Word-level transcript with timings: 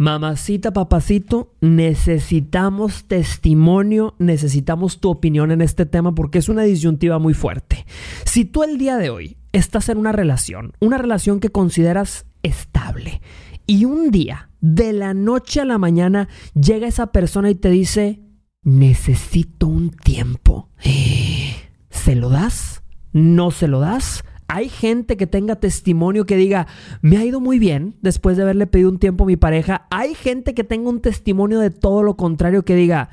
Mamacita, 0.00 0.72
papacito, 0.72 1.52
necesitamos 1.60 3.04
testimonio, 3.04 4.14
necesitamos 4.18 4.98
tu 4.98 5.10
opinión 5.10 5.50
en 5.50 5.60
este 5.60 5.84
tema 5.84 6.14
porque 6.14 6.38
es 6.38 6.48
una 6.48 6.62
disyuntiva 6.62 7.18
muy 7.18 7.34
fuerte. 7.34 7.84
Si 8.24 8.46
tú 8.46 8.62
el 8.62 8.78
día 8.78 8.96
de 8.96 9.10
hoy 9.10 9.36
estás 9.52 9.90
en 9.90 9.98
una 9.98 10.12
relación, 10.12 10.72
una 10.80 10.96
relación 10.96 11.38
que 11.38 11.50
consideras 11.50 12.24
estable, 12.42 13.20
y 13.66 13.84
un 13.84 14.10
día, 14.10 14.48
de 14.62 14.94
la 14.94 15.12
noche 15.12 15.60
a 15.60 15.66
la 15.66 15.76
mañana, 15.76 16.30
llega 16.54 16.88
esa 16.88 17.12
persona 17.12 17.50
y 17.50 17.54
te 17.54 17.68
dice, 17.68 18.22
necesito 18.62 19.66
un 19.66 19.90
tiempo. 19.90 20.70
¿Se 21.90 22.14
lo 22.16 22.30
das? 22.30 22.82
¿No 23.12 23.50
se 23.50 23.68
lo 23.68 23.80
das? 23.80 24.24
Hay 24.52 24.68
gente 24.68 25.16
que 25.16 25.26
tenga 25.26 25.56
testimonio 25.56 26.26
que 26.26 26.36
diga, 26.36 26.66
me 27.02 27.16
ha 27.18 27.24
ido 27.24 27.40
muy 27.40 27.58
bien 27.58 27.94
después 28.02 28.36
de 28.36 28.42
haberle 28.42 28.66
pedido 28.66 28.90
un 28.90 28.98
tiempo 28.98 29.24
a 29.24 29.26
mi 29.28 29.36
pareja. 29.36 29.86
Hay 29.90 30.14
gente 30.14 30.54
que 30.54 30.64
tenga 30.64 30.90
un 30.90 31.00
testimonio 31.00 31.60
de 31.60 31.70
todo 31.70 32.02
lo 32.02 32.16
contrario 32.16 32.64
que 32.64 32.74
diga, 32.74 33.10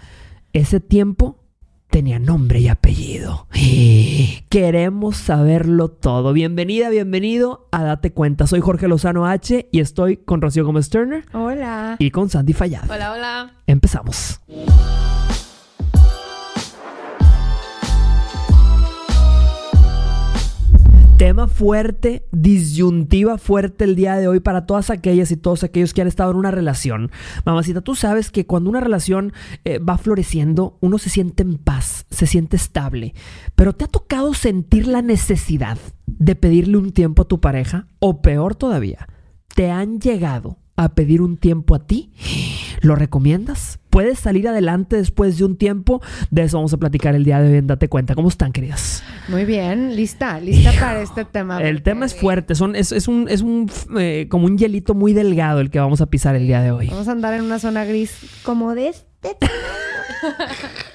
ese 0.53 0.79
tiempo 0.79 1.37
tenía 1.91 2.17
nombre 2.17 2.59
y 2.59 2.67
apellido. 2.69 3.47
Queremos 4.49 5.17
saberlo 5.17 5.89
todo. 5.89 6.33
Bienvenida, 6.33 6.89
bienvenido 6.89 7.67
a 7.71 7.83
Date 7.83 8.11
Cuenta. 8.11 8.47
Soy 8.47 8.59
Jorge 8.59 8.87
Lozano 8.87 9.27
H 9.27 9.69
y 9.71 9.79
estoy 9.79 10.17
con 10.17 10.41
Rocío 10.41 10.65
Gómez 10.65 10.89
Turner. 10.89 11.23
Hola. 11.33 11.97
Y 11.99 12.09
con 12.09 12.29
Sandy 12.29 12.53
Fallado. 12.53 12.91
Hola, 12.91 13.13
hola. 13.13 13.53
Empezamos. 13.67 14.41
Tema 21.17 21.47
fuerte, 21.47 22.27
disyuntiva 22.31 23.39
fuerte 23.39 23.85
el 23.85 23.95
día 23.95 24.17
de 24.17 24.27
hoy 24.27 24.39
para 24.39 24.67
todas 24.67 24.91
aquellas 24.91 25.31
y 25.31 25.35
todos 25.35 25.63
aquellos 25.63 25.95
que 25.95 26.01
han 26.03 26.07
estado 26.07 26.29
en 26.29 26.37
una 26.37 26.51
relación. 26.51 27.09
Mamacita, 27.43 27.81
tú 27.81 27.95
sabes 27.95 28.29
que 28.29 28.45
cuando 28.45 28.69
una 28.69 28.81
relación 28.81 29.33
eh, 29.65 29.79
va 29.79 29.97
floreciendo, 29.97 30.77
uno 30.79 30.99
se 30.99 31.09
siente 31.09 31.41
en 31.41 31.57
paz, 31.57 32.05
se 32.11 32.27
siente 32.27 32.55
estable. 32.55 33.15
Pero 33.55 33.73
¿te 33.73 33.85
ha 33.85 33.87
tocado 33.87 34.35
sentir 34.35 34.85
la 34.85 35.01
necesidad 35.01 35.79
de 36.05 36.35
pedirle 36.35 36.77
un 36.77 36.91
tiempo 36.91 37.23
a 37.23 37.27
tu 37.27 37.41
pareja? 37.41 37.87
O 37.97 38.21
peor 38.21 38.53
todavía, 38.53 39.07
¿te 39.55 39.71
han 39.71 39.99
llegado 39.99 40.59
a 40.77 40.89
pedir 40.89 41.21
un 41.21 41.37
tiempo 41.37 41.75
a 41.75 41.79
ti? 41.79 42.11
¿Lo 42.81 42.95
recomiendas? 42.95 43.79
¿Puedes 43.89 44.19
salir 44.19 44.47
adelante 44.47 44.95
después 44.95 45.37
de 45.39 45.45
un 45.45 45.57
tiempo? 45.57 46.01
De 46.29 46.43
eso 46.43 46.57
vamos 46.57 46.71
a 46.71 46.77
platicar 46.77 47.15
el 47.15 47.23
día 47.23 47.41
de 47.41 47.57
hoy 47.57 47.61
Date 47.65 47.89
Cuenta. 47.89 48.13
¿Cómo 48.13 48.29
están, 48.29 48.51
queridas? 48.51 49.03
Muy 49.27 49.43
bien, 49.43 49.95
lista, 49.95 50.39
lista 50.39 50.71
para 50.79 51.01
este 51.01 51.25
tema. 51.25 51.61
El 51.61 51.81
tema 51.81 52.05
es 52.05 52.13
fuerte, 52.15 52.53
son, 52.53 52.75
es, 52.75 52.91
un, 53.07 53.27
es 53.27 53.41
un 53.41 53.69
eh, 53.99 54.27
como 54.29 54.45
un 54.45 54.57
hielito 54.57 54.93
muy 54.93 55.13
delgado 55.13 55.59
el 55.59 55.71
que 55.71 55.79
vamos 55.79 55.99
a 56.01 56.05
pisar 56.05 56.35
el 56.35 56.45
día 56.45 56.61
de 56.61 56.71
hoy. 56.71 56.87
Vamos 56.89 57.07
a 57.07 57.11
andar 57.11 57.33
en 57.33 57.41
una 57.41 57.57
zona 57.57 57.83
gris 57.83 58.15
como 58.43 58.75
de 58.75 58.89
este 58.89 59.35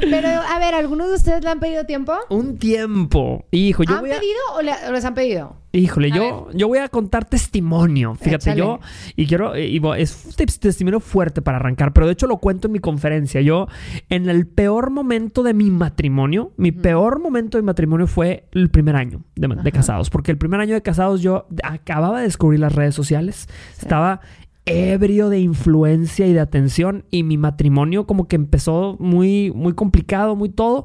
Pero, 0.00 0.28
a 0.28 0.58
ver, 0.58 0.74
¿algunos 0.74 1.08
de 1.08 1.14
ustedes 1.14 1.42
le 1.42 1.50
han 1.50 1.60
pedido 1.60 1.84
tiempo? 1.84 2.14
Un 2.30 2.58
tiempo. 2.58 3.44
Hijo, 3.50 3.82
yo 3.84 3.96
¿Han 3.96 4.02
pedido 4.02 4.40
o, 4.56 4.62
les 4.62 5.04
han 5.04 5.14
pedido? 5.14 5.56
Híjole, 5.72 6.12
yo, 6.12 6.48
yo 6.54 6.68
voy 6.68 6.78
a 6.78 6.88
contar 6.88 7.24
testimonio. 7.24 8.14
Fíjate, 8.14 8.54
yo, 8.54 8.78
y 9.16 9.26
quiero, 9.26 9.58
y, 9.58 9.82
es 9.98 10.26
un 10.26 10.46
testimonio 10.60 11.00
fuerte 11.00 11.42
para 11.42 11.56
arrancar, 11.56 11.92
pero 11.92 12.06
de 12.06 12.12
hecho 12.12 12.28
lo 12.28 12.36
cuento 12.36 12.68
en 12.68 12.72
mi 12.72 12.78
conferencia. 12.78 13.40
Yo, 13.40 13.66
en 14.08 14.28
el 14.28 14.46
peor 14.46 14.90
momento 14.90 15.42
de 15.42 15.52
mi 15.52 15.72
matrimonio, 15.72 16.52
mi 16.56 16.70
peor 16.70 17.18
momento 17.18 17.58
de 17.58 17.62
matrimonio 17.62 18.06
fue 18.06 18.44
el 18.52 18.70
primer 18.70 18.94
año 18.94 19.24
de, 19.34 19.72
casados, 19.72 20.10
porque 20.10 20.30
el 20.30 20.38
primer 20.38 20.60
año 20.60 20.74
de 20.74 20.82
casados 20.82 21.22
yo 21.22 21.48
acababa 21.64 22.18
de 22.18 22.26
descubrir 22.26 22.60
las 22.60 22.72
redes 22.72 22.94
sociales, 22.94 23.48
estaba 23.76 24.20
ebrio 24.66 25.28
de 25.28 25.40
influencia 25.40 26.26
y 26.26 26.32
de 26.32 26.40
atención 26.40 27.04
y 27.10 27.22
mi 27.22 27.36
matrimonio 27.36 28.06
como 28.06 28.28
que 28.28 28.36
empezó 28.36 28.96
muy 28.98 29.52
muy 29.54 29.74
complicado, 29.74 30.36
muy 30.36 30.48
todo 30.48 30.84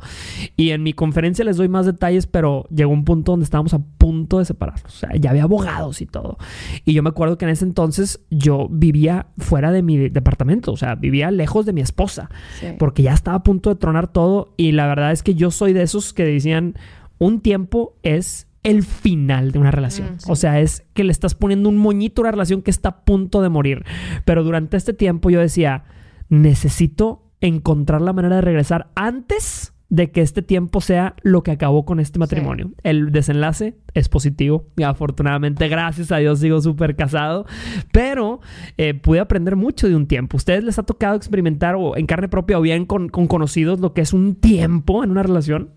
y 0.58 0.72
en 0.72 0.84
mi 0.84 0.94
conferencia 0.94 1.46
les 1.46 1.58
doy 1.58 1.70
más 1.70 1.86
detalles, 1.86 2.28
pero 2.28 2.68
llegó 2.76 2.92
un 2.92 3.06
punto 3.06 3.32
donde 3.32 3.46
estábamos 3.46 3.74
a 3.74 3.80
punto 3.80 4.40
de 4.40 4.46
separarnos, 4.46 4.94
o 4.94 4.98
sea, 4.98 5.16
ya 5.16 5.30
había 5.30 5.44
abogados 5.44 6.02
y 6.02 6.06
todo. 6.06 6.38
Y 6.84 6.94
yo 6.94 7.04
me 7.04 7.10
acuerdo 7.10 7.38
que 7.38 7.46
en 7.46 7.52
ese 7.52 7.66
entonces 7.66 8.22
yo 8.30 8.68
vivía 8.70 9.28
fuera 9.38 9.72
de 9.72 9.82
mi 9.82 10.10
departamento, 10.10 10.74
o 10.74 10.78
sea, 10.78 10.96
vivía 10.96 11.32
lejos 11.32 11.66
de 11.66 11.74
mi 11.74 11.82
esposa, 11.82 12.30
porque 12.78 13.04
ya 13.04 13.14
estaba 13.14 13.38
a 13.38 13.44
punto 13.44 13.70
de 13.70 13.78
tronar 13.78 14.12
todo 14.12 14.54
y 14.58 14.74
la 14.74 14.88
verdad 14.88 15.12
es 15.12 15.24
que 15.24 15.36
yo 15.36 15.52
soy 15.52 15.74
de 15.74 15.84
esos 15.84 16.14
que 16.14 16.26
decían 16.26 16.76
un 17.18 17.42
tiempo 17.42 17.96
es 18.04 18.49
el 18.64 18.84
final 18.84 19.52
de 19.52 19.60
una 19.60 19.72
relación. 19.72 20.18
Mm, 20.26 20.32
o 20.32 20.36
sea, 20.36 20.60
es 20.60 20.86
que 20.94 21.04
le 21.04 21.12
estás 21.12 21.36
poniendo 21.36 21.70
un 21.70 21.78
moñito 21.78 22.22
a 22.22 22.24
una 22.24 22.32
relación 22.32 22.62
que 22.62 22.72
está 22.72 22.90
a 22.90 23.06
punto 23.06 23.42
de 23.42 23.50
morir. 23.50 23.86
Pero 24.26 24.44
durante 24.44 24.78
este 24.78 24.94
tiempo 24.94 25.30
yo 25.30 25.40
decía, 25.40 25.86
necesito 26.30 27.24
encontrar 27.42 28.02
la 28.02 28.14
manera 28.14 28.36
de 28.36 28.42
regresar 28.42 28.90
antes 28.96 29.74
de 29.90 30.12
que 30.12 30.22
este 30.22 30.44
tiempo 30.44 30.82
sea 30.82 31.16
lo 31.24 31.42
que 31.42 31.52
acabó 31.52 31.84
con 31.84 32.00
este 32.00 32.20
matrimonio. 32.20 32.72
El 32.84 33.12
desenlace 33.12 33.76
es 33.96 34.08
positivo 34.08 34.68
y 34.78 34.84
afortunadamente, 34.84 35.68
gracias 35.68 36.12
a 36.12 36.18
Dios, 36.18 36.40
sigo 36.40 36.62
súper 36.62 36.96
casado, 36.96 37.46
pero 37.92 38.40
eh, 38.78 38.94
pude 38.94 39.20
aprender 39.20 39.56
mucho 39.56 39.88
de 39.88 39.96
un 39.96 40.06
tiempo. 40.06 40.38
¿Ustedes 40.38 40.64
les 40.64 40.78
ha 40.78 40.84
tocado 40.84 41.16
experimentar 41.16 41.76
o 41.76 41.98
en 41.98 42.06
carne 42.06 42.30
propia 42.30 42.60
o 42.60 42.62
bien 42.62 42.86
con, 42.86 43.10
con 43.10 43.28
conocidos 43.28 43.80
lo 43.80 43.94
que 43.94 44.02
es 44.02 44.14
un 44.14 44.36
tiempo 44.36 45.04
en 45.04 45.10
una 45.10 45.24
relación? 45.24 45.72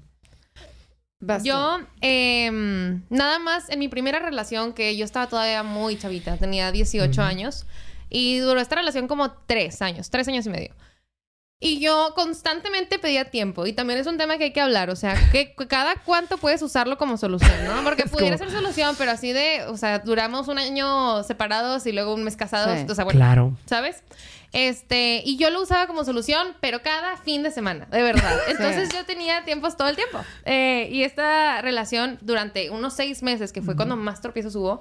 Yo, 1.45 1.79
em, 2.01 3.03
nada 3.11 3.39
más 3.39 3.71
en 3.71 3.79
mi 3.79 3.89
primera 3.89 4.19
relación, 4.19 4.73
que 4.73 4.97
yo 4.97 5.05
estaba 5.05 5.29
todavía 5.29 5.63
muy 5.63 5.97
chavita, 5.97 6.37
tenía 6.37 6.73
18 6.73 7.23
años, 7.23 7.67
y 8.09 8.39
duró 8.39 8.61
esta 8.61 8.77
relación 8.77 9.09
como 9.09 9.31
tres 9.33 9.81
años, 9.83 10.11
tres 10.11 10.29
años 10.29 10.47
y 10.47 10.51
medio. 10.51 10.75
Y 11.65 11.79
yo 11.79 12.13
constantemente 12.17 12.99
pedía 12.99 13.31
tiempo. 13.31 13.67
Y 13.67 13.73
también 13.73 14.01
es 14.01 14.09
un 14.09 14.19
tema 14.19 14.37
que 14.37 14.45
hay 14.45 14.53
que 14.53 14.61
hablar. 14.61 14.91
O 14.91 14.97
sea, 14.97 15.15
que 15.31 15.55
cada 15.69 15.95
cuánto 15.95 16.37
puedes 16.37 16.61
usarlo 16.61 16.99
como 16.99 17.17
solución, 17.17 17.65
¿no? 17.65 17.83
Porque 17.85 18.05
pudiera 18.07 18.37
ser 18.37 18.51
solución, 18.51 18.97
pero 18.99 19.13
así 19.13 19.33
de, 19.33 19.65
o 19.69 19.77
sea, 19.77 20.01
duramos 20.01 20.49
un 20.49 20.59
año 20.59 21.23
separados 21.23 21.87
y 21.87 21.93
luego 21.93 22.15
un 22.15 22.25
mes 22.25 22.37
casados. 22.37 22.91
O 22.91 22.95
sea, 22.97 23.05
bueno, 23.05 23.21
claro. 23.21 23.57
¿sabes? 23.67 24.03
Este, 24.53 25.23
y 25.25 25.39
yo 25.39 25.51
lo 25.51 25.63
usaba 25.63 25.87
como 25.87 26.05
solución, 26.05 26.49
pero 26.61 26.83
cada 26.83 27.17
fin 27.17 27.43
de 27.43 27.51
semana, 27.51 27.87
de 27.87 28.03
verdad. 28.03 28.39
Entonces 28.49 28.91
yo 28.93 29.05
tenía 29.05 29.45
tiempos 29.45 29.77
todo 29.77 29.89
el 29.89 29.97
tiempo. 29.97 30.19
Eh, 30.45 30.89
y 30.93 31.03
esta 31.03 31.63
relación 31.63 32.19
durante 32.21 32.71
unos 32.71 32.93
seis 32.93 33.23
meses, 33.23 33.53
que 33.53 33.63
fue 33.63 33.77
cuando 33.77 33.97
más 33.97 34.21
tropiezos 34.21 34.55
hubo, 34.55 34.81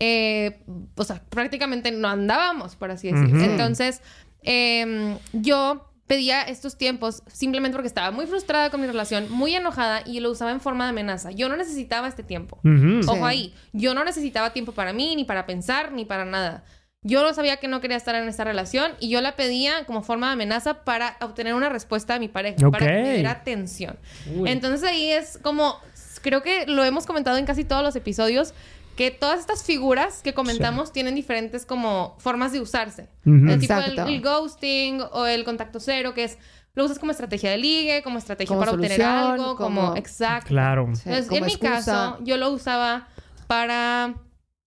eh, 0.00 0.60
o 0.96 1.04
sea, 1.04 1.22
prácticamente 1.28 1.92
no 1.92 2.08
andábamos, 2.08 2.74
por 2.74 2.90
así 2.90 3.12
decirlo. 3.12 3.42
Entonces, 3.44 4.02
em, 4.42 5.16
yo 5.32 5.88
pedía 6.06 6.42
estos 6.42 6.76
tiempos 6.76 7.22
simplemente 7.28 7.76
porque 7.76 7.88
estaba 7.88 8.10
muy 8.10 8.26
frustrada 8.26 8.70
con 8.70 8.80
mi 8.80 8.86
relación, 8.86 9.30
muy 9.30 9.54
enojada 9.54 10.02
y 10.04 10.20
lo 10.20 10.30
usaba 10.30 10.50
en 10.50 10.60
forma 10.60 10.84
de 10.84 10.90
amenaza. 10.90 11.30
Yo 11.30 11.48
no 11.48 11.56
necesitaba 11.56 12.08
este 12.08 12.22
tiempo. 12.22 12.58
Ojo 13.06 13.24
ahí, 13.24 13.54
yo 13.72 13.94
no 13.94 14.04
necesitaba 14.04 14.52
tiempo 14.52 14.72
para 14.72 14.92
mí, 14.92 15.16
ni 15.16 15.24
para 15.24 15.46
pensar, 15.46 15.92
ni 15.92 16.04
para 16.04 16.24
nada. 16.24 16.64
Yo 17.06 17.22
no 17.22 17.34
sabía 17.34 17.58
que 17.58 17.68
no 17.68 17.82
quería 17.82 17.98
estar 17.98 18.14
en 18.14 18.26
esta 18.26 18.44
relación 18.44 18.92
y 18.98 19.10
yo 19.10 19.20
la 19.20 19.36
pedía 19.36 19.84
como 19.84 20.02
forma 20.02 20.28
de 20.28 20.32
amenaza 20.32 20.84
para 20.84 21.18
obtener 21.20 21.54
una 21.54 21.68
respuesta 21.68 22.14
de 22.14 22.20
mi 22.20 22.28
pareja, 22.28 22.70
para 22.70 22.86
pedir 22.86 23.26
atención. 23.26 23.98
Entonces 24.46 24.82
ahí 24.88 25.10
es 25.10 25.38
como, 25.42 25.78
creo 26.22 26.42
que 26.42 26.66
lo 26.66 26.82
hemos 26.82 27.04
comentado 27.04 27.36
en 27.36 27.44
casi 27.44 27.64
todos 27.64 27.82
los 27.82 27.94
episodios, 27.94 28.54
que 28.96 29.10
todas 29.10 29.38
estas 29.38 29.64
figuras 29.64 30.22
que 30.22 30.32
comentamos 30.32 30.92
tienen 30.92 31.14
diferentes 31.14 31.66
como 31.66 32.16
formas 32.20 32.52
de 32.52 32.60
usarse. 32.60 33.08
el 33.26 33.60
tipo 33.60 33.74
el, 33.74 34.22
ghosting 34.22 35.02
o 35.12 35.26
el 35.26 35.44
contacto 35.44 35.80
cero, 35.80 36.14
que 36.14 36.24
es 36.24 36.38
lo 36.74 36.84
usas 36.84 36.98
como 36.98 37.12
estrategia 37.12 37.50
de 37.50 37.58
ligue, 37.58 38.02
como 38.02 38.18
estrategia 38.18 38.58
para 38.58 38.72
obtener 38.72 39.02
algo, 39.02 39.56
como, 39.56 39.94
exacto. 39.94 40.48
Claro. 40.48 40.86
Entonces, 40.86 41.30
en 41.30 41.44
mi 41.44 41.56
caso, 41.56 42.18
yo 42.22 42.36
lo 42.36 42.50
usaba 42.50 43.08
para 43.46 44.14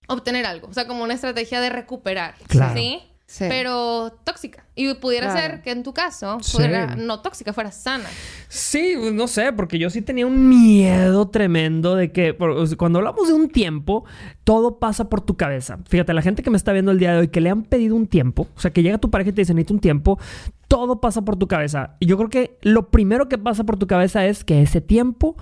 obtener 0.07 0.45
algo, 0.45 0.67
o 0.67 0.73
sea, 0.73 0.87
como 0.87 1.03
una 1.03 1.13
estrategia 1.13 1.61
de 1.61 1.69
recuperar, 1.69 2.35
claro. 2.47 2.73
¿sí? 2.75 3.01
Pero 3.39 4.13
tóxica. 4.23 4.65
Y 4.73 4.93
pudiera 4.93 5.33
ser 5.33 5.61
que 5.61 5.71
en 5.71 5.83
tu 5.83 5.93
caso 5.93 6.39
fuera 6.39 6.95
no 6.95 7.21
tóxica, 7.21 7.51
fuera 7.51 7.73
sana. 7.73 8.05
Sí, 8.47 8.95
no 9.11 9.27
sé, 9.27 9.51
porque 9.51 9.77
yo 9.77 9.89
sí 9.89 10.01
tenía 10.01 10.25
un 10.25 10.47
miedo 10.47 11.27
tremendo 11.27 11.95
de 11.95 12.13
que 12.13 12.37
cuando 12.77 12.99
hablamos 12.99 13.27
de 13.27 13.33
un 13.33 13.49
tiempo, 13.49 14.05
todo 14.45 14.79
pasa 14.79 15.09
por 15.09 15.19
tu 15.19 15.35
cabeza. 15.35 15.79
Fíjate, 15.89 16.13
la 16.13 16.21
gente 16.21 16.41
que 16.41 16.49
me 16.49 16.55
está 16.55 16.71
viendo 16.71 16.91
el 16.91 16.99
día 16.99 17.11
de 17.11 17.19
hoy, 17.19 17.27
que 17.27 17.41
le 17.41 17.49
han 17.49 17.63
pedido 17.63 17.97
un 17.97 18.07
tiempo, 18.07 18.47
o 18.55 18.59
sea, 18.61 18.71
que 18.71 18.81
llega 18.81 18.97
tu 18.97 19.11
pareja 19.11 19.31
y 19.31 19.33
te 19.33 19.41
dice, 19.41 19.53
necesito 19.53 19.73
un 19.73 19.81
tiempo, 19.81 20.17
todo 20.69 21.01
pasa 21.01 21.23
por 21.23 21.35
tu 21.35 21.49
cabeza. 21.49 21.97
Y 21.99 22.05
yo 22.05 22.15
creo 22.15 22.29
que 22.29 22.57
lo 22.61 22.91
primero 22.91 23.27
que 23.27 23.37
pasa 23.37 23.65
por 23.65 23.77
tu 23.77 23.87
cabeza 23.87 24.25
es 24.25 24.45
que 24.45 24.61
ese 24.61 24.79
tiempo 24.79 25.35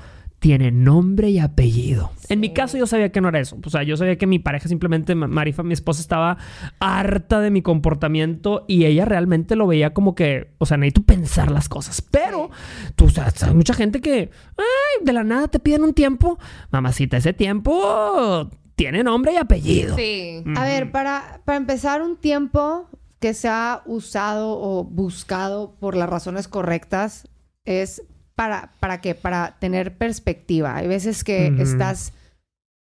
tiene 0.46 0.70
nombre 0.70 1.32
y 1.32 1.40
apellido. 1.40 2.12
En 2.30 2.40
mi 2.40 2.54
caso 2.54 2.78
yo 2.78 2.86
sabía 2.86 3.12
que 3.12 3.20
no 3.20 3.30
era 3.30 3.40
eso. 3.40 3.58
O 3.66 3.70
sea, 3.72 3.82
yo 3.82 3.98
sabía 3.98 4.20
que 4.20 4.28
mi 4.28 4.38
pareja 4.38 4.70
simplemente, 4.70 5.16
Marifa, 5.16 5.64
mi 5.64 5.74
esposa, 5.74 6.02
estaba 6.02 6.38
harta 6.80 7.40
de 7.40 7.50
mi 7.50 7.64
comportamiento 7.64 8.64
y 8.68 8.86
ella 8.86 9.06
realmente 9.06 9.56
lo 9.56 9.66
veía 9.66 9.96
como 9.96 10.14
que, 10.14 10.52
o 10.60 10.68
sea, 10.68 10.78
necesito 10.78 11.02
pensar 11.02 11.50
las 11.50 11.68
cosas. 11.68 12.04
Pero, 12.04 12.52
tú, 12.96 13.10
sabes, 13.10 13.42
hay 13.42 13.56
mucha 13.56 13.74
gente 13.74 14.02
que, 14.02 14.30
ay, 14.56 15.04
de 15.04 15.14
la 15.14 15.24
nada 15.24 15.48
te 15.48 15.58
piden 15.58 15.84
un 15.84 15.96
tiempo. 15.96 16.38
Mamacita, 16.70 17.18
ese 17.18 17.34
tiempo 17.34 18.48
tiene 18.76 19.04
nombre 19.04 19.34
y 19.34 19.38
apellido. 19.38 19.96
Sí. 19.96 20.44
A 20.56 20.64
ver, 20.64 20.92
para, 20.92 21.42
para 21.46 21.58
empezar 21.58 22.04
un 22.04 22.18
tiempo 22.18 22.88
que 23.20 23.34
se 23.34 23.48
ha 23.48 23.82
usado 23.88 24.60
o 24.62 24.84
buscado 24.84 25.74
por 25.80 25.96
las 25.96 26.08
razones 26.08 26.48
correctas 26.48 27.28
es 27.66 28.04
para, 28.36 28.72
¿para 28.80 29.02
qué? 29.02 29.16
Para 29.16 29.56
tener 29.60 29.96
perspectiva. 29.98 30.76
Hay 30.76 30.88
veces 30.88 31.24
que 31.24 31.48
estás... 31.60 32.14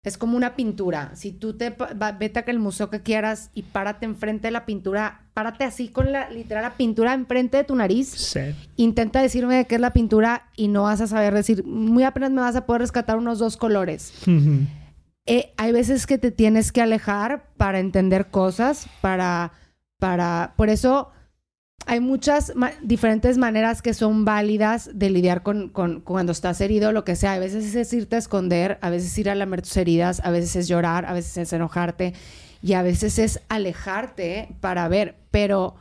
Es 0.01 0.17
como 0.17 0.37
una 0.37 0.55
pintura. 0.55 1.11
Si 1.15 1.33
tú 1.33 1.57
te 1.57 1.71
va- 1.71 2.13
vete 2.13 2.39
al 2.47 2.59
museo 2.59 2.89
que 2.89 3.01
quieras 3.01 3.49
y 3.53 3.63
párate 3.63 4.05
enfrente 4.05 4.47
de 4.47 4.51
la 4.51 4.65
pintura, 4.65 5.23
párate 5.33 5.65
así 5.65 5.89
con 5.89 6.13
la 6.13 6.29
literal 6.29 6.63
la 6.63 6.73
pintura 6.75 7.13
enfrente 7.13 7.57
de 7.57 7.63
tu 7.65 7.75
nariz 7.75 8.07
Sí. 8.07 8.39
intenta 8.77 9.21
decirme 9.21 9.57
de 9.57 9.65
qué 9.65 9.75
es 9.75 9.81
la 9.81 9.91
pintura 9.91 10.43
y 10.55 10.69
no 10.69 10.83
vas 10.83 11.01
a 11.01 11.07
saber 11.07 11.33
decir, 11.33 11.65
muy 11.65 12.03
apenas 12.03 12.31
me 12.31 12.39
vas 12.39 12.55
a 12.55 12.65
poder 12.65 12.83
rescatar 12.83 13.17
unos 13.17 13.39
dos 13.39 13.57
colores. 13.57 14.13
Eh, 15.25 15.51
hay 15.57 15.71
veces 15.73 16.07
que 16.07 16.17
te 16.17 16.31
tienes 16.31 16.71
que 16.71 16.81
alejar 16.81 17.43
para 17.57 17.79
entender 17.79 18.27
cosas, 18.27 18.87
para, 19.01 19.51
para, 19.99 20.53
por 20.55 20.69
eso 20.69 21.11
hay 21.89 21.99
muchas 22.01 22.53
ma- 22.55 22.71
diferentes 22.83 23.37
maneras 23.39 23.81
que 23.81 23.93
son 23.95 24.23
válidas 24.23 24.91
de 24.93 25.09
lidiar 25.09 25.41
con, 25.41 25.69
con- 25.69 26.01
cuando 26.01 26.31
estás 26.31 26.61
herido, 26.61 26.91
lo 26.91 27.03
que 27.03 27.15
sea. 27.15 27.33
A 27.33 27.39
veces 27.39 27.73
es 27.75 27.91
irte 27.93 28.15
a 28.15 28.19
esconder, 28.19 28.77
a 28.81 28.89
veces 28.91 29.17
ir 29.17 29.29
a 29.29 29.33
lamer 29.35 29.61
tus 29.63 29.75
heridas, 29.75 30.21
a 30.23 30.29
veces 30.29 30.55
es 30.55 30.67
llorar, 30.67 31.05
a 31.05 31.13
veces 31.13 31.35
es 31.37 31.51
enojarte 31.53 32.13
y 32.61 32.73
a 32.73 32.83
veces 32.83 33.17
es 33.17 33.41
alejarte 33.49 34.49
para 34.61 34.87
ver, 34.87 35.15
pero 35.31 35.75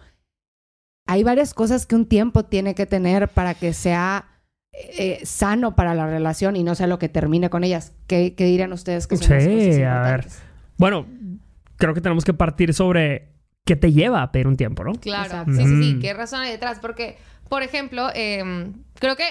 hay 1.06 1.24
varias 1.24 1.52
cosas 1.54 1.84
que 1.86 1.94
un 1.94 2.06
tiempo 2.06 2.44
tiene 2.44 2.74
que 2.74 2.86
tener 2.86 3.28
para 3.28 3.54
que 3.54 3.72
sea 3.74 4.26
eh, 4.72 5.20
sano 5.24 5.74
para 5.74 5.94
la 5.94 6.06
relación 6.06 6.56
y 6.56 6.62
no 6.64 6.74
sea 6.74 6.86
lo 6.86 6.98
que 6.98 7.08
termine 7.08 7.50
con 7.50 7.64
ellas. 7.64 7.92
¿Qué, 8.06 8.34
qué 8.34 8.44
dirían 8.44 8.72
ustedes 8.72 9.06
que 9.06 9.16
son 9.16 9.28
las 9.34 9.44
Sí, 9.44 9.50
cosas 9.50 9.82
a 9.82 10.00
ver. 10.02 10.26
Bueno, 10.76 11.06
creo 11.76 11.94
que 11.94 12.00
tenemos 12.00 12.24
que 12.24 12.34
partir 12.34 12.72
sobre 12.74 13.28
qué 13.68 13.76
te 13.76 13.92
lleva 13.92 14.22
a 14.22 14.32
pedir 14.32 14.46
un 14.46 14.56
tiempo, 14.56 14.82
¿no? 14.82 14.94
Claro, 14.94 15.24
Exacto. 15.26 15.52
sí, 15.52 15.58
sí, 15.58 15.82
sí. 15.82 15.94
Mm. 15.94 16.00
¿Qué 16.00 16.14
razón 16.14 16.40
hay 16.40 16.50
detrás? 16.50 16.78
Porque, 16.80 17.18
por 17.50 17.62
ejemplo, 17.62 18.08
em, 18.14 18.72
creo 18.98 19.14
que 19.14 19.24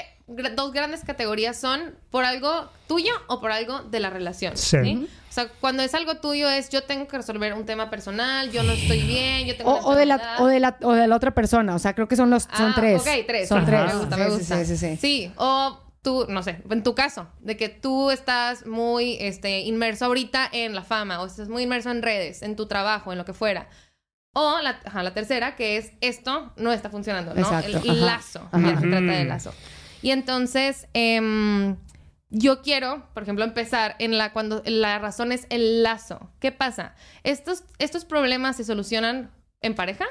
dos 0.56 0.74
grandes 0.74 1.04
categorías 1.04 1.57
son 1.60 1.95
por 2.12 2.24
algo 2.24 2.69
tuyo 2.88 3.12
o 3.28 3.39
por 3.42 3.51
algo 3.51 3.80
de 3.81 4.00
la 4.00 4.10
relación. 4.12 4.56
Sí. 4.56 4.78
¿sí? 4.84 5.10
O 5.30 5.34
sea, 5.34 5.48
cuando 5.60 5.81
es 5.84 5.94
algo 5.95 6.18
tuyo 6.18 6.50
es 6.50 6.69
yo 6.69 6.84
tengo 6.84 7.07
que 7.07 7.18
resolver 7.18 7.54
un 7.54 7.66
tema 7.66 7.89
personal, 7.89 8.51
yo 8.51 8.62
no 8.63 8.74
estoy 8.74 9.01
bien, 9.01 9.48
yo 9.48 9.56
tengo 9.57 9.72
O, 9.72 9.92
o 9.92 9.95
de 9.95 10.06
la, 10.06 10.36
o, 10.39 10.45
de 10.48 10.60
la, 10.60 10.78
o 10.81 10.94
de 10.94 11.07
la 11.07 11.16
otra 11.16 11.31
persona. 11.34 11.74
O 11.75 11.80
sea, 11.80 11.94
creo 11.95 12.07
que 12.07 12.16
son 12.16 12.30
los 12.30 12.44
son 12.44 12.72
Ah, 12.72 12.74
tres. 12.75 13.01
Ok, 13.01 13.07
tres. 13.25 13.50
Son 13.50 13.60
Ajá. 13.60 13.68
tres. 13.68 13.94
Me 13.94 14.00
gusta, 14.00 14.16
Sí, 14.16 14.22
me 14.22 14.28
sí, 14.30 14.38
gusta. 14.38 14.66
Sí, 14.66 14.78
sí, 14.78 14.98
sí. 14.98 15.31
o 15.38 15.80
tú, 16.01 16.25
no 16.30 16.42
sé, 16.44 16.62
en 16.69 16.84
tu 16.84 16.95
caso, 16.95 17.28
de 17.42 17.57
que 17.57 17.68
tú 17.69 18.12
estás 18.12 18.66
muy 18.66 19.18
este, 19.19 19.60
inmerso 19.62 20.06
ahorita 20.06 20.48
en 20.54 20.74
la 20.74 20.84
fama, 20.84 21.22
o 21.22 21.25
estás 21.28 21.50
muy 21.50 21.63
inmerso 21.63 21.92
en 21.92 22.01
redes, 22.01 22.42
en 22.44 22.56
tu 22.56 22.66
trabajo, 22.68 23.12
en 23.12 23.18
lo 23.18 23.25
que 23.25 23.34
fuera. 23.34 23.68
O 24.39 24.62
la, 24.62 24.80
ajá, 24.86 25.01
la 25.01 25.16
tercera, 25.16 25.56
que 25.56 25.78
es 25.78 25.94
esto 26.00 26.54
no 26.57 26.72
está 26.72 26.92
funcionando, 26.92 27.34
¿no? 27.34 27.39
Exacto, 27.39 27.80
El 27.84 27.89
ajá. 27.89 27.94
lazo, 28.06 28.50
Ajá. 28.51 28.68
ya 28.75 28.80
se 28.80 28.88
trata 28.88 29.12
de 29.12 29.19
Ujú. 29.22 29.28
lazo. 29.30 29.54
Y 30.04 30.12
entonces, 30.12 30.88
em, 30.94 31.75
yo 32.30 32.62
quiero, 32.62 33.07
por 33.16 33.24
ejemplo, 33.24 33.44
empezar 33.44 33.95
en 33.98 34.16
la 34.19 34.34
cuando 34.34 34.62
la 34.63 35.00
razón 35.00 35.31
es 35.31 35.48
el 35.50 35.81
lazo. 35.81 36.30
¿Qué 36.39 36.51
pasa? 36.51 36.94
Estos, 37.24 37.63
estos 37.80 38.06
problemas 38.06 38.57
se 38.57 38.63
solucionan 38.63 39.31
en 39.62 39.74
pareja. 39.74 40.06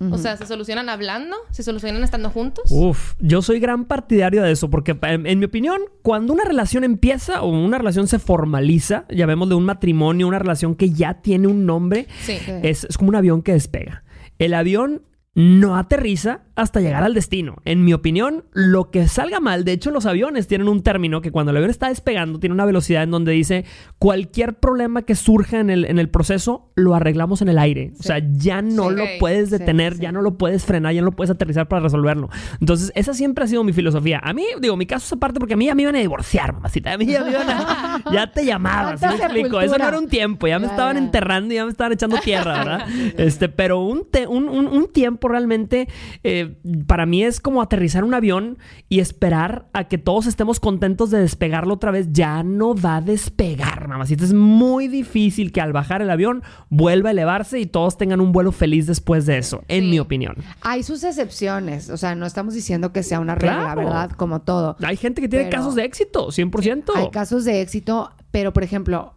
O 0.00 0.16
sea, 0.16 0.36
¿se 0.36 0.46
solucionan 0.46 0.88
hablando? 0.88 1.34
¿Se 1.50 1.64
solucionan 1.64 2.04
estando 2.04 2.30
juntos? 2.30 2.66
Uf, 2.70 3.14
yo 3.18 3.42
soy 3.42 3.58
gran 3.58 3.84
partidario 3.84 4.42
de 4.44 4.52
eso, 4.52 4.70
porque 4.70 4.96
en, 5.02 5.26
en 5.26 5.38
mi 5.40 5.46
opinión, 5.46 5.80
cuando 6.02 6.32
una 6.32 6.44
relación 6.44 6.84
empieza 6.84 7.42
o 7.42 7.48
una 7.48 7.78
relación 7.78 8.06
se 8.06 8.20
formaliza, 8.20 9.06
llamémosle 9.10 9.56
un 9.56 9.64
matrimonio, 9.64 10.28
una 10.28 10.38
relación 10.38 10.76
que 10.76 10.90
ya 10.90 11.14
tiene 11.14 11.48
un 11.48 11.66
nombre, 11.66 12.06
Sí. 12.20 12.38
Sí. 12.44 12.52
es, 12.62 12.84
es 12.84 12.96
como 12.96 13.08
un 13.08 13.16
avión 13.16 13.42
que 13.42 13.52
despega. 13.54 14.04
El 14.38 14.54
avión 14.54 15.02
no 15.34 15.76
aterriza 15.76 16.42
hasta 16.60 16.80
llegar 16.80 17.02
al 17.04 17.14
destino. 17.14 17.56
En 17.64 17.84
mi 17.84 17.92
opinión, 17.92 18.44
lo 18.52 18.90
que 18.90 19.06
salga 19.08 19.40
mal, 19.40 19.64
de 19.64 19.72
hecho 19.72 19.90
los 19.90 20.06
aviones 20.06 20.46
tienen 20.46 20.68
un 20.68 20.82
término 20.82 21.20
que 21.20 21.30
cuando 21.32 21.50
el 21.50 21.56
avión 21.56 21.70
está 21.70 21.88
despegando 21.88 22.38
tiene 22.40 22.54
una 22.54 22.64
velocidad 22.64 23.02
en 23.02 23.10
donde 23.10 23.32
dice 23.32 23.64
cualquier 23.98 24.54
problema 24.54 25.02
que 25.02 25.14
surja 25.14 25.60
en 25.60 25.70
el, 25.70 25.84
en 25.84 25.98
el 25.98 26.08
proceso 26.08 26.70
lo 26.74 26.94
arreglamos 26.94 27.42
en 27.42 27.48
el 27.48 27.58
aire. 27.58 27.92
O 27.98 28.02
sea, 28.02 28.18
ya 28.32 28.62
no 28.62 28.90
Sí. 28.90 28.96
lo 28.96 29.04
puedes 29.18 29.50
detener, 29.50 29.94
sí. 29.94 30.00
ya 30.02 30.12
no 30.12 30.22
lo 30.22 30.36
puedes 30.38 30.64
frenar, 30.64 30.92
ya 30.94 31.00
no 31.00 31.06
lo 31.06 31.12
puedes 31.12 31.30
aterrizar 31.30 31.68
para 31.68 31.82
resolverlo. 31.82 32.28
Entonces, 32.60 32.92
esa 32.94 33.14
siempre 33.14 33.44
ha 33.44 33.46
sido 33.46 33.64
mi 33.64 33.72
filosofía. 33.72 34.20
A 34.22 34.32
mí, 34.32 34.44
digo, 34.60 34.76
mi 34.76 34.86
caso 34.86 35.06
es 35.06 35.12
aparte 35.12 35.38
porque 35.40 35.54
a 35.54 35.56
mí 35.56 35.66
ya 35.66 35.74
me 35.74 35.82
iban 35.82 35.96
a 35.96 35.98
divorciar, 36.00 36.52
mamacita. 36.52 36.92
A 36.92 36.98
mí 36.98 37.06
ya 37.06 37.22
me 37.24 37.30
iban 37.30 37.48
a... 37.50 38.02
Ya 38.12 38.32
te 38.32 38.44
llamaban, 38.44 38.98
¿sí 38.98 39.06
me 39.06 39.14
explico? 39.16 39.60
Eso 39.60 39.76
no 39.78 39.86
era 39.88 39.98
un 39.98 40.08
tiempo, 40.08 40.46
ya 40.46 40.58
me 40.58 40.66
Ya, 40.66 40.70
estaban 40.72 40.96
ya. 40.96 41.02
enterrando 41.02 41.52
y 41.52 41.56
ya 41.56 41.64
me 41.64 41.70
estaban 41.70 41.92
echando 41.92 42.16
tierra, 42.18 42.58
¿verdad? 42.58 42.86
Este, 43.18 43.48
pero 43.48 43.80
un, 43.80 44.06
te- 44.10 44.26
un, 44.26 44.48
un- 44.48 44.66
un 44.68 44.88
tiempo 44.92 45.28
realmente 45.28 45.88
eh, 46.22 46.47
para 46.86 47.06
mí 47.06 47.22
es 47.24 47.40
como 47.40 47.62
aterrizar 47.62 48.04
un 48.04 48.14
avión 48.14 48.58
y 48.88 49.00
esperar 49.00 49.68
a 49.72 49.84
que 49.84 49.98
todos 49.98 50.26
estemos 50.26 50.60
contentos 50.60 51.10
de 51.10 51.18
despegarlo 51.20 51.74
otra 51.74 51.90
vez. 51.90 52.08
Ya 52.12 52.42
no 52.42 52.74
va 52.74 52.96
a 52.96 53.00
despegar, 53.00 53.88
mamacita. 53.88 54.24
Es 54.24 54.32
muy 54.34 54.88
difícil 54.88 55.52
que 55.52 55.60
al 55.60 55.72
bajar 55.72 56.02
el 56.02 56.10
avión 56.10 56.42
vuelva 56.68 57.10
a 57.10 57.12
elevarse 57.12 57.58
y 57.60 57.66
todos 57.66 57.96
tengan 57.96 58.20
un 58.20 58.32
vuelo 58.32 58.52
feliz 58.52 58.86
después 58.86 59.26
de 59.26 59.38
eso, 59.38 59.62
en 59.68 59.84
Sí. 59.84 59.90
mi 59.90 59.98
opinión. 60.00 60.36
Hay 60.62 60.82
sus 60.82 61.02
excepciones. 61.04 61.90
O 61.90 61.96
sea, 61.96 62.14
no 62.14 62.26
estamos 62.26 62.54
diciendo 62.54 62.92
que 62.92 63.02
sea 63.02 63.20
una 63.20 63.34
regla, 63.34 63.60
Claro. 63.60 63.82
¿verdad? 63.82 64.10
Como 64.12 64.40
todo. 64.42 64.76
Hay 64.82 64.96
gente 64.96 65.20
que 65.20 65.28
tiene 65.28 65.46
Pero- 65.46 65.56
casos 65.58 65.74
de 65.74 65.84
éxito, 65.84 66.30
100%. 66.30 66.92
Hay 66.96 67.10
casos 67.10 67.44
de 67.44 67.60
éxito, 67.60 68.10
pero 68.30 68.52
por 68.52 68.62
ejemplo, 68.62 69.14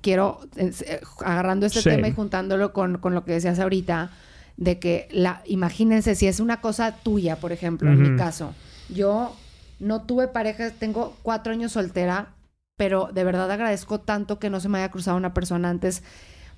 quiero, 0.00 0.40
eh, 0.56 0.72
eh, 0.86 1.00
agarrando 1.24 1.66
este 1.66 1.80
Sí. 1.82 1.90
tema 1.90 2.08
y 2.08 2.12
juntándolo 2.12 2.72
con, 2.72 2.98
con 2.98 3.14
lo 3.14 3.24
que 3.24 3.32
decías 3.32 3.58
ahorita, 3.58 4.10
de 4.56 4.78
que 4.78 5.08
la, 5.10 5.42
imagínense 5.46 6.14
si 6.14 6.26
es 6.26 6.40
una 6.40 6.60
cosa 6.60 6.96
tuya, 6.96 7.36
por 7.36 7.52
ejemplo, 7.52 7.90
en 7.90 8.02
mi 8.02 8.16
caso, 8.16 8.54
yo 8.88 9.34
no 9.80 10.02
tuve 10.02 10.28
pareja, 10.28 10.70
tengo 10.70 11.16
cuatro 11.22 11.52
años 11.52 11.72
soltera, 11.72 12.34
pero 12.76 13.10
de 13.12 13.24
verdad 13.24 13.50
agradezco 13.50 14.00
tanto 14.00 14.38
que 14.38 14.50
no 14.50 14.60
se 14.60 14.68
me 14.68 14.78
haya 14.78 14.90
cruzado 14.90 15.16
una 15.16 15.34
persona 15.34 15.70
antes, 15.70 16.02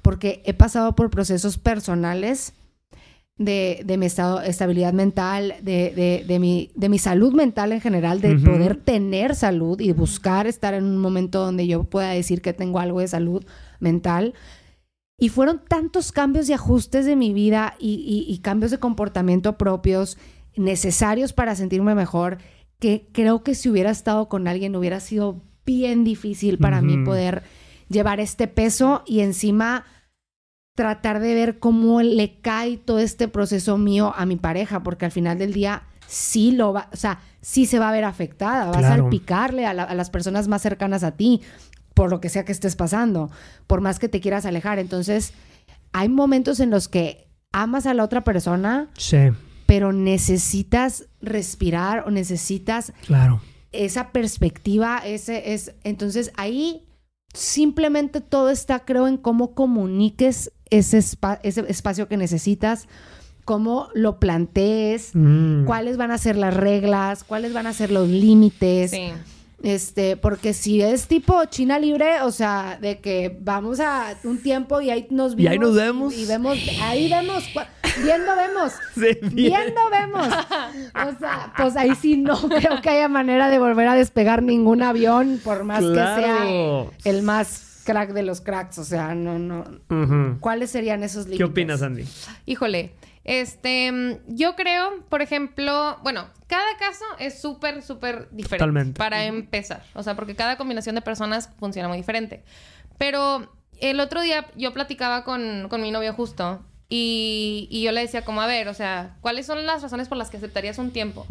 porque 0.02 0.43
he 0.44 0.54
pasado 0.54 0.94
por 0.94 1.10
procesos 1.10 1.58
personales 1.58 2.52
de, 3.38 3.82
de 3.84 3.96
mi 3.98 4.06
estado, 4.06 4.40
estabilidad 4.40 4.93
mental, 4.93 5.54
de, 5.60 5.93
de, 5.94 6.25
de 6.26 6.38
mi, 6.38 6.70
de 6.75 6.88
mi 6.88 6.98
salud 6.98 7.34
mental 7.34 7.72
en 7.72 7.81
general, 7.81 8.20
de 8.20 8.34
poder 8.37 8.76
tener 8.76 9.34
salud 9.34 9.78
y 9.81 9.93
buscar 9.93 10.46
estar 10.46 10.75
en 10.75 10.84
un 10.84 10.98
momento 10.98 11.44
donde 11.44 11.66
yo 11.66 11.84
pueda 11.84 12.10
decir 12.10 12.40
que 12.40 12.52
tengo 12.52 12.78
algo 12.78 13.00
de 13.00 13.08
salud 13.08 13.44
mental. 13.78 14.34
Y 15.18 15.30
fueron 15.30 15.62
tantos 15.66 16.12
cambios 16.12 16.48
y 16.48 16.52
ajustes 16.52 17.06
de 17.06 17.16
mi 17.16 17.32
vida 17.32 17.74
y, 17.78 17.94
y- 17.94 18.30
y 18.32 18.38
cambios 18.38 18.70
de 18.70 18.78
comportamiento 18.78 19.56
propios 19.56 20.18
necesarios 20.56 21.32
para 21.32 21.55
sentirme 21.55 21.94
mejor, 21.94 22.38
que 22.79 23.08
creo 23.12 23.43
que 23.43 23.55
si 23.55 23.70
hubiera 23.70 23.91
estado 23.91 24.29
con 24.29 24.46
alguien 24.48 24.76
hubiera 24.76 25.00
sido 25.00 25.43
bien 25.64 26.05
difícil 26.05 26.58
para 26.58 26.81
mí 26.82 26.98
poder 27.05 27.43
llevar 27.88 28.20
este 28.20 28.46
peso 28.46 29.02
y 29.06 29.20
encima 29.20 29.84
tratar 30.76 31.20
de 31.20 31.34
ver 31.34 31.58
cómo 31.58 32.02
le 32.02 32.41
cae 32.41 32.76
todo 32.76 32.98
este 32.98 33.29
proceso 33.29 33.79
mío 33.79 34.12
a 34.14 34.26
mi 34.26 34.36
pareja, 34.36 34.82
porque 34.82 35.06
al 35.06 35.10
final 35.12 35.38
del 35.38 35.55
día 35.55 35.84
sí 36.06 36.52
lo 36.52 36.74
va, 36.74 36.91
o 36.93 36.96
sea, 36.96 37.20
sí 37.41 37.64
se 37.64 37.79
va 37.79 37.88
a 37.88 37.93
ver 37.93 38.05
afectada, 38.05 38.67
va 38.70 38.79
a 38.79 38.82
salpicarle 38.96 39.64
a, 39.67 39.72
la- 39.72 39.84
a 39.84 39.94
las 39.94 40.10
personas 40.10 40.46
más 40.48 40.60
cercanas 40.62 41.02
a 41.02 41.12
ti, 41.17 41.41
por 41.96 42.10
lo 42.10 42.20
que 42.20 42.29
sea 42.29 42.44
que 42.44 42.53
estés 42.53 42.76
pasando, 42.76 43.31
por 43.67 43.81
más 43.81 43.98
que 43.98 44.10
te 44.10 44.20
quieras 44.20 44.44
alejar. 44.44 44.79
Entonces, 44.79 45.32
hay 45.93 46.10
momentos 46.10 46.60
en 46.60 46.69
los 46.69 46.88
que 46.88 47.26
amas 47.53 47.86
a 47.86 47.94
la 47.94 48.05
otra 48.05 48.22
persona, 48.22 48.91
Sí, 48.98 49.17
pero 49.65 49.93
necesitas 49.94 51.06
respirar 51.22 52.05
o 52.06 52.10
necesitas 52.10 52.93
claro. 53.06 53.41
esa 53.72 54.12
perspectiva, 54.12 54.98
ese 54.98 55.55
es, 55.55 55.74
entonces 55.84 56.32
ahí 56.36 56.86
simplemente 57.32 58.20
todo 58.20 58.50
está, 58.50 58.81
creo, 58.84 59.08
en 59.08 59.17
cómo 59.17 59.55
comuniques 59.55 60.53
ese, 60.69 60.98
espa- 60.98 61.41
ese 61.44 61.65
espacio 61.69 62.08
que 62.08 62.19
necesitas, 62.19 62.88
cómo 63.46 63.88
lo 63.94 64.19
plantees, 64.20 65.12
Mm. 65.15 65.65
cuáles 65.65 65.96
van 65.96 66.10
a 66.10 66.19
ser 66.19 66.36
las 66.36 66.53
reglas, 66.55 67.24
cuáles 67.24 67.55
van 67.55 67.67
a 67.67 67.72
ser 67.72 67.91
los 67.91 68.06
límites. 68.08 68.91
Sí. 68.91 69.12
Este, 69.67 70.17
porque 70.17 70.55
si 70.55 70.81
es 70.81 71.08
tipo 71.08 71.44
China 71.46 71.81
libre, 71.81 72.20
o 72.23 72.31
sea, 72.31 72.79
de 72.81 73.01
que 73.01 73.37
vamos 73.41 73.81
a 73.81 74.17
un 74.23 74.41
tiempo 74.41 74.81
y 74.81 74.91
ahí 74.91 75.08
nos 75.11 75.37
Y 75.37 75.49
ahí 75.49 75.58
nos 75.58 75.75
vemos. 75.75 76.17
Y, 76.17 76.25
vemos, 76.25 76.56
ahí 76.81 77.11
vemos, 77.11 77.43
viendo 78.01 78.37
vemos. 78.37 78.73
Sí, 78.94 79.19
bien. 79.23 79.35
Viendo 79.35 79.81
vemos. 79.91 80.29
O 80.94 81.19
sea, 81.19 81.53
pues 81.56 81.75
ahí 81.77 81.96
sí 82.01 82.17
no 82.17 82.37
creo 82.49 82.81
que 82.81 82.91
haya 82.91 83.08
manera 83.08 83.49
de 83.49 83.58
volver 83.58 83.89
a 83.89 83.96
despegar 83.96 84.41
ningún 84.41 84.85
avión, 84.85 85.41
por 85.43 85.65
más 85.65 85.82
que 85.82 85.94
sea 85.94 86.87
el 87.03 87.23
más 87.25 87.82
crack 87.85 88.13
de 88.13 88.23
los 88.23 88.43
cracks. 88.43 88.79
O 88.79 88.85
sea, 88.85 89.17
no, 89.17 89.41
no. 89.41 89.65
¿Cuáles 90.39 90.70
serían 90.70 91.03
esos 91.03 91.25
límites? 91.25 91.39
¿Qué 91.39 91.44
opinas, 91.44 91.82
Andy? 91.82 92.05
Híjole, 92.46 92.93
este, 93.26 93.90
mm, 93.90 94.18
yo 94.28 94.54
creo, 94.54 95.04
por 95.08 95.20
ejemplo, 95.20 95.98
bueno, 96.04 96.30
cada 96.46 96.76
caso 96.78 97.04
es 97.18 97.40
súper, 97.40 97.82
súper 97.82 98.28
diferente. 98.30 98.58
Totalmente. 98.58 98.98
Para 98.98 99.24
empezar. 99.24 99.82
O 99.94 100.02
sea, 100.04 100.14
porque 100.14 100.36
cada 100.36 100.56
combinación 100.56 100.94
de 100.94 101.02
personas 101.02 101.50
funciona 101.58 101.88
muy 101.88 101.98
diferente. 101.98 102.44
Pero 102.98 103.52
el 103.80 103.98
otro 103.98 104.22
día 104.22 104.46
yo 104.56 104.72
platicaba 104.72 105.24
con, 105.24 105.66
con 105.68 105.82
mi 105.82 105.90
novio 105.90 106.14
justo 106.14 106.64
Y, 106.88 107.66
y 107.68 107.82
yo 107.82 107.90
le 107.90 108.00
decía 108.00 108.22
como, 108.22 108.40
a 108.42 108.46
ver, 108.46 108.68
o 108.68 108.74
sea, 108.74 109.16
¿cuáles 109.20 109.44
son 109.44 109.66
las 109.66 109.82
razones 109.82 110.06
por 110.06 110.16
las 110.16 110.30
que 110.30 110.36
aceptarías 110.36 110.78
un 110.78 110.92
tiempo? 110.92 111.26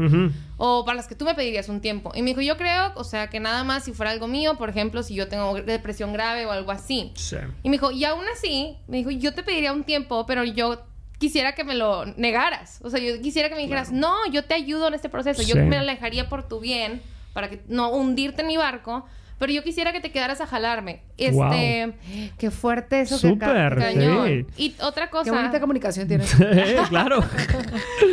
O 0.58 0.84
para 0.84 0.98
las 0.98 1.08
que 1.08 1.16
tú 1.16 1.24
me 1.24 1.34
pedirías 1.34 1.70
un 1.70 1.80
tiempo. 1.80 2.12
Y 2.14 2.24
me 2.24 2.32
dijo, 2.32 2.42
yo 2.42 2.58
creo, 2.58 2.92
o 2.96 3.06
sea, 3.06 3.30
que 3.30 3.40
nada 3.40 3.64
más 3.64 3.86
si 3.86 3.94
fuera 3.94 4.12
algo 4.12 4.28
mío, 4.28 4.58
por 4.58 4.70
ejemplo, 4.70 5.02
si 5.02 5.16
yo 5.16 5.30
tengo 5.30 5.56
depresión 5.62 6.12
grave 6.12 6.46
o 6.46 6.52
algo 6.52 6.72
así. 6.72 7.14
Sí. 7.16 7.38
Y 7.64 7.70
me 7.70 7.76
dijo, 7.78 7.92
y 7.92 8.04
aún 8.04 8.26
así, 8.34 8.76
me 8.90 8.98
dijo, 8.98 9.12
yo 9.12 9.34
te 9.34 9.44
pediría 9.44 9.72
un 9.72 9.86
tiempo, 9.86 10.26
pero 10.26 10.44
yo 10.44 10.84
quisiera 11.20 11.54
que 11.56 11.64
me 11.64 11.76
lo 11.76 12.06
negaras. 12.06 12.80
O 12.84 12.90
sea, 12.90 13.00
yo 13.00 13.22
quisiera 13.22 13.50
que 13.50 13.56
me 13.56 13.62
dijeras, 13.62 13.92
no, 13.92 14.14
yo 14.32 14.44
te 14.46 14.54
ayudo 14.54 14.88
en 14.88 14.94
este 14.94 15.10
proceso. 15.10 15.42
Yo 15.42 15.56
me 15.56 15.78
alejaría 15.78 16.30
por 16.30 16.48
tu 16.48 16.60
bien, 16.60 17.02
para 17.34 17.50
que 17.50 17.62
no 17.68 17.90
hundirte 17.92 18.42
en 18.42 18.48
mi 18.48 18.58
barco, 18.58 19.06
pero 19.38 19.52
yo 19.52 19.64
quisiera 19.64 19.92
que 19.92 20.00
te 20.00 20.12
quedaras 20.12 20.40
a 20.40 20.48
jalarme. 20.48 21.02
Este, 21.18 21.94
Qué 22.38 22.52
fuerte 22.52 23.02
eso 23.02 23.16
que 23.20 23.28
Súper. 23.30 23.50
acá- 23.74 23.76
cañón. 23.76 24.48
Sí. 24.56 24.64
Y 24.64 24.76
otra 24.82 25.10
cosa. 25.10 25.26
Qué 25.26 25.32
bonita 25.36 25.60
comunicación 25.60 26.08
tienes. 26.08 26.34
claro. 26.90 27.24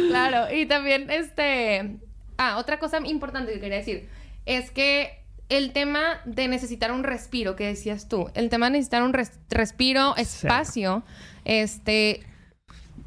Claro, 0.09 0.53
y 0.55 0.67
también 0.67 1.11
este... 1.11 1.97
Ah, 2.37 2.57
otra 2.59 2.79
cosa 2.79 2.99
importante 3.05 3.53
que 3.53 3.61
quería 3.61 3.79
decir 3.79 4.09
es 4.47 4.71
que 4.71 5.21
el 5.49 5.73
tema 5.73 6.21
de 6.25 6.49
necesitar 6.49 6.93
un 6.93 7.05
respiro, 7.05 7.57
que 7.57 7.67
decías 7.67 8.09
tú, 8.09 8.31
el 8.35 8.49
tema 8.49 8.67
de 8.67 8.73
necesitar 8.73 9.03
un 9.03 9.13
res- 9.13 9.39
respiro, 9.51 10.17
espacio, 10.17 11.03
este... 11.45 12.25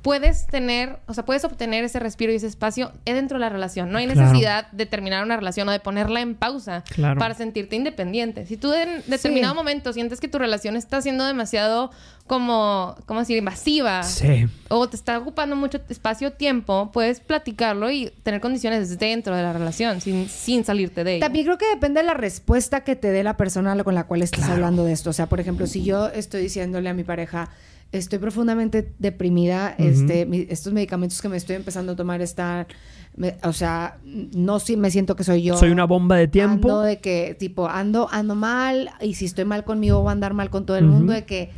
Puedes 0.05 0.45
tener, 0.45 0.99
o 1.07 1.15
sea, 1.15 1.25
puedes 1.25 1.43
obtener 1.45 1.83
ese 1.83 1.97
respiro 1.97 2.31
y 2.31 2.35
ese 2.35 2.45
espacio 2.45 2.91
dentro 3.05 3.37
de 3.37 3.39
la 3.41 3.49
relación. 3.49 3.91
No 3.91 3.97
hay 3.97 4.05
Claro. 4.05 4.21
necesidad 4.21 4.71
de 4.71 4.85
terminar 4.85 5.23
una 5.25 5.35
relación 5.35 5.67
o 5.67 5.71
de 5.71 5.79
ponerla 5.79 6.21
en 6.21 6.35
pausa 6.35 6.83
Claro. 6.93 7.19
para 7.19 7.33
sentirte 7.33 7.75
independiente. 7.75 8.45
Si 8.45 8.55
tú 8.55 8.71
en 8.71 9.01
determinado 9.07 9.55
Sí. 9.55 9.57
momento 9.57 9.93
sientes 9.93 10.19
que 10.19 10.27
tu 10.27 10.37
relación 10.37 10.75
está 10.75 11.01
siendo 11.01 11.25
demasiado 11.25 11.89
como, 12.27 12.95
¿cómo 13.07 13.21
decir? 13.21 13.37
Invasiva 13.37 14.03
Sí. 14.03 14.45
o 14.69 14.87
te 14.87 14.95
está 14.95 15.17
ocupando 15.17 15.55
mucho 15.55 15.79
espacio 15.89 16.31
tiempo, 16.33 16.91
puedes 16.93 17.19
platicarlo 17.19 17.89
y 17.89 18.11
tener 18.21 18.41
condiciones 18.41 18.99
dentro 18.99 19.35
de 19.35 19.41
la 19.41 19.53
relación 19.53 20.01
sin, 20.01 20.29
sin 20.29 20.63
salirte 20.65 21.03
de 21.03 21.15
ella. 21.15 21.25
También 21.25 21.45
creo 21.45 21.57
que 21.57 21.67
depende 21.67 22.01
de 22.01 22.05
la 22.05 22.13
respuesta 22.13 22.81
que 22.83 22.95
te 22.95 23.09
dé 23.09 23.23
la 23.23 23.37
persona 23.37 23.83
con 23.83 23.95
la 23.95 24.03
cual 24.03 24.21
estás 24.21 24.49
hablando 24.49 24.85
de 24.85 24.93
esto. 24.93 25.09
O 25.09 25.13
sea, 25.13 25.25
por 25.25 25.39
ejemplo, 25.39 25.65
si 25.65 25.83
yo 25.83 26.09
estoy 26.09 26.43
diciéndole 26.43 26.89
a 26.89 26.93
mi 26.93 27.03
pareja, 27.03 27.49
estoy 27.91 28.19
profundamente 28.19 28.93
deprimida, 28.99 29.75
Ujú. 29.79 29.87
este, 29.87 30.25
mi- 30.25 30.45
estos 30.49 30.73
medicamentos 30.73 31.21
que 31.21 31.29
me 31.29 31.37
estoy 31.37 31.55
empezando 31.55 31.93
a 31.93 31.95
tomar 31.95 32.21
están, 32.21 32.67
me- 33.15 33.37
o 33.43 33.53
sea, 33.53 33.99
no 34.03 34.59
si 34.59 34.75
me 34.77 34.91
siento 34.91 35.15
que 35.15 35.23
soy 35.23 35.43
yo. 35.43 35.57
Soy 35.57 35.69
una 35.71 35.85
bomba 35.85 36.17
de 36.17 36.27
tiempo. 36.27 36.67
Ando 36.69 36.81
de 36.81 36.99
que, 36.99 37.35
tipo, 37.39 37.67
ando, 37.69 38.09
ando 38.11 38.35
mal 38.35 38.89
y 39.01 39.13
si 39.13 39.25
estoy 39.25 39.45
mal 39.45 39.63
conmigo 39.63 40.01
voy 40.01 40.09
a 40.09 40.11
andar 40.11 40.33
mal 40.33 40.49
con 40.49 40.65
todo 40.65 40.77
el 40.77 40.85
Ujú. 40.85 40.93
mundo 40.93 41.13
de 41.13 41.25
que... 41.25 41.51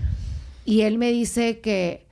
Y 0.66 0.82
él 0.82 0.98
me 0.98 1.12
dice 1.12 1.60
que... 1.62 2.06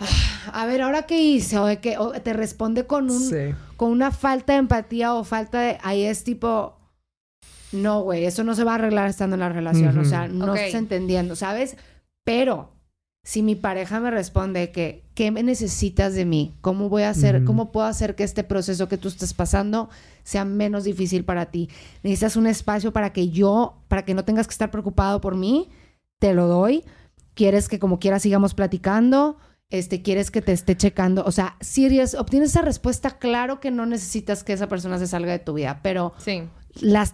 "Ah, 0.00 0.62
A 0.62 0.66
ver, 0.66 0.82
¿ahora 0.82 1.02
qué 1.02 1.22
hice? 1.22 1.58
O 1.58 1.66
de 1.66 1.78
que 1.78 1.98
o 1.98 2.10
te 2.12 2.32
responde 2.32 2.86
con 2.86 3.10
un 3.10 3.20
Sí. 3.20 3.54
con 3.76 3.90
una 3.90 4.10
falta 4.10 4.52
de 4.54 4.58
empatía 4.60 5.14
o 5.14 5.24
falta 5.24 5.60
de... 5.60 5.78
Ahí 5.82 6.02
es 6.04 6.24
tipo... 6.24 6.78
No, 7.72 8.02
güey, 8.02 8.24
eso 8.24 8.44
no 8.44 8.54
se 8.54 8.62
va 8.64 8.72
a 8.72 8.74
arreglar 8.76 9.08
estando 9.08 9.34
en 9.34 9.40
la 9.40 9.48
relación. 9.48 9.96
O 9.96 10.00
Ujú. 10.02 10.08
sea, 10.08 10.28
no 10.28 10.52
Ok. 10.52 10.56
estás 10.58 10.74
entendiendo, 10.80 11.34
¿sabes? 11.36 11.76
Pero 12.24 12.70
si 13.24 13.42
mi 13.42 13.54
pareja 13.56 13.98
me 14.00 14.10
responde 14.10 14.70
que, 14.70 15.02
¿qué 15.14 15.30
me 15.30 15.42
necesitas 15.42 16.14
de 16.14 16.24
mí? 16.26 16.54
¿Cómo 16.60 16.88
voy 16.90 17.02
a 17.02 17.10
hacer, 17.10 17.42
cómo 17.44 17.72
puedo 17.72 17.86
hacer 17.86 18.14
que 18.14 18.22
este 18.22 18.44
proceso 18.44 18.86
que 18.86 18.98
tú 18.98 19.08
estás 19.08 19.32
pasando 19.34 19.88
sea 20.24 20.44
menos 20.44 20.84
difícil 20.84 21.24
para 21.24 21.46
ti? 21.46 21.70
Necesitas 22.02 22.36
un 22.36 22.46
espacio 22.46 22.92
para 22.92 23.12
que 23.14 23.30
yo, 23.30 23.78
para 23.88 24.04
que 24.04 24.12
no 24.14 24.24
tengas 24.24 24.46
que 24.46 24.52
estar 24.52 24.70
preocupado 24.70 25.20
por 25.22 25.36
mí, 25.36 25.70
te 26.18 26.34
lo 26.34 26.46
doy. 26.48 26.84
¿Quieres 27.32 27.68
que 27.68 27.78
como 27.78 27.98
quiera 27.98 28.18
sigamos 28.20 28.52
platicando? 28.54 29.38
Este, 29.70 30.02
¿quieres 30.02 30.30
que 30.30 30.42
te 30.42 30.52
esté 30.52 30.76
checando? 30.76 31.24
O 31.24 31.32
sea, 31.32 31.56
si 31.62 31.86
eres- 31.86 32.14
obtienes 32.14 32.50
esa 32.50 32.60
respuesta, 32.62 33.18
claro 33.18 33.58
que 33.58 33.70
no 33.70 33.86
necesitas 33.86 34.44
que 34.44 34.52
esa 34.52 34.68
persona 34.68 34.98
se 34.98 35.06
salga 35.06 35.32
de 35.32 35.38
tu 35.38 35.54
vida, 35.54 35.80
pero 35.82 36.12
Sí. 36.18 36.42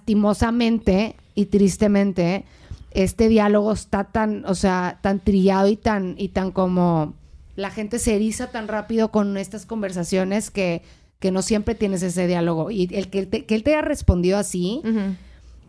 lastimosamente 0.05 1.17
y 1.35 1.47
tristemente, 1.47 2.45
este 2.93 3.29
diálogo 3.29 3.73
está 3.73 4.05
tan, 4.05 4.45
o 4.47 4.55
sea, 4.55 4.99
tan 5.03 5.21
trillado 5.21 5.69
y 5.69 5.77
tan, 5.77 6.15
y 6.19 6.29
tan 6.29 6.51
como 6.51 7.15
la 7.57 7.71
gente 7.71 7.99
se 7.99 8.17
eriza 8.17 8.51
tan 8.51 8.69
rápido 8.69 9.11
con 9.11 9.37
estas 9.37 9.67
conversaciones 9.67 10.51
que, 10.51 10.83
que 11.19 11.31
no 11.31 11.43
siempre 11.43 11.75
tienes 11.75 12.03
ese 12.03 12.27
diálogo. 12.27 12.71
Y 12.71 12.89
el 12.95 13.09
que, 13.11 13.27
te- 13.27 13.45
que 13.45 13.55
él 13.55 13.63
te 13.63 13.73
haya 13.75 13.83
respondido 13.83 14.39
así. 14.39 14.81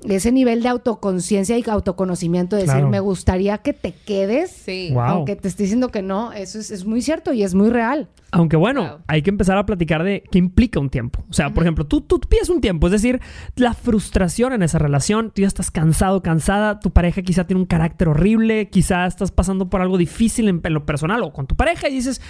Ese 0.07 0.31
nivel 0.31 0.63
de 0.63 0.69
autoconciencia 0.69 1.57
y 1.57 1.63
autoconocimiento, 1.69 2.55
de 2.55 2.63
decir, 2.63 2.75
Claro. 2.75 2.89
me 2.89 2.99
gustaría 2.99 3.57
que 3.59 3.73
te 3.73 3.93
quedes, 3.93 4.51
Sí. 4.51 4.89
Wow. 4.93 5.01
aunque 5.03 5.35
te 5.35 5.47
esté 5.47 5.63
diciendo 5.63 5.89
que 5.89 6.01
no, 6.01 6.33
eso 6.33 6.59
es, 6.59 6.71
es 6.71 6.85
muy 6.85 7.01
cierto 7.01 7.33
y 7.33 7.43
es 7.43 7.53
muy 7.53 7.69
real. 7.69 8.09
Aunque 8.31 8.55
bueno, 8.55 8.81
Wow. 8.81 8.97
hay 9.07 9.21
que 9.21 9.29
empezar 9.29 9.57
a 9.57 9.65
platicar 9.65 10.03
de 10.03 10.23
qué 10.31 10.37
implica 10.39 10.79
un 10.79 10.89
tiempo. 10.89 11.23
O 11.29 11.33
sea, 11.33 11.49
por 11.53 11.63
ejemplo, 11.63 11.85
tú, 11.85 12.01
tú 12.01 12.19
pides 12.19 12.49
un 12.49 12.61
tiempo, 12.61 12.87
es 12.87 12.93
decir, 12.93 13.19
la 13.55 13.73
frustración 13.73 14.53
en 14.53 14.63
esa 14.63 14.79
relación, 14.79 15.31
tú 15.35 15.41
ya 15.41 15.47
estás 15.47 15.69
cansado, 15.71 16.21
cansada, 16.23 16.79
tu 16.79 16.91
pareja 16.91 17.21
quizá 17.21 17.45
tiene 17.45 17.59
un 17.61 17.65
carácter 17.67 18.07
horrible, 18.09 18.69
quizá 18.69 19.05
estás 19.05 19.31
pasando 19.31 19.69
por 19.69 19.81
algo 19.81 19.97
difícil 19.97 20.47
en, 20.49 20.61
en 20.63 20.73
lo 20.73 20.85
personal 20.85 21.21
o 21.23 21.33
con 21.33 21.45
tu 21.47 21.55
pareja 21.55 21.89
y 21.89 21.93
dices, 21.95 22.21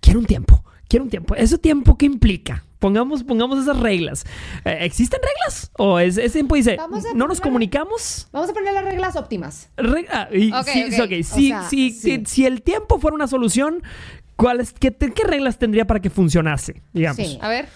quiero 0.00 0.18
un 0.20 0.26
tiempo, 0.26 0.64
quiero 0.88 1.04
un 1.04 1.10
tiempo. 1.10 1.34
¿Ese 1.34 1.58
tiempo 1.58 1.96
qué 1.98 2.06
implica? 2.06 2.64
Pongamos, 2.80 3.22
pongamos 3.22 3.58
esas 3.62 3.78
reglas. 3.78 4.24
Eh, 4.64 4.78
¿Existen 4.80 5.20
reglas? 5.20 5.70
¿O 5.78 5.98
es, 5.98 6.16
ese 6.16 6.30
tiempo 6.32 6.54
dice, 6.56 6.76
Vamos 6.76 7.04
a 7.04 7.12
no 7.14 7.28
nos 7.28 7.40
comunicamos? 7.40 8.26
Vamos 8.32 8.50
a 8.50 8.52
poner 8.54 8.72
las 8.72 8.84
reglas 8.84 9.16
óptimas. 9.16 9.68
Re- 9.76 10.06
ah, 10.10 10.28
y 10.32 10.50
sí, 10.64 10.90
sí. 10.90 11.00
O 11.00 11.06
Si, 11.06 11.48
sea, 11.48 11.68
si- 11.68 11.90
sí. 11.92 12.22
si 12.26 12.46
el 12.46 12.62
tiempo 12.62 12.98
fuera 12.98 13.14
una 13.14 13.26
solución, 13.28 13.82
¿cuáles, 14.36 14.72
qué, 14.72 14.96
reglas 15.24 15.58
tendría 15.58 15.86
para 15.86 16.00
que 16.00 16.08
funcionase? 16.10 16.82
Digamos. 16.92 17.16
Sí. 17.18 17.38
A 17.42 17.48
ver. 17.50 17.68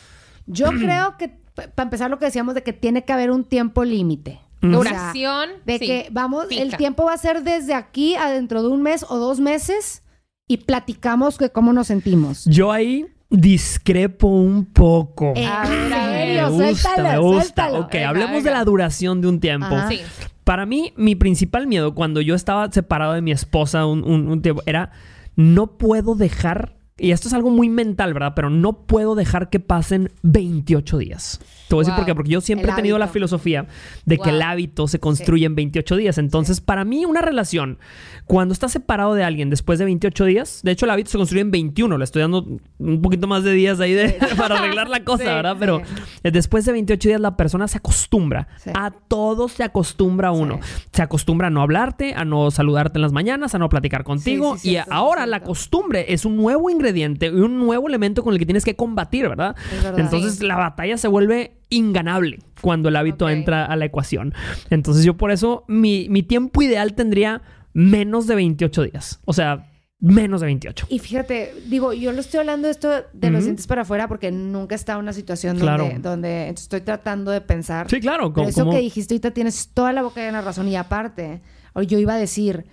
Yo 0.47 0.67
creo 0.79 1.17
que, 1.19 1.29
para 1.55 1.83
empezar, 1.85 2.11
lo 2.11 2.19
que 2.19 2.25
decíamos 2.25 2.55
de 2.55 2.63
que 2.63 2.73
tiene 2.73 3.05
que 3.05 3.13
haber 3.13 3.31
un 3.31 3.45
tiempo 3.45 3.85
límite. 3.85 4.41
O 4.63 4.67
sea, 4.67 4.71
Duración. 4.79 5.51
de 5.67 5.79
sí, 5.79 5.87
que 5.87 6.09
vamos, 6.11 6.47
el 6.51 6.75
tiempo 6.79 7.05
va 7.05 7.13
a 7.13 7.19
ser 7.19 7.43
desde 7.43 7.75
aquí 7.75 8.15
a 8.17 8.31
dentro 8.31 8.63
de 8.63 8.69
un 8.69 8.81
mes 8.81 9.05
o 9.07 9.19
dos 9.19 9.39
meses 9.39 10.03
y 10.49 10.57
platicamos 10.59 11.37
de 11.37 11.51
cómo 11.51 11.75
nos 11.75 11.89
sentimos. 11.89 12.47
Yo 12.47 12.73
ahí 12.73 13.07
discrepo 13.37 14.27
un 14.29 14.65
poco. 14.67 15.33
Eh, 15.37 15.47
A 15.47 15.69
ver, 15.69 15.93
a 15.93 16.07
ver. 16.09 16.17
serio, 16.19 16.51
me 16.51 16.71
gusta, 16.71 16.89
suéltalo, 16.95 17.09
me 17.09 17.19
gusta. 17.19 17.43
suéltalo. 17.43 17.81
Ok, 17.87 17.93
Venga, 17.93 18.09
hablemos 18.09 18.45
de 18.45 18.51
la 18.51 18.65
duración 18.65 19.21
de 19.21 19.29
un 19.29 19.41
tiempo. 19.41 19.75
Sí. 19.89 20.01
Para 20.45 20.67
mí, 20.67 20.93
mi 20.97 21.15
principal 21.15 21.67
miedo 21.67 21.95
cuando 21.95 22.21
yo 22.21 22.35
estaba 22.35 22.71
separado 22.71 23.15
de 23.15 23.23
mi 23.23 23.33
esposa 23.33 23.87
un, 23.87 24.05
un- 24.05 24.29
un 24.29 24.43
tiempo 24.43 24.63
era 24.67 24.91
no 25.37 25.79
puedo 25.79 26.15
dejar, 26.15 26.75
y 26.97 27.11
esto 27.11 27.27
es 27.27 27.35
algo 27.35 27.51
muy 27.51 27.69
mental, 27.69 28.15
¿verdad? 28.15 28.35
Pero 28.37 28.51
no 28.51 28.73
puedo 28.87 29.17
dejar 29.17 29.51
que 29.51 29.59
pasen 29.59 30.13
28 30.23 30.99
días. 30.99 31.41
Te 31.69 31.75
voy 31.75 31.81
a 31.81 31.83
decir 31.83 31.93
Wow. 31.93 31.97
por 31.99 32.07
qué, 32.07 32.15
porque 32.15 32.31
yo 32.31 32.41
siempre 32.41 32.71
he 32.71 32.75
tenido 32.75 32.99
la 32.99 33.09
filosofía 33.09 33.67
de 34.05 34.19
que 34.19 34.31
el 34.31 34.41
hábito 34.43 34.87
se 34.87 35.01
construye 35.01 35.47
en 35.47 35.57
28 35.57 35.97
días. 35.97 36.19
Entonces, 36.19 36.61
para 36.61 36.85
mí, 36.85 37.05
una 37.05 37.21
relación, 37.21 37.79
cuando 38.27 38.53
estás 38.53 38.71
separado 38.73 39.15
de 39.15 39.25
alguien 39.25 39.51
después 39.51 39.79
de 39.81 39.87
28 39.87 40.25
días, 40.25 40.61
de 40.63 40.71
hecho, 40.71 40.87
el 40.87 40.91
hábito 40.91 41.11
se 41.11 41.19
construye 41.19 41.41
en 41.41 41.51
21. 41.51 41.99
Le 41.99 42.05
estoy 42.05 42.23
dando 42.23 42.47
un 42.79 43.03
poquito 43.03 43.27
más 43.27 43.43
de 43.43 43.53
días 43.53 43.81
ahí 43.81 43.93
de, 43.93 44.17
para 44.37 44.59
arreglar 44.59 44.89
la 44.89 45.03
cosa, 45.03 45.25
¿verdad? 45.25 45.57
Pero 45.59 45.83
eh, 46.23 46.31
después 46.31 46.65
de 46.65 46.73
28 46.73 47.09
días, 47.09 47.21
la 47.21 47.37
persona 47.37 47.67
se 47.67 47.79
acostumbra. 47.79 48.47
A 48.73 48.93
todo 48.93 49.49
se 49.49 49.65
acostumbra 49.65 50.31
uno. 50.31 50.61
Se 50.93 51.03
acostumbra 51.03 51.49
a 51.49 51.51
no 51.51 51.61
hablarte, 51.61 52.15
a 52.15 52.25
no 52.25 52.53
saludarte 52.53 52.99
en 52.99 53.03
las 53.03 53.13
mañanas, 53.13 53.55
a 53.57 53.59
no 53.59 53.69
platicar 53.69 54.05
contigo. 54.05 54.57
Y 54.63 54.77
ahora 54.77 55.27
la 55.27 55.41
costumbre 55.41 56.13
es 56.13 56.25
un 56.25 56.37
nuevo 56.37 56.71
ingrediente 56.85 57.27
y 57.27 57.41
un 57.41 57.59
nuevo 57.59 57.89
elemento 57.89 58.23
con 58.23 58.33
el 58.35 58.39
que 58.39 58.47
tienes 58.47 58.65
que 58.65 58.77
combatir, 58.77 59.29
¿verdad? 59.29 59.57
Es 59.73 59.83
verdad. 59.83 60.01
Entonces 60.01 60.43
la 60.43 60.57
batalla 60.57 60.97
se 60.99 61.09
vuelve 61.09 61.53
inganable 61.71 62.39
cuando 62.61 62.89
el 62.89 62.97
hábito 62.97 63.29
entra 63.29 63.65
a 63.65 63.77
la 63.77 63.87
ecuación. 63.87 64.35
Entonces 64.71 65.05
yo 65.05 65.17
por 65.17 65.31
eso 65.31 65.65
mi, 65.69 66.09
mi 66.09 66.23
tiempo 66.23 66.63
ideal 66.63 66.95
tendría 66.95 67.43
menos 67.73 68.27
de 68.27 68.35
28 68.35 68.83
días. 68.85 69.21
O 69.25 69.33
sea, 69.33 69.71
menos 70.01 70.41
de 70.41 70.47
28. 70.47 70.87
Y 70.91 70.99
fíjate, 70.99 71.55
digo, 71.67 71.95
yo 71.95 72.13
lo 72.13 72.21
estoy 72.21 72.41
hablando 72.41 72.69
esto 72.69 72.91
de 73.13 73.31
los 73.31 73.45
dientes 73.45 73.67
para 73.67 73.83
afuera 73.83 74.07
porque 74.07 74.31
nunca 74.31 74.77
en 74.87 74.97
una 74.97 75.13
situación 75.15 75.59
Claro. 75.59 75.85
donde, 75.85 75.99
donde 76.01 76.49
estoy 76.51 76.83
tratando 76.83 77.31
de 77.31 77.41
pensar. 77.41 77.89
Sí, 77.89 78.01
claro. 78.01 78.33
Pero 78.33 78.35
Como, 78.35 78.49
eso 78.49 78.71
que 78.71 78.79
dijiste 78.79 79.15
ahorita 79.15 79.31
tienes 79.31 79.71
toda 79.73 79.93
la 79.93 80.03
boca 80.03 80.21
llena 80.21 80.41
de 80.41 80.45
razón. 80.45 80.69
Y 80.69 80.77
aparte, 80.77 81.41
yo 81.87 81.99
iba 81.99 82.15
a 82.15 82.19
decir, 82.19 82.67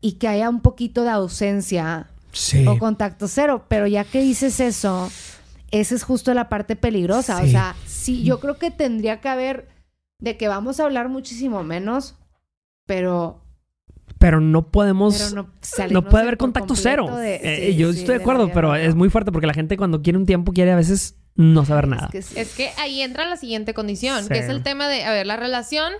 y 0.00 0.12
que 0.12 0.28
haya 0.28 0.48
un 0.48 0.60
poquito 0.60 1.02
de 1.02 1.10
ausencia 1.10 2.10
Sí. 2.32 2.66
o 2.66 2.78
contacto 2.78 3.28
cero. 3.28 3.64
Pero 3.68 3.86
ya 3.86 4.04
que 4.04 4.20
dices 4.20 4.60
eso, 4.60 5.10
esa 5.70 5.94
es 5.94 6.02
justo 6.04 6.32
la 6.34 6.48
parte 6.48 6.76
peligrosa. 6.76 7.40
Sí. 7.40 7.46
O 7.46 7.50
sea, 7.50 7.76
sí, 7.86 8.22
yo 8.24 8.40
creo 8.40 8.58
que 8.58 8.70
tendría 8.70 9.20
que 9.20 9.28
haber 9.28 9.68
de 10.18 10.36
que 10.36 10.48
vamos 10.48 10.80
a 10.80 10.84
hablar 10.84 11.08
muchísimo 11.08 11.62
menos, 11.62 12.14
pero, 12.86 13.42
Pero 14.18 14.40
no 14.40 14.70
podemos... 14.70 15.16
pero 15.18 15.42
no 15.42 15.90
No 15.90 16.02
puede 16.08 16.22
de 16.24 16.28
haber 16.28 16.38
contacto 16.38 16.74
cero. 16.76 17.16
de- 17.16 17.36
Eh, 17.42 17.72
sí, 17.72 17.76
yo 17.76 17.92
sí, 17.92 18.00
estoy 18.00 18.16
de 18.16 18.20
acuerdo, 18.22 18.50
pero 18.52 18.68
no. 18.68 18.76
es 18.76 18.94
muy 18.94 19.10
fuerte 19.10 19.30
porque 19.32 19.46
la 19.46 19.54
gente 19.54 19.76
cuando 19.76 20.00
quiere 20.02 20.18
un 20.18 20.24
tiempo 20.26 20.52
quiere 20.52 20.72
a 20.72 20.76
veces 20.76 21.16
no 21.34 21.66
saber 21.66 21.86
nada. 21.88 22.06
Es 22.06 22.10
que 22.12 22.22
sí. 22.22 22.34
Es 22.38 22.54
que 22.54 22.70
ahí 22.78 23.02
entra 23.02 23.26
la 23.28 23.36
siguiente 23.36 23.74
condición, 23.74 24.22
Sí. 24.22 24.28
que 24.30 24.38
es 24.38 24.48
el 24.48 24.62
tema 24.62 24.88
de, 24.88 25.04
a 25.04 25.10
ver, 25.12 25.26
la 25.26 25.36
relación 25.36 25.92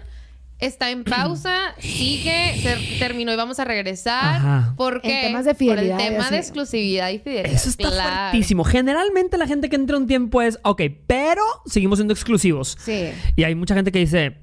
está 0.58 0.90
en 0.90 1.04
pausa, 1.04 1.74
sigue, 1.78 2.58
se 2.62 2.76
terminó 2.98 3.32
y 3.32 3.36
vamos 3.36 3.58
a 3.58 3.64
regresar. 3.64 4.36
Ajá. 4.36 4.74
¿Por 4.76 5.02
qué? 5.02 5.20
En 5.22 5.26
temas 5.28 5.44
de 5.44 5.54
fidelidad 5.54 5.96
Por 5.96 6.06
el 6.06 6.12
tema 6.12 6.30
de 6.30 6.38
exclusividad 6.38 7.10
y 7.10 7.18
fidelidad. 7.18 7.52
Eso 7.52 7.68
está 7.68 7.88
Claro. 7.90 8.30
fuertísimo. 8.30 8.64
Generalmente 8.64 9.36
la 9.36 9.46
gente 9.46 9.68
que 9.68 9.76
entra 9.76 9.96
un 9.98 10.06
tiempo 10.06 10.40
es, 10.42 10.58
ok, 10.62 10.82
pero 11.06 11.42
seguimos 11.66 11.98
siendo 11.98 12.14
exclusivos. 12.14 12.76
Sí. 12.80 13.10
Y 13.36 13.44
hay 13.44 13.54
mucha 13.54 13.74
gente 13.74 13.92
que 13.92 13.98
dice, 13.98 14.38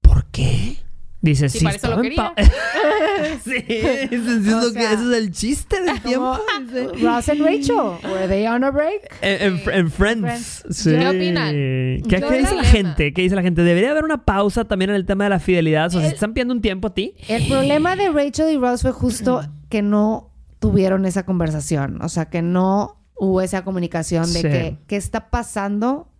¿por 0.00 0.26
qué? 0.30 0.77
Dice, 1.20 1.48
Sí, 1.48 1.58
sí, 1.58 1.64
para 1.64 1.76
eso 1.76 1.90
lo 1.90 2.00
quería. 2.00 2.32
sí, 3.44 3.54
es 3.68 4.12
lo 4.46 4.72
que- 4.72 4.80
sea, 4.80 4.92
ese 4.92 5.02
es 5.02 5.16
el 5.18 5.30
chiste 5.32 5.82
del 5.82 6.00
tiempo. 6.00 6.38
Ross 7.02 7.28
and 7.28 7.40
Rachel, 7.40 7.98
were 8.04 8.28
they 8.28 8.46
on 8.46 8.62
a 8.62 8.70
break? 8.70 9.12
En, 9.20 9.42
en- 9.54 9.70
en 9.74 9.90
Friends. 9.90 10.20
Friends. 10.22 10.64
Sí. 10.70 10.90
¿Qué 10.90 11.08
opinan? 11.08 11.52
¿Qué, 11.54 12.38
dice 12.38 12.54
la 12.54 12.64
gente? 12.64 13.12
¿Qué 13.12 13.22
dice 13.22 13.34
la 13.34 13.42
gente? 13.42 13.62
¿Debería 13.62 13.90
haber 13.90 14.04
una 14.04 14.24
pausa 14.24 14.64
también 14.64 14.90
en 14.90 14.96
el 14.96 15.06
tema 15.06 15.24
de 15.24 15.30
la 15.30 15.40
fidelidad? 15.40 15.86
O 15.86 15.90
sea, 15.90 16.02
si 16.02 16.08
te 16.08 16.14
están 16.14 16.34
pidiendo 16.34 16.54
un 16.54 16.60
tiempo 16.62 16.88
a 16.88 16.94
ti. 16.94 17.14
El 17.28 17.48
problema 17.48 17.96
de 17.96 18.10
Rachel 18.10 18.52
y 18.52 18.56
Ross 18.58 18.82
fue 18.82 18.92
justo 18.92 19.42
que 19.68 19.82
no 19.82 20.30
tuvieron 20.60 21.04
esa 21.04 21.24
conversación. 21.24 22.00
O 22.02 22.08
sea, 22.08 22.26
que 22.26 22.42
no 22.42 23.04
hubo 23.16 23.40
esa 23.40 23.64
comunicación 23.64 24.32
de 24.32 24.40
Sí. 24.40 24.42
que, 24.42 24.78
¿qué 24.86 24.96
está 24.96 25.30
pasando? 25.30 26.12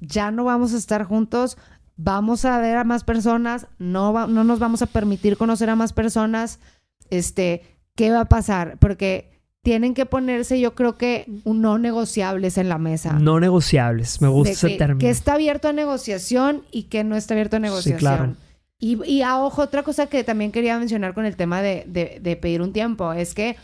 Ya 0.00 0.30
no 0.30 0.44
vamos 0.44 0.72
a 0.72 0.78
estar 0.78 1.04
juntos. 1.04 1.58
Vamos 2.00 2.44
a 2.44 2.58
ver 2.60 2.76
a 2.78 2.84
más 2.84 3.02
personas. 3.04 3.66
No, 3.78 4.12
va- 4.12 4.26
no 4.28 4.44
nos 4.44 4.58
vamos 4.60 4.80
a 4.82 4.86
permitir 4.86 5.36
conocer 5.36 5.68
a 5.68 5.76
más 5.76 5.92
personas. 5.92 6.60
Este, 7.10 7.62
¿qué 7.96 8.10
va 8.12 8.20
a 8.20 8.24
pasar? 8.26 8.78
Porque 8.78 9.30
tienen 9.62 9.92
que 9.94 10.06
ponerse, 10.06 10.60
yo 10.60 10.74
creo 10.74 10.96
que, 10.96 11.26
no 11.44 11.76
negociables 11.78 12.56
en 12.56 12.68
la 12.68 12.78
mesa. 12.78 13.14
No 13.14 13.40
negociables. 13.40 14.22
Me 14.22 14.28
gusta 14.28 14.50
de 14.50 14.54
ese 14.54 14.68
que, 14.68 14.76
término. 14.78 15.00
que 15.00 15.10
está 15.10 15.34
abierto 15.34 15.68
a 15.68 15.72
negociación 15.72 16.62
y 16.70 16.84
que 16.84 17.02
no 17.04 17.16
está 17.16 17.34
abierto 17.34 17.56
a 17.56 17.60
negociación. 17.60 17.98
claro. 17.98 18.36
Y, 18.78 19.04
y 19.04 19.22
a 19.22 19.38
ojo, 19.38 19.62
otra 19.62 19.82
cosa 19.82 20.06
que 20.06 20.22
también 20.22 20.52
quería 20.52 20.78
mencionar 20.78 21.12
con 21.12 21.24
el 21.26 21.34
tema 21.34 21.60
de, 21.62 21.82
de- 21.88 22.20
de 22.22 22.36
pedir 22.36 22.62
un 22.62 22.72
tiempo 22.72 23.12
es 23.12 23.34
que 23.34 23.56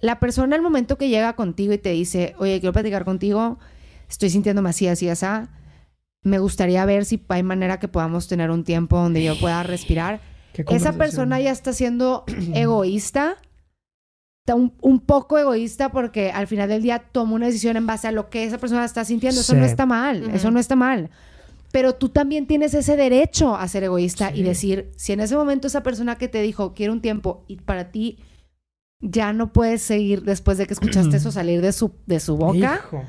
la 0.00 0.18
persona 0.18 0.56
al 0.56 0.62
momento 0.62 0.96
que 0.96 1.10
llega 1.10 1.34
contigo 1.34 1.74
y 1.74 1.78
te 1.78 1.90
dice, 1.90 2.34
oye, 2.38 2.58
quiero 2.58 2.72
platicar 2.72 3.04
contigo, 3.04 3.58
estoy 4.08 4.30
sintiéndome 4.30 4.70
así, 4.70 4.88
así, 4.88 5.08
así, 5.10 5.26
me 6.22 6.38
gustaría 6.38 6.84
ver 6.84 7.04
si 7.04 7.22
hay 7.28 7.42
manera 7.42 7.78
que 7.78 7.88
podamos 7.88 8.28
tener 8.28 8.50
un 8.50 8.64
tiempo 8.64 8.96
donde 8.98 9.22
yo 9.24 9.38
pueda 9.38 9.62
respirar. 9.62 10.20
¿Qué 10.52 10.64
Esa 10.70 10.92
persona 10.92 11.40
ya 11.40 11.50
está 11.50 11.72
siendo 11.72 12.24
egoísta, 12.54 13.36
está 14.44 14.54
un, 14.54 14.74
un 14.80 15.00
poco 15.00 15.38
egoísta 15.38 15.90
porque 15.90 16.30
al 16.30 16.46
final 16.46 16.68
del 16.68 16.82
día 16.82 16.98
toma 17.10 17.34
una 17.34 17.46
decisión 17.46 17.76
en 17.76 17.86
base 17.86 18.08
a 18.08 18.12
lo 18.12 18.28
que 18.30 18.44
esa 18.44 18.58
persona 18.58 18.84
está 18.84 19.04
sintiendo. 19.04 19.40
Eso 19.40 19.52
Sí. 19.54 19.58
no 19.58 19.64
está 19.64 19.86
mal, 19.86 20.30
eso 20.34 20.50
no 20.50 20.58
está 20.60 20.76
mal. 20.76 21.10
Pero 21.72 21.94
tú 21.94 22.10
también 22.10 22.46
tienes 22.46 22.74
ese 22.74 22.96
derecho 22.96 23.56
a 23.56 23.66
ser 23.66 23.84
egoísta 23.84 24.30
Sí. 24.30 24.40
y 24.40 24.42
decir, 24.42 24.90
si 24.96 25.12
en 25.12 25.20
ese 25.20 25.36
momento 25.36 25.66
esa 25.68 25.82
persona 25.82 26.16
que 26.18 26.28
te 26.28 26.42
dijo, 26.42 26.74
quiero 26.74 26.92
un 26.92 27.00
tiempo, 27.00 27.44
y 27.48 27.56
para 27.56 27.90
ti 27.90 28.18
ya 29.00 29.32
no 29.32 29.52
puedes 29.52 29.80
seguir 29.82 30.22
después 30.22 30.58
de 30.58 30.66
que 30.66 30.74
escuchaste 30.74 31.16
eso 31.16 31.32
salir 31.32 31.62
de 31.62 31.72
su, 31.72 31.92
de 32.06 32.20
su 32.20 32.36
boca, 32.36 32.82
Hijo. 32.84 33.04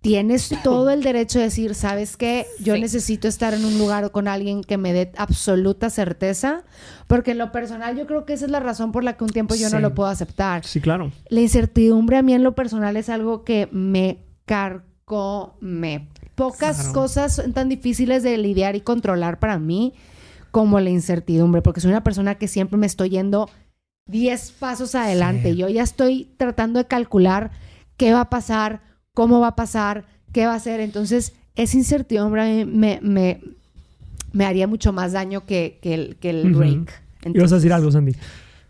Tienes 0.00 0.50
todo 0.62 0.90
el 0.90 1.02
derecho 1.02 1.38
de 1.38 1.46
decir, 1.46 1.74
¿sabes 1.74 2.16
qué? 2.16 2.46
Yo 2.60 2.74
Sí. 2.74 2.80
necesito 2.80 3.26
estar 3.26 3.54
en 3.54 3.64
un 3.64 3.76
lugar 3.78 4.10
con 4.12 4.28
alguien 4.28 4.62
que 4.62 4.76
me 4.76 4.92
dé 4.92 5.10
absoluta 5.16 5.90
certeza, 5.90 6.62
porque 7.08 7.32
en 7.32 7.38
lo 7.38 7.50
personal 7.50 7.96
yo 7.96 8.06
creo 8.06 8.24
que 8.24 8.34
esa 8.34 8.44
es 8.44 8.50
la 8.52 8.60
razón 8.60 8.92
por 8.92 9.02
la 9.02 9.16
que 9.16 9.24
un 9.24 9.30
tiempo 9.30 9.54
yo 9.56 9.68
no 9.70 9.80
lo 9.80 9.94
puedo 9.94 10.08
aceptar. 10.08 10.64
Sí, 10.64 10.80
claro. 10.80 11.10
La 11.28 11.40
incertidumbre 11.40 12.18
a 12.18 12.22
mí 12.22 12.34
en 12.34 12.44
lo 12.44 12.54
personal 12.54 12.96
es 12.96 13.08
algo 13.08 13.42
que 13.42 13.68
me 13.72 14.18
carcome. 14.44 16.08
Pocas 16.34 16.76
Claro. 16.78 16.92
cosas 16.92 17.34
son 17.36 17.52
tan 17.52 17.68
difíciles 17.68 18.22
de 18.22 18.36
lidiar 18.36 18.76
y 18.76 18.80
controlar 18.82 19.38
para 19.38 19.58
mí 19.58 19.94
como 20.50 20.80
la 20.80 20.90
incertidumbre, 20.90 21.62
porque 21.62 21.80
soy 21.80 21.90
una 21.90 22.04
persona 22.04 22.34
que 22.36 22.48
siempre 22.48 22.78
me 22.78 22.86
estoy 22.86 23.10
yendo 23.10 23.48
10 24.06 24.52
pasos 24.52 24.94
adelante. 24.94 25.52
Sí. 25.52 25.56
Yo 25.56 25.68
ya 25.68 25.82
estoy 25.82 26.30
tratando 26.36 26.78
de 26.78 26.86
calcular 26.86 27.50
qué 27.96 28.12
va 28.12 28.22
a 28.22 28.30
pasar, 28.30 28.82
cómo 29.16 29.40
va 29.40 29.48
a 29.48 29.56
pasar, 29.56 30.04
qué 30.32 30.44
va 30.44 30.52
a 30.52 30.56
hacer. 30.56 30.80
Entonces, 30.80 31.32
esa 31.56 31.78
incertidumbre 31.78 32.42
a 32.42 32.66
me, 32.66 33.00
me, 33.00 33.40
me 34.32 34.44
haría 34.44 34.66
mucho 34.66 34.92
más 34.92 35.12
daño 35.12 35.46
que, 35.46 35.78
que 35.80 35.94
el, 35.94 36.16
que 36.16 36.28
el 36.28 36.50
Ujú. 36.50 36.58
break. 36.58 37.02
Ibas 37.32 37.50
a 37.52 37.54
decir 37.54 37.72
algo, 37.72 37.90
Sandy. 37.90 38.12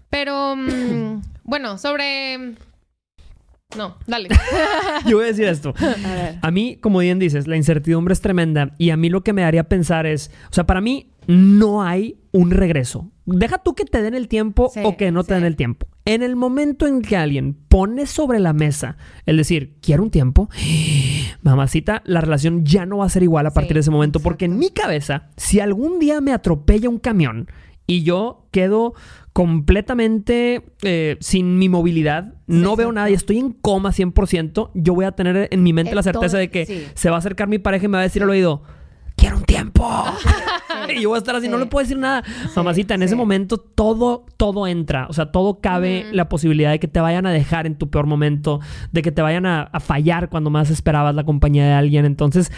Pero, 0.09 0.55
mm, 0.55 1.21
bueno, 1.43 1.79
sobre... 1.79 2.55
No, 3.77 3.97
dale. 4.07 4.29
Yo 5.07 5.17
voy 5.17 5.25
a 5.25 5.29
decir 5.29 5.47
esto. 5.47 5.75
A 5.81 6.15
ver. 6.15 6.39
A 6.41 6.51
mí, 6.53 6.77
como 6.81 7.01
bien 7.01 7.19
dices, 7.19 7.49
la 7.49 7.57
incertidumbre 7.57 8.13
es 8.15 8.21
tremenda 8.21 8.71
y 8.79 8.91
a 8.91 8.97
mí 8.97 9.09
lo 9.11 9.25
que 9.25 9.33
me 9.33 9.43
haría 9.43 9.65
pensar 9.65 10.07
es, 10.07 10.31
o 10.49 10.55
sea, 10.55 10.65
para 10.65 10.81
mí 10.81 11.09
no 11.27 11.83
hay 11.83 12.19
un 12.33 12.51
regreso. 12.51 13.11
Deja 13.25 13.59
tú 13.59 13.75
que 13.75 13.85
te 13.85 14.03
den 14.03 14.15
el 14.15 14.29
tiempo 14.29 14.71
Sí, 14.73 14.81
o 14.85 14.97
que 14.97 15.11
no 15.11 15.25
te 15.25 15.29
sí. 15.29 15.35
den 15.35 15.45
el 15.45 15.57
tiempo. 15.57 15.89
En 16.05 16.23
el 16.23 16.37
momento 16.37 16.87
en 16.87 17.03
que 17.03 17.17
alguien 17.17 17.55
pone 17.69 18.07
sobre 18.07 18.39
la 18.39 18.53
mesa 18.53 18.97
el 19.27 19.37
decir, 19.37 19.77
quiero 19.83 20.05
un 20.05 20.11
tiempo, 20.11 20.49
mamacita, 21.43 22.03
la 22.05 22.21
relación 22.21 22.65
ya 22.65 22.87
no 22.87 22.99
va 22.99 23.07
a 23.07 23.09
ser 23.09 23.23
igual 23.25 23.47
a 23.47 23.51
partir 23.53 23.71
Sí, 23.71 23.75
de 23.75 23.81
ese 23.81 23.91
momento 23.91 24.21
porque 24.21 24.45
en 24.45 24.59
mi 24.59 24.71
cabeza, 24.71 25.31
si 25.37 25.59
algún 25.61 25.99
día 25.99 26.21
me 26.21 26.33
atropella 26.33 26.89
un 26.89 26.99
camión 26.99 27.49
y 27.89 28.03
yo 28.05 28.47
quedo 28.53 28.95
completamente 29.33 30.63
eh, 30.83 31.17
sin 31.21 31.59
mi 31.59 31.69
movilidad, 31.69 32.35
no 32.47 32.77
veo 32.77 32.93
nada 32.93 33.11
y 33.11 33.15
estoy 33.15 33.39
en 33.39 33.53
coma 33.53 33.91
100%, 33.91 34.71
yo 34.75 34.95
voy 34.95 35.05
a 35.05 35.13
tener 35.13 35.49
en 35.51 35.63
mi 35.63 35.73
mente 35.73 35.95
la 35.95 36.03
certeza 36.03 36.39
de 36.39 36.51
que 36.51 36.67
sí. 36.67 36.85
se 36.95 37.11
va 37.11 37.17
a 37.17 37.19
acercar 37.19 37.49
mi 37.49 37.59
pareja 37.59 37.85
y 37.87 37.89
me 37.89 37.95
va 37.95 38.01
a 38.01 38.05
decir 38.05 38.23
al 38.23 38.31
oído, 38.31 38.63
quiero 39.17 39.39
un 39.39 39.45
tiempo. 39.45 39.89
y 40.95 41.01
yo 41.01 41.09
voy 41.09 41.17
a 41.17 41.19
estar 41.19 41.35
así, 41.35 41.49
no 41.49 41.59
le 41.59 41.67
puedo 41.67 41.83
decir 41.83 41.99
nada. 41.99 42.23
Mamacita, 42.55 42.95
en 42.95 43.03
ese 43.03 43.17
momento 43.17 43.59
todo, 43.59 44.27
todo 44.37 44.67
entra. 44.67 45.07
O 45.09 45.13
sea, 45.13 45.33
todo 45.33 45.61
cabe 45.61 46.07
la 46.13 46.29
posibilidad 46.29 46.71
de 46.71 46.79
que 46.79 46.89
te 46.89 47.01
vayan 47.01 47.27
a 47.27 47.33
dejar 47.33 47.67
en 47.67 47.77
tu 47.77 47.89
peor 47.91 48.07
momento, 48.07 48.61
de 48.93 49.03
que 49.03 49.13
te 49.13 49.23
vayan 49.23 49.47
a, 49.47 49.63
a 49.63 49.81
fallar 49.81 50.29
cuando 50.29 50.51
más 50.51 50.71
esperabas 50.71 51.15
la 51.15 51.25
compañía 51.25 51.65
de 51.67 51.73
alguien. 51.73 52.05
Entonces, 52.05 52.53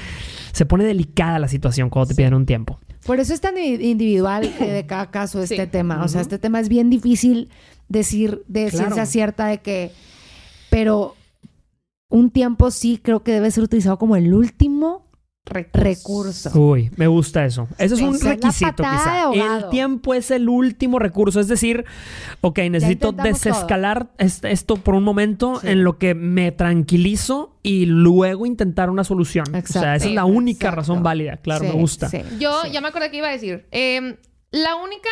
se 0.52 0.66
pone 0.66 0.84
delicada 0.84 1.38
la 1.38 1.48
situación 1.48 1.90
cuando 1.90 2.08
te 2.08 2.14
piden 2.14 2.34
un 2.34 2.44
tiempo. 2.46 2.78
Por 3.06 3.20
eso 3.20 3.32
es 3.32 3.40
tan 3.40 3.56
individual 3.56 4.42
de 4.58 4.84
cada 4.86 5.06
caso 5.10 5.42
este 5.42 5.64
Sí. 5.64 5.70
tema. 5.70 6.02
O 6.04 6.08
sea, 6.08 6.20
este 6.20 6.38
tema 6.38 6.60
es 6.60 6.68
bien 6.68 6.90
difícil 6.90 7.48
decir 7.88 8.42
de 8.48 8.68
Claro. 8.68 8.76
ciencia 8.86 9.06
cierta 9.06 9.46
de 9.46 9.58
que... 9.58 9.92
Pero 10.70 11.14
un 12.10 12.30
tiempo 12.30 12.70
sí 12.70 13.00
creo 13.02 13.22
que 13.22 13.32
debe 13.32 13.50
ser 13.50 13.64
utilizado 13.64 13.98
como 13.98 14.16
el 14.16 14.34
último 14.34 15.06
recurso. 15.48 16.50
Uy, 16.58 16.90
me 16.96 17.06
gusta 17.06 17.44
eso. 17.44 17.68
Eso 17.78 17.94
es 17.94 18.00
un 18.00 18.20
requisito 18.20 18.82
quizá. 18.82 19.30
El 19.32 19.68
tiempo 19.70 20.14
es 20.14 20.30
el 20.30 20.48
último 20.48 20.98
recurso. 20.98 21.40
Es 21.40 21.48
decir, 21.48 21.84
ok, 22.40 22.58
necesito 22.70 23.12
desescalar 23.12 24.08
est- 24.18 24.44
esto 24.44 24.76
por 24.76 24.94
un 24.94 25.04
momento 25.04 25.60
Sí. 25.60 25.68
en 25.68 25.84
lo 25.84 25.98
que 25.98 26.14
me 26.14 26.52
tranquilizo 26.52 27.56
y 27.62 27.86
luego 27.86 28.46
intentar 28.46 28.90
una 28.90 29.04
solución. 29.04 29.46
O 29.48 29.50
sea, 29.50 29.58
Exacto. 29.60 29.92
esa 29.94 30.08
es 30.08 30.14
la 30.14 30.24
única 30.24 30.68
Exacto. 30.68 30.76
razón 30.76 31.02
válida. 31.02 31.36
Claro, 31.38 31.64
Sí, 31.64 31.70
me 31.72 31.80
gusta. 31.80 32.08
sí, 32.08 32.22
Yo 32.38 32.62
sí. 32.64 32.70
ya 32.72 32.80
me 32.80 32.88
acordé 32.88 33.10
que 33.10 33.18
iba 33.18 33.28
a 33.28 33.32
decir. 33.32 33.66
Eh, 33.72 34.18
la 34.50 34.76
única, 34.76 35.10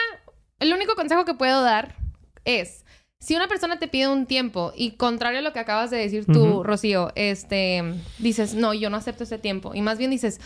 el 0.60 0.72
único 0.72 0.94
consejo 0.94 1.24
que 1.24 1.34
puedo 1.34 1.62
dar 1.62 1.96
es 2.44 2.84
si 3.18 3.34
una 3.34 3.48
persona 3.48 3.78
te 3.78 3.88
pide 3.88 4.08
un 4.08 4.26
tiempo 4.26 4.72
y 4.76 4.92
contrario 4.92 5.38
a 5.38 5.42
lo 5.42 5.52
que 5.52 5.58
acabas 5.58 5.90
de 5.90 5.96
decir 5.98 6.26
tú. 6.26 6.62
Rocío, 6.62 7.12
este, 7.14 7.82
dices 8.18 8.54
no, 8.54 8.74
yo 8.74 8.90
no 8.90 8.96
acepto 8.96 9.24
ese 9.24 9.38
tiempo 9.38 9.74
y 9.74 9.82
más 9.82 9.98
bien 9.98 10.10
dices 10.10 10.40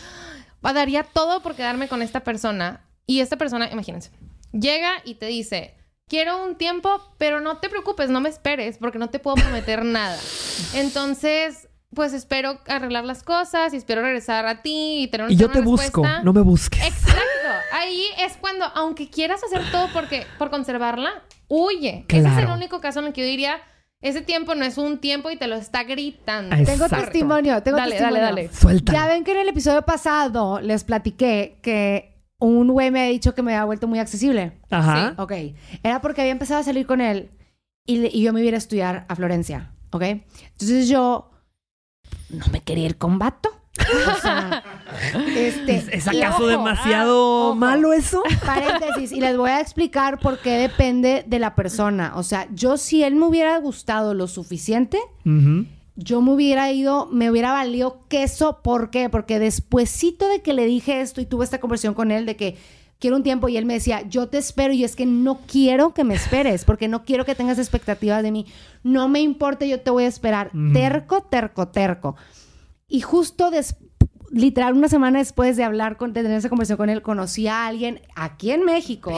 "Ah, 0.63 0.73
daría 0.73 1.03
todo 1.03 1.41
por 1.41 1.55
quedarme 1.55 1.87
con 1.87 2.01
esta 2.01 2.21
persona 2.23 2.87
y 3.05 3.19
esta 3.19 3.37
persona, 3.37 3.69
imagínense, 3.71 4.11
llega 4.51 4.93
y 5.03 5.15
te 5.15 5.25
dice 5.27 5.75
quiero 6.07 6.43
un 6.43 6.55
tiempo, 6.55 7.01
pero 7.17 7.39
no 7.39 7.57
te 7.59 7.69
preocupes, 7.69 8.09
no 8.09 8.19
me 8.19 8.29
esperes 8.29 8.77
porque 8.77 8.99
no 8.99 9.09
te 9.09 9.19
puedo 9.19 9.35
prometer 9.35 9.85
nada. 9.85 10.19
Entonces 10.73 11.69
pues 11.93 12.13
espero 12.13 12.59
arreglar 12.67 13.03
las 13.03 13.23
cosas 13.23 13.73
y 13.73 13.77
espero 13.77 14.01
regresar 14.01 14.45
a 14.45 14.61
ti 14.61 15.03
y 15.03 15.07
tener 15.07 15.25
una 15.25 15.33
Y 15.33 15.37
yo 15.37 15.49
te 15.49 15.59
una 15.59 15.67
busco, 15.67 16.01
respuesta. 16.01 16.23
no 16.23 16.33
me 16.33 16.41
busques. 16.41 16.83
Exacto. 16.83 17.21
Ahí 17.73 18.05
es 18.19 18.37
cuando, 18.37 18.65
aunque 18.75 19.09
quieras 19.09 19.43
hacer 19.43 19.61
todo 19.71 19.87
porque, 19.93 20.25
por 20.37 20.49
conservarla, 20.49 21.11
huye. 21.47 22.05
Ese 22.07 22.27
es 22.27 22.37
el 22.37 22.47
único 22.47 22.79
caso 22.81 22.99
en 22.99 23.07
el 23.07 23.13
que 23.13 23.21
yo 23.21 23.27
diría, 23.27 23.57
ese 24.01 24.21
tiempo 24.21 24.55
no 24.55 24.65
es 24.65 24.77
un 24.77 24.99
tiempo 24.99 25.29
y 25.29 25.37
te 25.37 25.47
lo 25.47 25.55
está 25.55 25.83
gritando. 25.83 26.55
Tengo 26.65 26.89
testimonio, 26.89 27.61
tengo 27.61 27.77
Dale, 27.77 27.91
testimonio. 27.91 28.21
dale, 28.21 28.41
dale. 28.43 28.53
Suelta. 28.53 28.93
Ya 28.93 29.07
ven 29.07 29.23
que 29.23 29.31
en 29.31 29.39
el 29.39 29.49
episodio 29.49 29.81
pasado 29.83 30.59
les 30.61 30.83
platiqué 30.83 31.59
que 31.61 32.11
un 32.39 32.69
güey 32.69 32.89
me 32.89 33.01
ha 33.01 33.05
dicho 33.05 33.35
que 33.35 33.43
me 33.43 33.53
había 33.53 33.65
vuelto 33.65 33.87
muy 33.87 33.99
accesible. 33.99 34.53
Ajá. 34.69 35.13
Ok. 35.17 35.33
Era 35.83 36.01
porque 36.01 36.21
había 36.21 36.31
empezado 36.31 36.59
a 36.59 36.63
salir 36.63 36.87
con 36.87 36.99
él 36.99 37.29
y, 37.85 38.21
yo 38.21 38.33
me 38.33 38.39
iba 38.39 38.47
a 38.47 38.49
ir 38.49 38.55
a 38.55 38.57
estudiar 38.57 39.05
a 39.07 39.15
Florencia. 39.15 39.73
Ok. 39.91 40.01
Entonces 40.01 40.89
yo 40.89 41.29
no 42.33 42.45
me 42.51 42.61
quería 42.61 42.85
ir 42.85 42.97
con 42.97 43.19
vato. 43.19 43.49
O 43.79 44.21
sea, 44.21 44.63
este, 45.35 45.95
¿Es, 45.95 46.07
acaso 46.07 46.43
ojo, 46.43 46.47
demasiado 46.47 47.47
ojo. 47.49 47.55
malo 47.55 47.93
eso? 47.93 48.21
Paréntesis, 48.45 49.11
y 49.11 49.21
les 49.21 49.37
voy 49.37 49.49
a 49.49 49.61
explicar 49.61 50.19
por 50.19 50.39
qué 50.39 50.51
depende 50.51 51.23
de 51.25 51.39
la 51.39 51.55
persona. 51.55 52.13
O 52.15 52.23
sea, 52.23 52.47
yo 52.53 52.77
si 52.77 53.03
él 53.03 53.15
me 53.15 53.25
hubiera 53.25 53.57
gustado 53.59 54.13
lo 54.13 54.27
suficiente, 54.27 54.99
yo 55.95 56.21
me 56.21 56.31
hubiera 56.31 56.71
ido, 56.71 57.07
me 57.11 57.29
hubiera 57.31 57.53
valido 57.53 58.05
queso. 58.07 58.61
¿Por 58.61 58.89
qué? 58.89 59.09
Porque 59.09 59.39
despuesito 59.39 60.27
de 60.27 60.41
que 60.41 60.53
le 60.53 60.65
dije 60.65 61.01
esto 61.01 61.21
y 61.21 61.25
tuve 61.25 61.45
esta 61.45 61.59
conversación 61.59 61.93
con 61.93 62.11
él 62.11 62.25
de 62.25 62.35
que 62.35 62.57
quiero 63.01 63.17
un 63.17 63.23
tiempo 63.23 63.49
y 63.49 63.57
él 63.57 63.65
me 63.65 63.73
decía, 63.73 64.07
yo 64.07 64.27
te 64.29 64.37
espero 64.37 64.71
y 64.73 64.85
es 64.85 64.95
que 64.95 65.05
no 65.05 65.39
quiero 65.47 65.93
que 65.93 66.05
me 66.05 66.13
esperes 66.13 66.63
porque 66.63 66.87
no 66.87 67.03
quiero 67.03 67.25
que 67.25 67.35
tengas 67.35 67.57
expectativas 67.57 68.23
de 68.23 68.31
mí. 68.31 68.45
No 68.83 69.09
me 69.09 69.19
importa, 69.19 69.65
yo 69.65 69.81
te 69.81 69.89
voy 69.89 70.05
a 70.05 70.07
esperar. 70.07 70.51
Terco, 70.71 71.23
terco, 71.23 71.67
terco. 71.67 72.15
Y 72.87 73.01
justo 73.01 73.49
después 73.49 73.91
literal, 74.31 74.75
una 74.75 74.87
semana 74.87 75.19
después 75.19 75.57
de 75.57 75.63
hablar, 75.65 75.97
con, 75.97 76.13
de 76.13 76.21
tener 76.21 76.37
esa 76.37 76.47
conversación 76.47 76.77
con 76.77 76.89
él, 76.89 77.01
conocí 77.01 77.47
a 77.47 77.67
alguien 77.67 77.99
aquí 78.15 78.51
en 78.51 78.63
México 78.63 79.11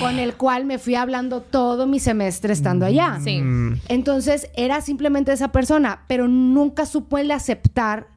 con 0.00 0.18
el 0.18 0.34
cual 0.34 0.64
me 0.64 0.78
fui 0.78 0.96
hablando 0.96 1.40
todo 1.40 1.86
mi 1.86 2.00
semestre 2.00 2.52
estando 2.52 2.84
allá. 2.84 3.20
Sí. 3.22 3.40
Entonces 3.88 4.50
era 4.56 4.80
simplemente 4.80 5.32
esa 5.32 5.52
persona, 5.52 6.04
pero 6.08 6.26
nunca 6.26 6.84
supo 6.84 7.18
él 7.18 7.30
aceptar 7.30 8.08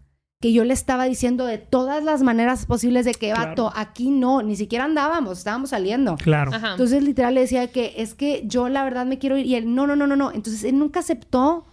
que 0.43 0.51
yo 0.51 0.65
le 0.65 0.73
estaba 0.73 1.05
diciendo 1.05 1.45
de 1.45 1.57
todas 1.57 2.03
las 2.03 2.21
maneras 2.21 2.65
posibles 2.65 3.05
de 3.05 3.13
que, 3.13 3.31
vato, 3.31 3.71
aquí 3.77 4.09
no, 4.09 4.41
ni 4.41 4.57
siquiera 4.57 4.83
andábamos, 4.83 5.37
estábamos 5.37 5.69
saliendo. 5.69 6.17
Claro. 6.17 6.53
Ajá. 6.53 6.71
Entonces 6.71 7.01
literal 7.01 7.35
le 7.35 7.39
decía 7.39 7.67
que 7.67 7.93
es 7.95 8.13
que 8.13 8.43
yo 8.45 8.67
la 8.67 8.83
verdad 8.83 9.05
me 9.05 9.19
quiero 9.19 9.37
ir 9.37 9.45
y 9.45 9.55
él, 9.55 9.73
no, 9.73 9.87
no, 9.87 9.95
no, 9.95 10.05
no, 10.05 10.17
no. 10.17 10.33
Entonces 10.33 10.65
él 10.65 10.77
nunca 10.77 10.99
aceptó 10.99 11.65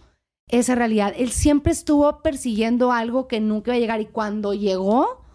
esa 0.47 0.75
realidad. 0.75 1.13
Él 1.17 1.31
siempre 1.31 1.73
estuvo 1.73 2.21
persiguiendo 2.21 2.93
algo 2.93 3.27
que 3.27 3.41
nunca 3.41 3.71
iba 3.71 3.75
a 3.75 3.79
llegar 3.79 3.99
y 3.99 4.05
cuando 4.05 4.53
llegó, 4.53 5.25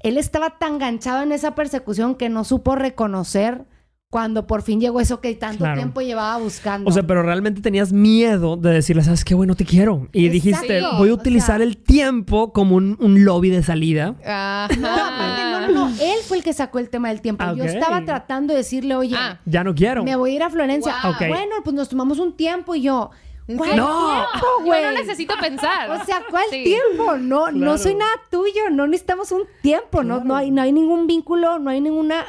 él 0.00 0.18
estaba 0.18 0.58
tan 0.58 0.78
ganchado 0.78 1.22
en 1.22 1.32
esa 1.32 1.54
persecución 1.54 2.14
que 2.14 2.28
no 2.28 2.44
supo 2.44 2.76
reconocer 2.76 3.64
cuando 4.10 4.44
por 4.44 4.62
fin 4.62 4.80
llegó 4.80 5.00
eso 5.00 5.20
que 5.20 5.32
tanto 5.36 5.58
Claro. 5.58 5.76
tiempo 5.76 6.00
llevaba 6.00 6.36
buscando. 6.38 6.90
O 6.90 6.92
sea, 6.92 7.04
pero 7.04 7.22
realmente 7.22 7.60
tenías 7.60 7.92
miedo 7.92 8.56
de 8.56 8.70
decirle, 8.72 9.04
¿sabes 9.04 9.24
qué? 9.24 9.36
Bueno, 9.36 9.54
te 9.54 9.64
quiero. 9.64 10.08
Y 10.12 10.26
Exacto. 10.26 10.32
dijiste, 10.32 10.82
voy 10.98 11.10
a 11.10 11.12
O 11.12 11.14
utilizar 11.14 11.58
sea- 11.58 11.64
el 11.66 11.76
tiempo 11.76 12.52
como 12.52 12.74
un, 12.74 12.96
un 13.00 13.24
lobby 13.24 13.50
de 13.50 13.62
salida. 13.62 14.16
Ajá. 14.26 14.68
no, 14.80 14.88
aparte, 14.88 15.42
no, 15.44 15.60
no, 15.60 15.88
no, 15.90 16.02
él 16.02 16.18
fue 16.26 16.38
el 16.38 16.42
que 16.42 16.52
sacó 16.52 16.80
el 16.80 16.90
tema 16.90 17.08
del 17.10 17.20
tiempo. 17.20 17.44
Yo 17.54 17.62
Ok. 17.62 17.70
estaba 17.70 18.04
tratando 18.04 18.52
de 18.52 18.58
decirle, 18.58 18.96
oye, 18.96 19.14
Ah. 19.16 19.38
Ya 19.46 19.62
no 19.62 19.76
quiero. 19.76 20.02
me 20.02 20.16
voy 20.16 20.32
a 20.32 20.34
ir 20.34 20.42
a 20.42 20.50
Florencia. 20.50 20.92
Wow. 21.04 21.28
Bueno, 21.28 21.54
pues 21.62 21.74
nos 21.76 21.88
tomamos 21.88 22.18
un 22.18 22.36
tiempo 22.36 22.74
y 22.74 22.82
yo, 22.82 23.10
¿cuál 23.56 23.76
No. 23.76 23.86
tiempo, 23.86 24.46
Yo 24.58 24.64
güey? 24.64 24.82
no 24.82 24.90
necesito 24.90 25.34
pensar. 25.40 25.88
O 25.88 26.04
sea, 26.04 26.22
¿cuál 26.28 26.44
Sí. 26.50 26.64
tiempo? 26.64 27.16
No, 27.16 27.52
no 27.52 27.78
soy 27.78 27.94
nada 27.94 28.10
tuyo, 28.28 28.70
no 28.72 28.88
necesitamos 28.88 29.30
un 29.30 29.42
tiempo, 29.62 30.02
no, 30.02 30.24
no, 30.24 30.34
hay, 30.34 30.50
no 30.50 30.62
hay 30.62 30.72
ningún 30.72 31.06
vínculo, 31.06 31.60
no 31.60 31.70
hay 31.70 31.80
ninguna, 31.80 32.24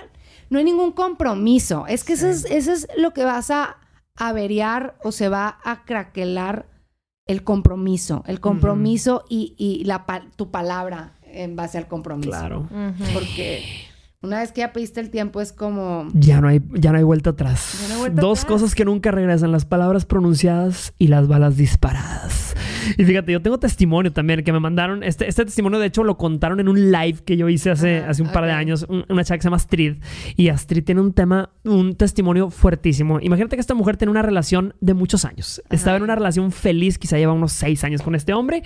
no 0.51 0.59
hay 0.59 0.65
ningún 0.65 0.91
compromiso. 0.91 1.87
Es 1.87 2.03
que 2.03 2.13
eso, 2.13 2.27
es, 2.27 2.45
eso 2.45 2.73
es 2.73 2.87
lo 2.97 3.13
que 3.13 3.23
vas 3.23 3.49
a 3.49 3.77
averiar 4.17 4.97
o 5.01 5.13
se 5.13 5.29
va 5.29 5.59
a 5.63 5.85
craquelar 5.85 6.67
el 7.25 7.43
compromiso, 7.43 8.23
el 8.27 8.41
compromiso 8.41 9.23
y, 9.29 9.55
y 9.57 9.85
la, 9.85 10.05
tu 10.35 10.51
palabra 10.51 11.17
en 11.23 11.55
base 11.55 11.77
al 11.77 11.87
compromiso. 11.87 12.31
Claro. 12.31 12.67
Porque 13.13 13.63
una 14.23 14.39
vez 14.39 14.51
que 14.51 14.61
ya 14.61 14.71
pediste 14.71 14.99
el 14.99 15.09
tiempo 15.09 15.41
es 15.41 15.51
como... 15.51 16.07
Ya 16.13 16.41
no 16.41 16.47
hay, 16.47 16.61
ya 16.73 16.91
no 16.91 16.97
hay 16.99 17.03
vuelta 17.03 17.31
atrás. 17.31 17.79
Ya 17.81 17.87
no 17.87 17.93
hay 17.95 17.99
vuelta 18.01 18.21
Dos 18.21 18.39
atrás. 18.43 18.51
cosas 18.53 18.75
que 18.75 18.85
nunca 18.85 19.09
regresan, 19.11 19.51
las 19.51 19.65
palabras 19.65 20.05
pronunciadas 20.05 20.93
y 20.99 21.07
las 21.07 21.27
balas 21.27 21.57
disparadas. 21.57 22.55
Y 22.97 23.05
fíjate, 23.05 23.31
yo 23.31 23.41
tengo 23.41 23.59
testimonio 23.59 24.11
también 24.11 24.43
que 24.43 24.51
me 24.51 24.59
mandaron. 24.59 25.03
Este, 25.03 25.27
este 25.27 25.45
testimonio, 25.45 25.79
de 25.79 25.87
hecho, 25.87 26.03
lo 26.03 26.17
contaron 26.17 26.59
en 26.59 26.67
un 26.67 26.91
live 26.91 27.19
que 27.25 27.35
yo 27.37 27.47
hice 27.49 27.71
hace, 27.71 27.99
Ajá, 27.99 28.09
hace 28.11 28.21
un 28.23 28.31
par 28.31 28.45
de 28.45 28.51
años. 28.51 28.85
Un- 28.89 29.05
una 29.09 29.23
chica 29.23 29.37
que 29.37 29.41
se 29.41 29.47
llama 29.47 29.57
Astrid. 29.57 29.95
Y 30.35 30.49
Astrid 30.49 30.83
tiene 30.83 31.01
un 31.01 31.13
tema, 31.13 31.51
un 31.63 31.95
testimonio 31.95 32.49
fuertísimo. 32.49 33.19
Imagínate 33.21 33.55
que 33.55 33.61
esta 33.61 33.73
mujer 33.75 33.97
tiene 33.97 34.11
una 34.11 34.21
relación 34.23 34.73
de 34.81 34.93
muchos 34.93 35.25
años. 35.25 35.61
Estaba 35.69 35.97
en 35.97 36.03
una 36.03 36.15
relación 36.15 36.51
feliz, 36.51 36.97
quizá 36.97 37.17
lleva 37.17 37.33
unos 37.33 37.53
seis 37.53 37.83
años 37.83 38.01
con 38.01 38.15
este 38.15 38.33
hombre. 38.33 38.63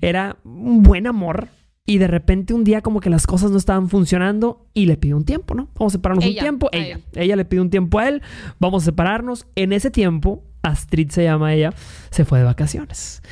Era 0.00 0.36
un 0.44 0.82
buen 0.82 1.06
amor. 1.06 1.48
Y 1.86 1.98
de 1.98 2.06
repente 2.06 2.54
un 2.54 2.64
día 2.64 2.80
como 2.80 3.00
que 3.00 3.10
las 3.10 3.26
cosas 3.26 3.50
no 3.50 3.58
estaban 3.58 3.90
funcionando 3.90 4.66
y 4.72 4.86
le 4.86 4.96
pidió 4.96 5.18
un 5.18 5.24
tiempo, 5.24 5.54
¿no? 5.54 5.68
Vamos 5.74 5.92
a 5.92 5.98
separarnos 5.98 6.24
un 6.24 6.34
tiempo. 6.34 6.70
Ella. 6.72 7.00
Ella 7.14 7.36
le 7.36 7.44
pide 7.44 7.60
un 7.60 7.68
tiempo 7.68 7.98
a 7.98 8.08
él. 8.08 8.22
Vamos 8.58 8.84
a 8.84 8.86
separarnos. 8.86 9.46
En 9.54 9.72
ese 9.74 9.90
tiempo, 9.90 10.42
Astrid 10.62 11.10
se 11.10 11.24
llama 11.24 11.52
ella, 11.52 11.74
se 12.10 12.24
fue 12.24 12.38
de 12.38 12.44
vacaciones. 12.46 13.22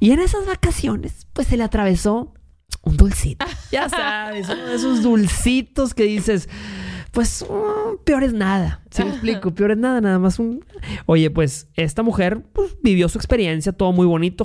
Y 0.00 0.10
en 0.10 0.18
esas 0.18 0.44
vacaciones, 0.44 1.28
pues 1.32 1.46
se 1.46 1.56
le 1.56 1.62
atravesó 1.62 2.34
un 2.82 2.96
dulcito. 2.96 3.46
Ya 3.70 3.88
sabes, 3.88 4.48
uno 4.48 4.66
de 4.66 4.74
esos 4.74 5.02
dulcitos 5.02 5.94
que 5.94 6.02
dices, 6.02 6.48
pues 7.12 7.44
mm, 7.48 8.04
peor 8.04 8.22
es 8.24 8.32
nada. 8.32 8.82
¿Sí 8.90 9.02
me 9.04 9.10
explico? 9.10 9.54
Peor 9.54 9.72
es 9.72 9.78
nada, 9.78 10.00
nada 10.00 10.18
más 10.18 10.38
un... 10.38 10.64
Oye, 11.06 11.30
pues 11.30 11.68
esta 11.74 12.02
mujer 12.02 12.42
pues, 12.52 12.76
vivió 12.82 13.08
su 13.08 13.18
experiencia, 13.18 13.72
todo 13.72 13.92
muy 13.92 14.06
bonito, 14.06 14.44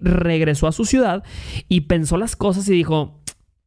regresó 0.00 0.66
a 0.66 0.72
su 0.72 0.84
ciudad 0.84 1.22
y 1.68 1.82
pensó 1.82 2.16
las 2.16 2.36
cosas 2.36 2.68
y 2.68 2.72
dijo, 2.72 3.20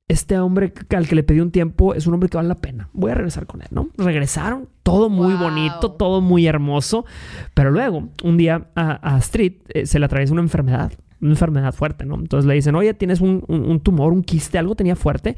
este 0.07 0.39
hombre 0.39 0.73
al 0.95 1.07
que 1.07 1.15
le 1.15 1.23
pedí 1.23 1.41
un 1.41 1.51
tiempo 1.51 1.93
es 1.93 2.07
un 2.07 2.13
hombre 2.13 2.29
que 2.29 2.37
vale 2.37 2.47
la 2.49 2.55
pena. 2.55 2.89
Voy 2.93 3.11
a 3.11 3.15
regresar 3.15 3.45
con 3.45 3.61
él, 3.61 3.67
¿no? 3.71 3.89
Regresaron, 3.97 4.69
todo 4.83 5.09
muy 5.09 5.33
Wow. 5.33 5.43
bonito, 5.43 5.91
todo 5.91 6.21
muy 6.21 6.47
hermoso. 6.47 7.05
Pero 7.53 7.71
luego, 7.71 8.09
un 8.23 8.37
día 8.37 8.69
a, 8.75 8.91
a 8.91 9.15
Astrid 9.17 9.53
eh, 9.69 9.85
se 9.85 9.99
le 9.99 10.05
atraviesa 10.05 10.31
una 10.33 10.41
enfermedad, 10.43 10.93
una 11.21 11.32
enfermedad 11.32 11.73
fuerte, 11.73 12.06
¿no? 12.06 12.15
Entonces 12.15 12.47
le 12.47 12.53
dicen, 12.53 12.75
oye, 12.75 12.93
tienes 12.93 13.21
un, 13.21 13.43
un- 13.47 13.65
un 13.69 13.80
tumor, 13.80 14.13
un 14.13 14.23
quiste, 14.23 14.58
algo 14.58 14.75
tenía 14.75 14.95
fuerte, 14.95 15.36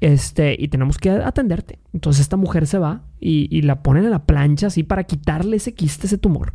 este, 0.00 0.56
y 0.58 0.68
tenemos 0.68 0.98
que 0.98 1.10
atenderte. 1.10 1.78
Entonces 1.92 2.20
esta 2.22 2.36
mujer 2.36 2.66
se 2.66 2.78
va 2.78 3.02
y, 3.20 3.48
y 3.56 3.62
la 3.62 3.82
ponen 3.82 4.04
en 4.04 4.10
la 4.10 4.24
plancha 4.24 4.66
así 4.68 4.82
para 4.82 5.04
quitarle 5.04 5.56
ese 5.56 5.74
quiste, 5.74 6.06
ese 6.06 6.18
tumor. 6.18 6.52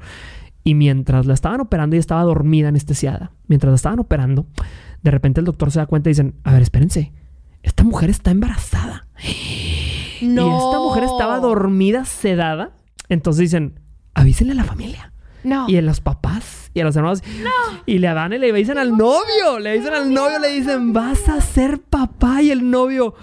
Y 0.64 0.76
mientras 0.76 1.26
la 1.26 1.34
estaban 1.34 1.62
operando, 1.62 1.96
ella 1.96 2.02
estaba 2.02 2.22
dormida, 2.24 2.68
anestesiada. 2.68 3.32
Mientras 3.48 3.72
la 3.72 3.76
estaban 3.76 4.00
operando, 4.00 4.46
de 5.02 5.12
repente 5.12 5.40
el 5.40 5.46
doctor 5.46 5.72
se 5.72 5.80
da 5.80 5.86
cuenta 5.86 6.10
y 6.10 6.12
dicen, 6.12 6.36
a 6.44 6.52
ver, 6.54 6.62
espérense, 6.62 7.14
esta 7.64 7.84
mujer 7.84 8.10
está 8.10 8.32
embarazada. 8.32 9.08
Y 10.22 10.28
esta 10.58 10.80
mujer 10.80 11.04
estaba 11.06 11.40
dormida, 11.40 12.04
sedada. 12.06 12.74
Entonces 13.08 13.40
dicen, 13.40 13.80
avísenle 14.14 14.52
a 14.54 14.56
la 14.58 14.64
familia. 14.66 15.14
No. 15.44 15.66
Y 15.70 15.78
a 15.78 15.82
los 15.82 16.02
papás 16.02 16.59
y 16.74 16.80
a 16.82 16.84
los 16.84 16.96
hermanos. 16.96 17.24
Y 17.86 17.98
le 18.00 18.08
dan 18.08 18.34
y 18.34 18.38
le 18.38 18.52
dicen 18.54 18.78
al 18.78 18.96
novio. 18.98 19.60
Le 19.60 19.74
dicen 19.78 19.94
al 19.94 20.14
novio, 20.14 20.40
le 20.40 20.50
dicen, 20.50 20.94
vas 20.94 21.28
a 21.30 21.42
ser 21.42 21.80
papá. 21.82 22.42
Y 22.42 22.52
el 22.52 22.70
novio, 22.70 23.16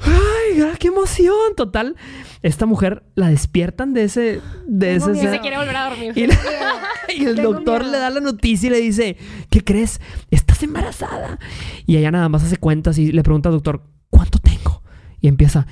¡ay, 0.00 0.62
qué 0.78 0.88
emoción! 0.88 1.54
Total, 1.56 1.96
esta 2.42 2.66
mujer 2.66 3.02
la 3.14 3.28
despiertan 3.28 3.92
de 3.94 4.04
ese. 4.04 4.40
De 4.66 4.94
Tengo 4.98 5.10
ese 5.10 5.20
miedo. 5.20 5.32
Se 5.34 5.40
quiere 5.40 5.56
volver 5.58 5.76
a 5.76 5.88
dormir. 5.90 6.12
y, 6.16 6.20
y 7.20 7.24
el 7.26 7.36
Tengo 7.36 7.52
doctor 7.54 7.80
miedo. 7.80 7.92
le 7.92 7.98
da 7.98 8.10
la 8.10 8.20
noticia 8.20 8.66
y 8.68 8.70
le 8.70 8.80
dice, 8.80 9.16
¿qué 9.50 9.62
crees? 9.62 10.00
Estás 10.30 10.62
embarazada. 10.62 11.38
Y 11.86 11.96
ella 11.96 12.10
nada 12.10 12.28
más 12.28 12.42
hace 12.44 12.56
cuentas 12.56 12.98
y 12.98 13.12
le 13.12 13.22
pregunta 13.22 13.48
al 13.48 13.54
doctor, 13.56 13.82
¿cuánto 14.10 14.38
tengo? 14.38 14.82
Y 15.20 15.28
empieza, 15.28 15.66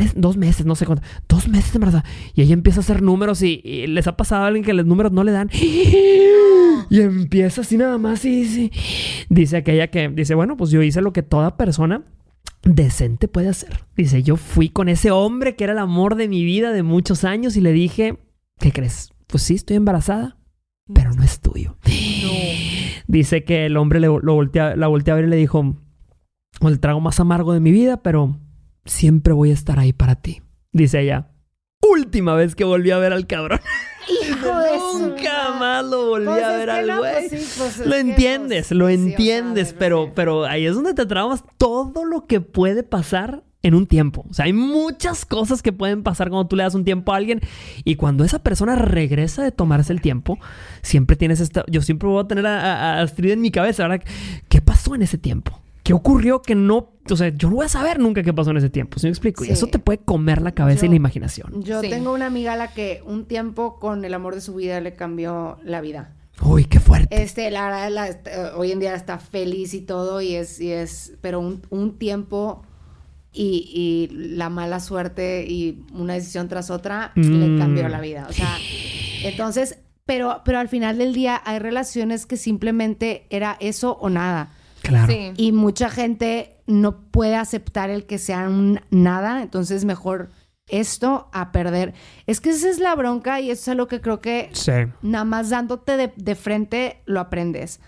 tres, 0.00 0.12
dos 0.16 0.36
meses, 0.36 0.64
no 0.64 0.74
sé 0.74 0.86
cuánto, 0.86 1.04
dos 1.28 1.48
meses 1.48 1.74
embarazada. 1.74 2.04
Y 2.34 2.42
ella 2.42 2.54
empieza 2.54 2.80
a 2.80 2.82
hacer 2.82 3.02
números 3.02 3.42
y, 3.42 3.60
y 3.62 3.86
les 3.86 4.06
ha 4.06 4.16
pasado 4.16 4.44
a 4.44 4.46
alguien 4.46 4.64
que 4.64 4.72
los 4.72 4.86
números 4.86 5.12
no 5.12 5.24
le 5.24 5.32
dan. 5.32 5.50
Y 6.90 7.00
empieza 7.02 7.60
así 7.60 7.76
nada 7.76 7.98
más 7.98 8.24
y 8.24 8.42
dice, 8.42 8.72
dice 9.28 9.56
aquella 9.58 9.88
que 9.88 10.08
dice, 10.08 10.34
bueno, 10.34 10.56
pues 10.56 10.70
yo 10.70 10.82
hice 10.82 11.00
lo 11.02 11.12
que 11.12 11.22
toda 11.22 11.56
persona 11.56 12.02
decente 12.64 13.28
puede 13.28 13.48
hacer. 13.48 13.84
Dice, 13.96 14.22
yo 14.22 14.36
fui 14.36 14.70
con 14.70 14.88
ese 14.88 15.10
hombre 15.10 15.54
que 15.54 15.64
era 15.64 15.72
el 15.72 15.78
amor 15.78 16.16
de 16.16 16.26
mi 16.26 16.44
vida 16.44 16.72
de 16.72 16.82
muchos 16.82 17.22
años 17.22 17.56
y 17.56 17.60
le 17.60 17.72
dije, 17.72 18.18
¿qué 18.58 18.72
crees? 18.72 19.12
Pues 19.28 19.44
sí, 19.44 19.54
estoy 19.54 19.76
embarazada, 19.76 20.38
pero 20.92 21.12
no 21.12 21.22
es 21.22 21.38
tuyo. 21.40 21.76
Dice 23.06 23.44
que 23.44 23.66
el 23.66 23.76
hombre 23.76 24.00
le, 24.00 24.08
lo 24.08 24.34
voltea, 24.34 24.74
la 24.74 24.88
voltea 24.88 25.14
a 25.14 25.16
ver 25.16 25.26
y 25.26 25.30
le 25.30 25.36
dijo, 25.36 25.76
el 26.60 26.80
trago 26.80 27.00
más 27.00 27.20
amargo 27.20 27.52
de 27.52 27.60
mi 27.60 27.70
vida, 27.70 28.02
pero 28.02 28.36
siempre 28.84 29.32
voy 29.32 29.50
a 29.50 29.54
estar 29.54 29.78
ahí 29.78 29.92
para 29.92 30.16
ti. 30.16 30.42
Dice 30.72 31.00
ella, 31.00 31.30
última 31.82 32.34
vez 32.34 32.54
que 32.54 32.64
volví 32.64 32.90
a 32.90 32.98
ver 32.98 33.12
al 33.12 33.26
cabrón. 33.26 33.60
Hijo 34.08 34.58
de 34.58 34.78
su 34.78 34.98
Nunca 34.98 35.54
más 35.58 35.84
lo 35.84 36.08
volví 36.08 36.26
Pues 36.26 36.42
a 36.42 36.56
ver 36.56 36.70
al 36.70 36.86
no, 36.86 36.98
güey. 36.98 37.28
pues 37.28 37.42
sí, 37.42 37.54
pues 37.58 37.86
Lo 37.86 37.94
entiendes, 37.94 38.68
pues, 38.68 38.78
lo 38.78 38.88
entiendes, 38.88 39.72
de 39.72 39.78
pero, 39.78 40.12
pero 40.14 40.44
ahí 40.46 40.66
es 40.66 40.74
donde 40.74 40.94
te 40.94 41.06
traumas 41.06 41.44
todo 41.58 42.04
lo 42.04 42.26
que 42.26 42.40
puede 42.40 42.82
pasar 42.82 43.44
en 43.62 43.74
un 43.74 43.86
tiempo. 43.86 44.24
O 44.28 44.32
sea, 44.32 44.46
hay 44.46 44.52
muchas 44.52 45.26
cosas 45.26 45.62
que 45.62 45.72
pueden 45.72 46.02
pasar 46.02 46.30
cuando 46.30 46.48
tú 46.48 46.56
le 46.56 46.62
das 46.62 46.74
un 46.74 46.84
tiempo 46.84 47.12
a 47.12 47.16
alguien 47.16 47.40
y 47.84 47.96
cuando 47.96 48.24
esa 48.24 48.42
persona 48.42 48.74
regresa 48.74 49.42
de 49.42 49.52
tomarse 49.52 49.92
el 49.92 50.00
tiempo, 50.00 50.38
siempre 50.82 51.16
tienes 51.16 51.40
esta... 51.40 51.64
Yo 51.68 51.82
siempre 51.82 52.08
voy 52.08 52.24
a 52.24 52.26
tener 52.26 52.46
a 52.46 53.00
Astrid 53.02 53.32
en 53.32 53.42
mi 53.42 53.50
cabeza, 53.50 53.86
¿verdad? 53.86 54.04
¿Qué 54.48 54.62
pasó 54.62 54.94
en 54.94 55.02
ese 55.02 55.18
tiempo? 55.18 55.60
¿Qué 55.90 55.94
ocurrió 55.94 56.40
que 56.40 56.54
no... 56.54 56.92
O 57.10 57.16
sea, 57.16 57.30
yo 57.30 57.50
no 57.50 57.56
voy 57.56 57.66
a 57.66 57.68
saber 57.68 57.98
nunca 57.98 58.22
qué 58.22 58.32
pasó 58.32 58.52
en 58.52 58.58
ese 58.58 58.70
tiempo, 58.70 59.00
¿sí 59.00 59.06
me 59.06 59.10
explico? 59.10 59.42
Y 59.42 59.48
Sí. 59.48 59.52
eso 59.54 59.66
te 59.66 59.80
puede 59.80 59.98
comer 59.98 60.40
la 60.40 60.52
cabeza 60.52 60.84
y 60.84 60.88
Yo- 60.88 60.92
la 60.92 60.96
imaginación. 60.96 61.62
Yo 61.64 61.80
Sí. 61.80 61.88
tengo 61.90 62.12
una 62.14 62.26
amiga 62.26 62.52
a 62.52 62.56
la 62.56 62.72
que 62.72 63.02
un 63.04 63.24
tiempo 63.24 63.80
con 63.80 64.04
el 64.04 64.14
amor 64.14 64.36
de 64.36 64.40
su 64.40 64.54
vida 64.54 64.80
le 64.80 64.94
cambió 64.94 65.58
la 65.64 65.80
vida. 65.80 66.14
Uy, 66.42 66.66
qué 66.66 66.78
fuerte. 66.78 67.08
Este, 67.20 67.50
la 67.50 67.64
verdad, 67.64 67.90
la- 67.90 68.06
est- 68.08 68.24
eh, 68.28 68.50
hoy 68.56 68.70
en 68.70 68.78
día 68.78 68.94
está 68.94 69.18
feliz 69.18 69.74
y 69.74 69.80
todo, 69.80 70.20
y 70.20 70.36
es, 70.36 70.60
y 70.60 70.70
es, 70.70 71.14
pero 71.22 71.40
un, 71.40 71.60
un 71.70 71.98
tiempo 71.98 72.62
y, 73.32 74.08
y 74.12 74.14
la 74.36 74.48
mala 74.48 74.78
suerte 74.78 75.44
y 75.48 75.82
una 75.92 76.14
decisión 76.14 76.46
tras 76.46 76.70
otra 76.70 77.10
Mm. 77.16 77.20
le 77.22 77.58
cambió 77.58 77.88
la 77.88 78.00
vida. 78.00 78.26
O 78.30 78.32
sea, 78.32 78.56
entonces, 79.24 79.78
pero, 80.06 80.42
pero 80.44 80.60
al 80.60 80.68
final 80.68 80.98
del 80.98 81.12
día 81.14 81.40
hay 81.44 81.58
relaciones 81.58 82.26
que 82.26 82.36
simplemente 82.36 83.26
era 83.30 83.56
eso 83.58 83.98
o 84.00 84.08
nada. 84.08 84.52
Claro. 84.90 85.12
Sí. 85.12 85.32
Y 85.36 85.52
mucha 85.52 85.88
gente 85.90 86.56
no 86.66 87.00
puede 87.10 87.36
aceptar 87.36 87.90
el 87.90 88.04
que 88.06 88.18
sea 88.18 88.48
un 88.48 88.80
nada, 88.90 89.42
entonces 89.42 89.84
mejor 89.84 90.30
esto 90.68 91.28
a 91.32 91.50
perder. 91.50 91.94
Es 92.26 92.40
que 92.40 92.50
esa 92.50 92.68
es 92.68 92.78
la 92.78 92.94
bronca 92.94 93.40
y 93.40 93.50
eso 93.50 93.62
es 93.62 93.68
algo 93.68 93.88
que 93.88 94.00
creo 94.00 94.20
que 94.20 94.50
Sí. 94.52 94.70
nada 95.02 95.24
más 95.24 95.50
dándote 95.50 95.96
de, 95.96 96.12
de 96.16 96.34
frente 96.36 97.00
lo 97.06 97.18
aprendes. 97.20 97.80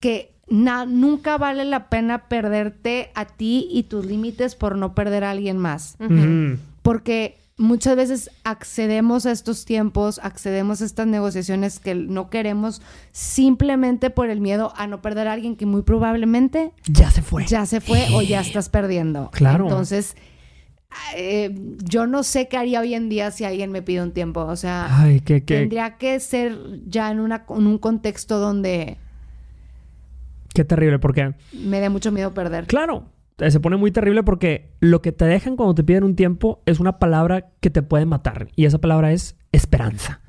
Que 0.00 0.34
na- 0.48 0.84
nunca 0.84 1.38
vale 1.38 1.64
la 1.64 1.88
pena 1.88 2.28
perderte 2.28 3.10
a 3.14 3.24
ti 3.24 3.68
y 3.70 3.84
tus 3.84 4.04
límites 4.04 4.54
por 4.56 4.76
no 4.76 4.94
perder 4.94 5.24
a 5.24 5.30
alguien 5.30 5.56
más. 5.56 5.96
Ujú. 6.00 6.12
Ujú. 6.14 6.58
Porque 6.82 7.38
muchas 7.58 7.96
veces 7.96 8.30
accedemos 8.44 9.26
a 9.26 9.30
estos 9.32 9.64
tiempos, 9.64 10.20
accedemos 10.22 10.82
a 10.82 10.84
estas 10.84 11.06
negociaciones 11.06 11.78
que 11.78 11.94
no 11.94 12.30
queremos 12.30 12.82
simplemente 13.12 14.10
por 14.10 14.30
el 14.30 14.40
miedo 14.40 14.72
a 14.76 14.86
no 14.86 15.02
perder 15.02 15.28
a 15.28 15.32
alguien 15.32 15.56
que 15.56 15.66
muy 15.66 15.82
probablemente 15.82 16.72
Ya 16.86 17.10
se 17.10 17.22
fue. 17.22 17.46
ya 17.46 17.66
se 17.66 17.80
fue 17.80 18.06
o 18.14 18.22
ya 18.22 18.40
estás 18.40 18.68
perdiendo. 18.68 19.30
Claro. 19.32 19.64
Entonces, 19.64 20.16
eh, 21.16 21.54
yo 21.84 22.06
no 22.06 22.22
sé 22.22 22.48
qué 22.48 22.56
haría 22.56 22.80
hoy 22.80 22.94
en 22.94 23.08
día 23.08 23.30
si 23.30 23.44
alguien 23.44 23.70
me 23.70 23.82
pide 23.82 24.02
un 24.02 24.12
tiempo. 24.12 24.40
O 24.40 24.56
sea, 24.56 24.88
Ay, 25.00 25.20
qué, 25.20 25.40
tendría 25.40 25.96
que 25.98 26.18
ser 26.20 26.58
ya 26.86 27.10
en, 27.10 27.20
una, 27.20 27.44
en 27.48 27.66
un 27.66 27.78
contexto 27.78 28.38
donde 28.38 28.96
qué 30.54 30.64
terrible, 30.64 30.98
porque, 30.98 31.34
me 31.52 31.80
dé 31.80 31.88
mucho 31.88 32.12
miedo 32.12 32.34
perder. 32.34 32.66
claro, 32.66 33.04
eh, 33.04 33.21
se 33.50 33.60
pone 33.60 33.76
muy 33.76 33.90
terrible 33.90 34.22
porque 34.22 34.70
lo 34.80 35.02
que 35.02 35.12
te 35.12 35.24
dejan 35.24 35.56
cuando 35.56 35.74
te 35.74 35.84
piden 35.84 36.04
un 36.04 36.14
tiempo 36.16 36.62
es 36.66 36.80
una 36.80 36.98
palabra 36.98 37.48
que 37.60 37.70
te 37.70 37.82
puede 37.82 38.06
matar. 38.06 38.48
Y 38.56 38.64
esa 38.66 38.78
palabra 38.78 39.12
es 39.12 39.36
esperanza. 39.52 40.20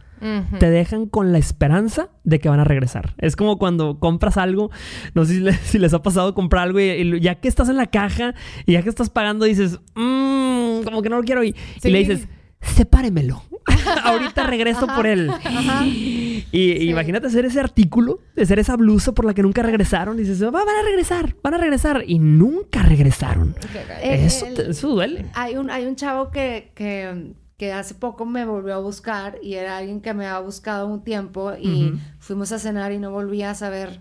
Te 0.57 0.69
dejan 0.69 1.07
con 1.07 1.33
la 1.33 1.37
esperanza 1.37 2.07
de 2.23 2.39
que 2.39 2.47
van 2.47 2.61
a 2.61 2.63
regresar. 2.63 3.13
Es 3.17 3.35
como 3.35 3.57
cuando 3.59 3.99
compras 3.99 4.37
algo, 4.37 4.71
no 5.15 5.25
sé 5.25 5.33
si, 5.33 5.39
le- 5.41 5.51
si 5.65 5.79
les 5.79 5.93
ha 5.93 6.01
pasado 6.01 6.33
comprar 6.33 6.63
algo 6.63 6.79
y, 6.79 6.85
y 6.85 7.19
ya 7.19 7.35
que 7.35 7.49
estás 7.49 7.67
en 7.67 7.75
la 7.75 7.87
caja 7.87 8.33
y 8.65 8.71
ya 8.71 8.83
que 8.83 8.89
estás 8.89 9.09
pagando 9.09 9.43
dices, 9.43 9.79
"Mm, 9.95 10.83
como 10.85 11.01
que 11.01 11.09
no 11.09 11.17
lo 11.17 11.23
quiero 11.23 11.43
y, 11.43 11.53
le 11.91 11.99
dices, 11.99 12.27
sepáremelo. 12.63 13.43
Ahorita 14.03 14.43
regreso 14.45 14.87
por 14.87 15.07
él. 15.07 15.29
Ajá. 15.29 15.85
Y 15.85 16.89
imagínate 16.89 17.27
hacer 17.27 17.45
ese 17.45 17.59
artículo, 17.59 18.19
hacer 18.41 18.59
esa 18.59 18.75
blusa 18.75 19.13
por 19.13 19.25
la 19.25 19.33
que 19.33 19.41
nunca 19.41 19.61
regresaron. 19.63 20.17
Y 20.19 20.23
dices, 20.23 20.43
"Va, 20.43 20.51
van 20.51 20.67
a 20.67 20.83
regresar, 20.85 21.35
van 21.41 21.53
a 21.53 21.57
regresar. 21.57 22.03
Y 22.05 22.19
nunca 22.19 22.83
regresaron. 22.83 23.55
Eh, 24.01 24.25
eso, 24.25 24.45
el- 24.45 24.53
te- 24.53 24.69
eso 24.71 24.89
duele. 24.89 25.25
Hay 25.33 25.55
un, 25.57 25.69
hay 25.69 25.85
un 25.85 25.95
chavo 25.95 26.29
que, 26.31 26.71
que, 26.75 27.33
que 27.57 27.71
hace 27.73 27.95
poco 27.95 28.25
me 28.25 28.45
volvió 28.45 28.75
a 28.75 28.79
buscar 28.79 29.37
y 29.41 29.53
era 29.55 29.77
alguien 29.77 30.01
que 30.01 30.13
me 30.13 30.25
había 30.27 30.39
buscado 30.41 30.87
un 30.87 31.03
tiempo 31.03 31.53
y 31.59 31.93
fuimos 32.19 32.51
a 32.51 32.59
cenar 32.59 32.91
y 32.91 32.99
no 32.99 33.11
volví 33.11 33.43
a 33.43 33.55
saber 33.55 33.99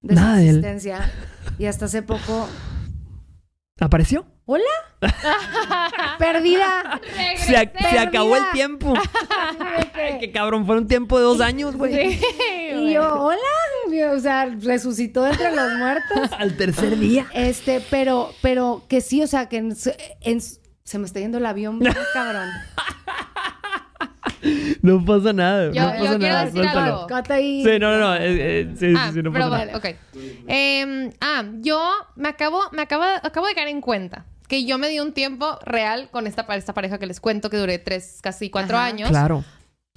de 0.00 0.14
Nada 0.14 0.36
su 0.36 0.42
de 0.42 0.48
él. 0.48 0.56
existencia. 0.56 1.10
Y 1.58 1.66
hasta 1.66 1.84
hace 1.86 2.02
poco... 2.02 2.48
¿Apareció? 3.80 4.26
¡Hola! 4.44 4.64
¡Perdida! 6.18 7.00
Se, 7.36 7.54
ac- 7.56 7.90
se 7.90 7.98
acabó 7.98 8.36
el 8.36 8.42
tiempo. 8.52 8.92
Ay, 9.94 10.18
qué 10.20 10.32
cabrón, 10.32 10.66
fue 10.66 10.76
un 10.78 10.86
tiempo 10.88 11.16
de 11.18 11.24
dos 11.24 11.40
años, 11.40 11.76
güey. 11.76 12.18
Y 12.74 12.92
yo, 12.92 13.22
hola, 13.22 14.12
o 14.12 14.18
sea, 14.18 14.46
resucitó 14.60 15.26
entre 15.26 15.54
los 15.54 15.72
muertos. 15.74 16.30
Al 16.38 16.56
tercer 16.56 16.98
día. 16.98 17.26
Este, 17.32 17.80
pero, 17.90 18.32
pero 18.42 18.82
que 18.88 19.00
sí, 19.00 19.22
o 19.22 19.26
sea, 19.26 19.48
que 19.48 19.58
en, 19.58 19.76
en 20.22 20.40
se 20.40 20.98
me 20.98 21.06
está 21.06 21.20
yendo 21.20 21.38
el 21.38 21.46
avión, 21.46 21.78
cabrón. 22.12 22.48
No 24.82 25.04
pasa 25.04 25.32
nada. 25.32 25.70
Yo- 25.72 25.80
no 25.82 25.94
yo 25.98 26.04
pasa 26.04 26.18
quiero 26.18 26.34
nada. 26.34 26.44
decir 26.46 26.66
algo. 26.66 27.06
Cata 27.06 27.34
ahí. 27.34 27.62
Sí, 27.64 27.78
no, 27.78 27.92
no, 27.92 27.98
no. 28.00 28.14
eh, 28.16 28.60
eh, 28.60 28.74
sí, 28.76 28.92
Ah, 28.96 29.06
sí, 29.08 29.14
sí, 29.14 29.22
no 29.22 29.32
pero 29.32 29.48
pasa 29.48 29.64
nada. 29.66 29.78
bueno, 29.78 29.78
ok. 29.78 30.44
Em, 30.48 31.12
ah, 31.20 31.44
yo 31.60 31.80
me 32.16 32.28
acabo, 32.28 32.60
me 32.72 32.82
acabo, 32.82 33.04
acabo 33.04 33.46
de 33.46 33.54
caer 33.54 33.68
en 33.68 33.80
cuenta 33.80 34.26
que 34.52 34.66
yo 34.66 34.76
me 34.76 34.90
di 34.90 35.00
un 35.00 35.14
tiempo 35.14 35.58
real 35.64 36.10
con 36.10 36.26
esta, 36.26 36.42
esta 36.56 36.74
pareja 36.74 36.98
que 36.98 37.06
les 37.06 37.20
cuento 37.20 37.48
que 37.48 37.56
duré 37.56 37.78
tres, 37.78 38.18
casi 38.20 38.50
cuatro 38.50 38.76
Ajá. 38.76 38.84
años. 38.84 39.08
Claro. 39.08 39.42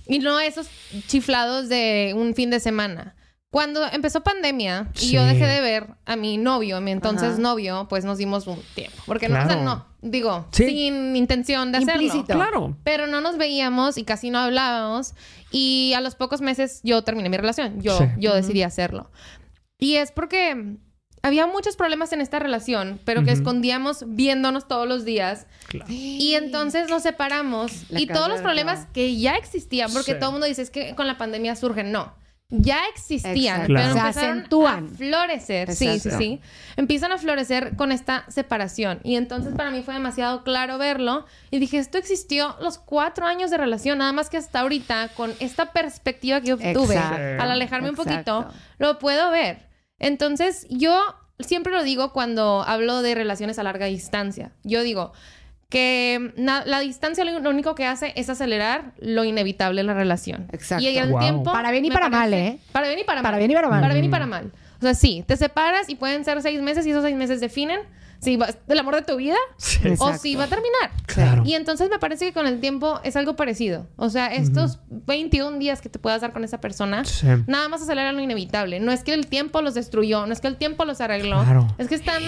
Y 0.07 0.19
no 0.19 0.39
esos 0.39 0.69
chiflados 1.07 1.67
de 1.67 2.13
un 2.15 2.33
fin 2.35 2.49
de 2.51 2.61
semana. 2.61 3.17
Cuando 3.49 3.85
empezó 3.91 4.23
pandemia 4.23 4.87
y 4.95 4.99
Sí. 4.99 5.11
yo 5.11 5.25
dejé 5.25 5.45
de 5.45 5.59
ver 5.59 5.87
a 6.05 6.15
mi 6.15 6.37
novio, 6.37 6.77
a 6.77 6.79
mi 6.79 6.91
entonces 6.91 7.33
Ajá. 7.33 7.41
novio, 7.41 7.87
pues 7.89 8.05
nos 8.05 8.17
dimos 8.17 8.47
un 8.47 8.61
tiempo. 8.75 8.95
Porque 9.05 9.27
no, 9.27 9.35
o 9.35 9.39
sea, 9.39 9.45
Claro. 9.47 9.63
no, 9.63 9.87
digo, 10.01 10.47
Sí. 10.53 10.67
sin 10.67 11.17
intención 11.17 11.73
de 11.73 11.79
hacerlo. 11.79 12.03
Implícito. 12.03 12.33
Claro. 12.35 12.77
Pero 12.85 13.07
no 13.07 13.19
nos 13.19 13.37
veíamos 13.37 13.97
y 13.97 14.05
casi 14.05 14.29
no 14.29 14.39
hablábamos. 14.39 15.15
Y 15.51 15.91
a 15.97 15.99
los 15.99 16.15
pocos 16.15 16.39
meses 16.39 16.79
yo 16.85 17.03
terminé 17.03 17.27
mi 17.27 17.35
relación. 17.35 17.81
Yo, 17.81 17.97
Sí. 17.97 18.05
yo 18.19 18.33
decidí 18.33 18.63
hacerlo. 18.63 19.11
Y 19.79 19.95
es 19.95 20.13
porque 20.13 20.77
había 21.25 21.47
muchos 21.47 21.75
problemas 21.75 22.13
en 22.13 22.21
esta 22.21 22.37
relación, 22.39 22.99
pero 23.03 23.23
que 23.23 23.31
Ujú. 23.31 23.39
escondíamos 23.39 24.03
viéndonos 24.07 24.67
todos 24.67 24.87
los 24.87 25.05
días. 25.05 25.47
Claro. 25.67 25.85
Y 25.89 26.35
entonces 26.35 26.87
nos 26.89 27.01
separamos. 27.03 27.89
La 27.89 27.99
y 27.99 28.05
todos 28.07 28.29
los 28.29 28.41
problemas 28.41 28.85
que 28.93 29.17
ya 29.17 29.35
existían, 29.35 29.91
porque 29.91 30.13
Sí. 30.13 30.19
todo 30.19 30.29
el 30.29 30.33
mundo 30.33 30.45
dice 30.47 30.61
es 30.61 30.69
que 30.69 30.93
con 30.95 31.07
la 31.07 31.17
pandemia 31.17 31.55
surgen. 31.55 31.91
No. 31.91 32.13
Ya 32.49 32.77
existían, 32.93 33.61
Exacto. 33.61 33.73
pero 33.73 33.79
Claro. 33.79 33.93
Se 33.93 33.99
empezaron 33.99 34.37
acentúan. 34.37 34.85
a 34.93 34.97
florecer. 34.97 35.73
Sí, 35.75 35.99
sí, 35.99 36.11
sí. 36.11 36.41
Empiezan 36.77 37.11
a 37.11 37.17
florecer 37.17 37.75
con 37.75 37.91
esta 37.91 38.23
separación. 38.27 38.99
Y 39.03 39.15
entonces 39.15 39.55
para 39.55 39.71
mí 39.71 39.81
fue 39.81 39.95
demasiado 39.95 40.43
claro 40.43 40.77
verlo. 40.77 41.25
Y 41.49 41.57
dije, 41.57 41.79
esto 41.79 41.97
existió 41.97 42.55
los 42.61 42.77
cuatro 42.77 43.25
años 43.25 43.49
de 43.49 43.57
relación, 43.57 43.97
nada 43.97 44.11
más 44.13 44.29
que 44.29 44.37
hasta 44.37 44.59
ahorita, 44.59 45.09
con 45.17 45.33
esta 45.39 45.71
perspectiva 45.73 46.39
que 46.41 46.53
obtuve, 46.53 46.93
Exacto. 46.95 47.41
al 47.43 47.49
alejarme 47.49 47.89
un 47.89 47.95
poquito, 47.95 48.47
lo 48.77 48.99
puedo 48.99 49.31
ver. 49.31 49.65
Entonces, 50.05 50.67
yo 50.69 51.01
siempre 51.39 51.73
lo 51.73 51.83
digo 51.83 52.13
cuando 52.13 52.63
hablo 52.67 53.01
de 53.01 53.15
relaciones 53.15 53.57
a 53.59 53.63
larga 53.63 53.87
distancia. 53.87 54.51
Yo 54.63 54.83
digo 54.83 55.13
que 55.69 56.31
na- 56.37 56.63
la 56.65 56.79
distancia 56.79 57.25
lo 57.25 57.39
lo 57.39 57.49
único 57.49 57.73
que 57.73 57.85
hace 57.85 58.13
es 58.15 58.29
acelerar 58.29 58.93
lo 58.99 59.23
inevitable 59.23 59.81
en 59.81 59.87
la 59.87 59.95
relación. 59.95 60.47
Exacto. 60.51 60.83
Y 60.83 60.95
el 60.97 61.09
Wow. 61.09 61.19
tiempo... 61.19 61.51
Para 61.51 61.71
bien 61.71 61.85
y 61.85 61.89
para 61.91 62.07
mal, 62.09 62.33
¿eh? 62.33 62.59
Para 62.71 62.87
bien 62.87 62.99
y 62.99 63.03
para 63.03 63.21
mal. 63.23 63.31
Para 63.31 63.37
bien 63.39 63.51
y 63.51 63.55
para 63.55 63.67
mal. 63.69 63.81
Para 63.81 63.93
bien 63.93 64.05
y 64.05 64.09
para 64.09 64.27
mal. 64.27 64.51
O 64.77 64.81
sea, 64.81 64.93
sí, 64.93 65.23
te 65.27 65.35
separas 65.37 65.89
y 65.89 65.95
pueden 65.95 66.23
ser 66.23 66.39
seis 66.43 66.61
meses 66.61 66.85
y 66.85 66.91
esos 66.91 67.03
seis 67.03 67.15
meses 67.15 67.41
definen 67.41 67.79
si 68.25 68.35
va, 68.35 68.49
del 68.67 68.79
amor 68.79 68.95
de 68.95 69.01
tu 69.03 69.15
vida 69.15 69.37
Sí. 69.57 69.79
o 69.85 69.87
Exacto. 69.87 70.17
si 70.17 70.35
va 70.35 70.43
a 70.43 70.47
terminar. 70.47 70.91
Claro. 71.05 71.43
Y 71.45 71.53
entonces 71.53 71.89
me 71.89 71.97
parece 71.99 72.25
que 72.25 72.33
con 72.33 72.45
el 72.47 72.59
tiempo 72.59 72.99
es 73.03 73.15
algo 73.15 73.37
parecido. 73.37 73.87
O 73.95 74.09
sea, 74.09 74.27
estos 74.33 74.79
21 74.89 75.57
días 75.59 75.79
que 75.79 75.87
te 75.87 75.99
puedas 75.99 76.19
dar 76.21 76.33
con 76.33 76.43
esa 76.43 76.59
persona, 76.59 77.05
Sí. 77.05 77.27
nada 77.47 77.69
más 77.69 77.81
acelera 77.81 78.11
lo 78.11 78.19
inevitable. 78.19 78.81
No 78.81 78.91
es 78.91 79.03
que 79.03 79.13
el 79.13 79.27
tiempo 79.27 79.61
los 79.61 79.73
destruyó, 79.75 80.25
no 80.27 80.33
es 80.33 80.41
que 80.41 80.47
el 80.47 80.57
tiempo 80.57 80.83
los 80.83 80.99
arregló. 80.99 81.41
Claro. 81.43 81.67
Es 81.77 81.87
que 81.87 81.95
están 81.95 82.21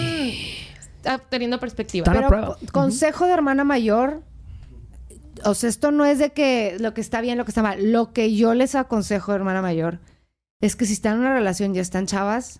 teniendo 1.28 1.58
perspectiva. 1.60 2.04
Pero 2.10 2.56
consejo 2.72 3.26
de 3.26 3.32
hermana 3.32 3.64
mayor. 3.64 4.22
O 5.44 5.54
sea, 5.54 5.68
esto 5.70 5.90
no 5.92 6.04
es 6.04 6.18
de 6.18 6.30
que 6.32 6.76
lo 6.80 6.94
que 6.94 7.00
está 7.00 7.20
bien, 7.20 7.38
lo 7.38 7.44
que 7.44 7.50
está 7.52 7.62
mal. 7.62 7.92
Lo 7.92 8.12
que 8.12 8.34
yo 8.34 8.54
les 8.54 8.74
aconsejo, 8.74 9.32
hermana 9.32 9.62
mayor, 9.62 10.00
es 10.60 10.74
que 10.74 10.84
si 10.84 10.92
están 10.94 11.14
en 11.14 11.20
una 11.20 11.34
relación, 11.34 11.74
ya 11.74 11.80
están 11.80 12.06
chavas, 12.06 12.58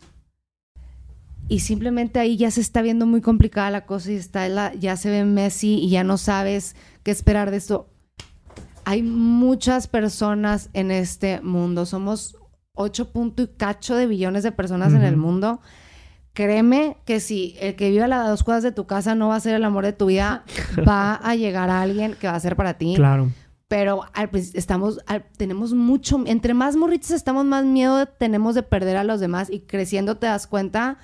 y 1.49 1.61
simplemente 1.61 2.21
ahí 2.21 2.37
ya 2.37 2.51
se 2.51 2.61
está 2.61 2.83
viendo 2.83 3.07
muy 3.07 3.21
complicada 3.21 3.71
la 3.71 3.87
cosa 3.87 4.13
y 4.13 4.17
está 4.17 4.49
la- 4.49 4.75
ya 4.75 4.97
se 4.97 5.11
ve 5.11 5.25
messy 5.25 5.75
y 5.75 5.91
ya 5.91 6.05
no 6.05 6.19
sabes 6.19 6.77
qué 7.03 7.11
esperar 7.11 7.51
de 7.51 7.57
esto. 7.57 7.89
Hay 8.85 9.03
muchas 9.03 9.87
personas 9.87 10.71
en 10.73 10.91
este 10.91 11.41
mundo. 11.43 11.85
Somos 11.87 12.37
8 12.75 13.11
punto 13.13 13.43
y 13.43 13.49
cacho 13.49 13.97
de 13.97 14.07
billones 14.07 14.43
de 14.43 14.53
personas 14.53 14.93
en 14.95 15.03
el 15.03 15.17
mundo. 15.17 15.61
Créeme 16.33 16.97
que 17.05 17.19
si 17.21 17.57
el 17.61 17.75
que 17.75 17.91
vive 17.91 18.05
a 18.05 18.09
las 18.09 18.29
dos 18.29 18.45
cuadras 18.45 18.63
de 18.63 18.71
tu 18.73 18.87
casa 18.87 19.15
no 19.17 19.29
va 19.29 19.37
a 19.37 19.41
ser 19.41 19.55
el 19.57 19.65
amor 19.65 19.85
de 19.85 19.93
tu 19.93 20.07
vida, 20.07 20.45
va 20.89 21.15
a 21.17 21.35
llegar 21.35 21.69
a 21.71 21.83
alguien 21.83 22.15
que 22.15 22.29
va 22.29 22.35
a 22.35 22.41
ser 22.41 22.55
para 22.57 22.75
ti. 22.75 22.95
Claro. 22.95 23.31
Pero 23.67 24.05
al 24.15 24.31
estamos, 24.55 25.01
al- 25.07 25.27
tenemos 25.37 25.75
mucho, 25.75 26.23
entre 26.27 26.55
más 26.55 26.77
morritos 26.77 27.11
estamos, 27.11 27.45
más 27.45 27.65
miedo 27.65 28.07
tenemos 28.07 28.55
de 28.55 28.63
perder 28.63 28.97
a 28.97 29.05
los 29.05 29.21
demás 29.21 29.51
y 29.51 29.61
creciendo 29.61 30.17
te 30.17 30.27
das 30.27 30.47
cuenta 30.47 30.97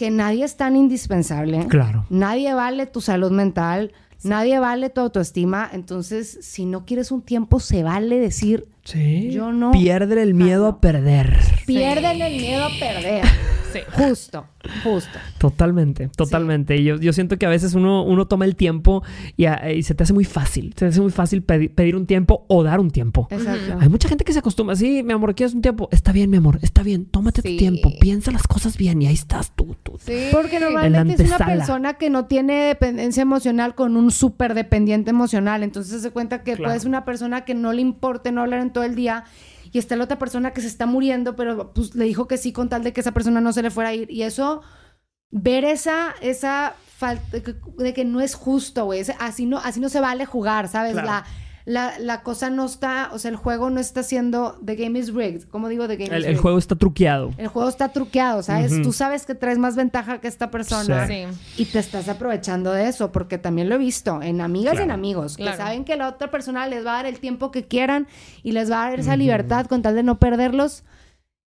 que 0.00 0.10
nadie 0.10 0.46
es 0.46 0.56
tan 0.56 0.76
indispensable. 0.76 1.66
Claro. 1.68 2.06
Nadie 2.08 2.54
vale 2.54 2.86
tu 2.86 3.02
salud 3.02 3.30
mental, 3.30 3.92
nadie 4.22 4.58
vale 4.58 4.88
tu 4.88 5.02
autoestima. 5.02 5.68
Entonces, 5.70 6.38
si 6.40 6.64
no 6.64 6.86
quieres 6.86 7.12
un 7.12 7.20
tiempo, 7.20 7.60
se 7.60 7.82
vale 7.82 8.18
decir, 8.18 8.66
Sí. 8.84 9.30
Yo 9.30 9.52
no 9.52 9.72
Pierde 9.72 10.22
el 10.22 10.34
miedo 10.34 10.66
a 10.66 10.80
perder. 10.80 11.36
pierden 11.66 12.20
el 12.22 12.40
miedo 12.40 12.64
a 12.64 12.70
perder. 12.78 13.24
Sí. 13.72 13.78
Justo, 13.92 14.46
justo. 14.82 15.16
Totalmente, 15.38 16.08
totalmente. 16.16 16.76
Y 16.76 16.82
yo, 16.82 16.96
yo 16.96 17.12
siento 17.12 17.38
que 17.38 17.46
a 17.46 17.48
veces 17.48 17.74
uno, 17.74 18.02
uno 18.02 18.26
toma 18.26 18.44
el 18.44 18.56
tiempo 18.56 19.04
y, 19.36 19.44
a- 19.44 19.72
y 19.72 19.84
se 19.84 19.94
te 19.94 20.02
hace 20.02 20.12
muy 20.12 20.24
fácil. 20.24 20.70
Se 20.70 20.80
te 20.80 20.86
hace 20.86 21.00
muy 21.00 21.12
fácil 21.12 21.46
pedi- 21.46 21.72
pedir 21.72 21.94
un 21.94 22.04
tiempo 22.06 22.44
o 22.48 22.64
dar 22.64 22.80
un 22.80 22.90
tiempo. 22.90 23.28
Exacto. 23.30 23.76
Hay 23.78 23.88
mucha 23.88 24.08
gente 24.08 24.24
que 24.24 24.32
se 24.32 24.40
acostumbra. 24.40 24.74
Sí, 24.74 25.04
mi 25.04 25.12
amor, 25.12 25.36
¿quieres 25.36 25.54
un 25.54 25.62
tiempo? 25.62 25.88
Está 25.92 26.10
bien, 26.10 26.30
mi 26.30 26.38
amor, 26.38 26.58
está 26.62 26.82
bien. 26.82 27.04
Tómate 27.06 27.42
Sí. 27.42 27.52
tu 27.52 27.56
tiempo. 27.58 27.92
Piensa 28.00 28.32
las 28.32 28.42
cosas 28.48 28.76
bien 28.76 29.00
y 29.02 29.06
ahí 29.06 29.14
estás 29.14 29.52
tú. 29.54 29.76
tú. 29.84 29.98
Sí. 30.04 30.14
Porque 30.32 30.58
normalmente 30.58 31.22
es 31.22 31.28
una 31.28 31.38
persona 31.46 31.94
que 31.94 32.10
no 32.10 32.24
tiene 32.26 32.54
dependencia 32.64 33.22
emocional 33.22 33.76
con 33.76 33.96
un 33.96 34.10
súper 34.10 34.54
dependiente 34.54 35.10
emocional. 35.10 35.62
Entonces 35.62 36.02
se 36.02 36.10
cuenta 36.10 36.42
que 36.42 36.54
Claro. 36.54 36.64
puede 36.70 36.80
ser 36.80 36.88
una 36.88 37.04
persona 37.04 37.44
que 37.44 37.54
no 37.54 37.72
le 37.72 37.82
importe 37.82 38.32
no 38.32 38.40
hablar 38.40 38.60
en 38.62 38.70
todo 38.72 38.79
el 38.82 38.94
día 38.94 39.24
y 39.72 39.78
está 39.78 39.96
la 39.96 40.04
otra 40.04 40.18
persona 40.18 40.52
que 40.52 40.60
se 40.60 40.66
está 40.66 40.86
muriendo, 40.86 41.36
pero 41.36 41.72
pues 41.72 41.94
le 41.94 42.04
dijo 42.04 42.26
que 42.26 42.38
sí 42.38 42.52
con 42.52 42.68
tal 42.68 42.82
de 42.82 42.92
que 42.92 43.00
esa 43.00 43.12
persona 43.12 43.40
no 43.40 43.52
se 43.52 43.62
le 43.62 43.70
fuera 43.70 43.90
a 43.90 43.94
ir. 43.94 44.10
Y 44.10 44.22
eso, 44.22 44.62
ver 45.30 45.64
esa, 45.64 46.14
esa 46.20 46.74
falta 46.96 47.38
de 47.78 47.94
que, 47.94 48.04
no 48.04 48.20
es 48.20 48.34
justo, 48.34 48.84
güey. 48.86 49.02
Así 49.18 49.46
no, 49.46 49.58
así 49.58 49.80
no 49.80 49.88
se 49.88 50.00
vale 50.00 50.26
jugar, 50.26 50.68
¿sabes? 50.68 50.94
La, 50.94 51.24
la, 51.70 51.98
la 52.00 52.22
cosa 52.24 52.50
no 52.50 52.64
está, 52.66 53.10
o 53.12 53.18
sea, 53.20 53.30
el 53.30 53.36
juego 53.36 53.70
no 53.70 53.78
está 53.78 54.02
siendo, 54.02 54.58
the 54.64 54.74
game 54.74 54.98
is 54.98 55.14
rigged. 55.14 55.44
¿Cómo 55.50 55.68
digo 55.68 55.86
the 55.86 55.96
game 55.96 56.08
El, 56.10 56.18
is 56.22 56.24
el 56.24 56.30
rigged? 56.32 56.40
juego 56.42 56.58
está 56.58 56.74
truqueado. 56.74 57.30
El 57.38 57.46
juego 57.46 57.68
está 57.68 57.90
truqueado, 57.90 58.42
¿sabes? 58.42 58.72
Ujú. 58.72 58.82
Tú 58.82 58.92
sabes 58.92 59.24
que 59.24 59.34
traes 59.36 59.58
más 59.58 59.76
ventaja 59.76 60.20
que 60.20 60.26
esta 60.26 60.50
persona. 60.50 61.06
Sí. 61.06 61.24
Y 61.58 61.66
te 61.66 61.78
estás 61.78 62.08
aprovechando 62.08 62.72
de 62.72 62.88
eso, 62.88 63.12
porque 63.12 63.38
también 63.38 63.68
lo 63.68 63.76
he 63.76 63.78
visto 63.78 64.20
en 64.20 64.40
amigas 64.40 64.74
y 64.78 64.82
en 64.82 64.90
amigos, 64.90 65.36
Claro. 65.36 65.52
que 65.52 65.56
saben 65.62 65.84
que 65.84 65.96
la 65.96 66.08
otra 66.08 66.30
persona 66.30 66.66
les 66.66 66.84
va 66.84 66.92
a 66.92 66.96
dar 66.96 67.06
el 67.06 67.20
tiempo 67.20 67.50
que 67.52 67.64
quieran 67.68 68.08
y 68.42 68.50
les 68.52 68.70
va 68.70 68.84
a 68.86 68.90
dar 68.90 68.98
esa 69.00 69.16
libertad 69.16 69.66
con 69.66 69.80
tal 69.82 69.94
de 69.94 70.02
no 70.02 70.18
perderlos. 70.18 70.82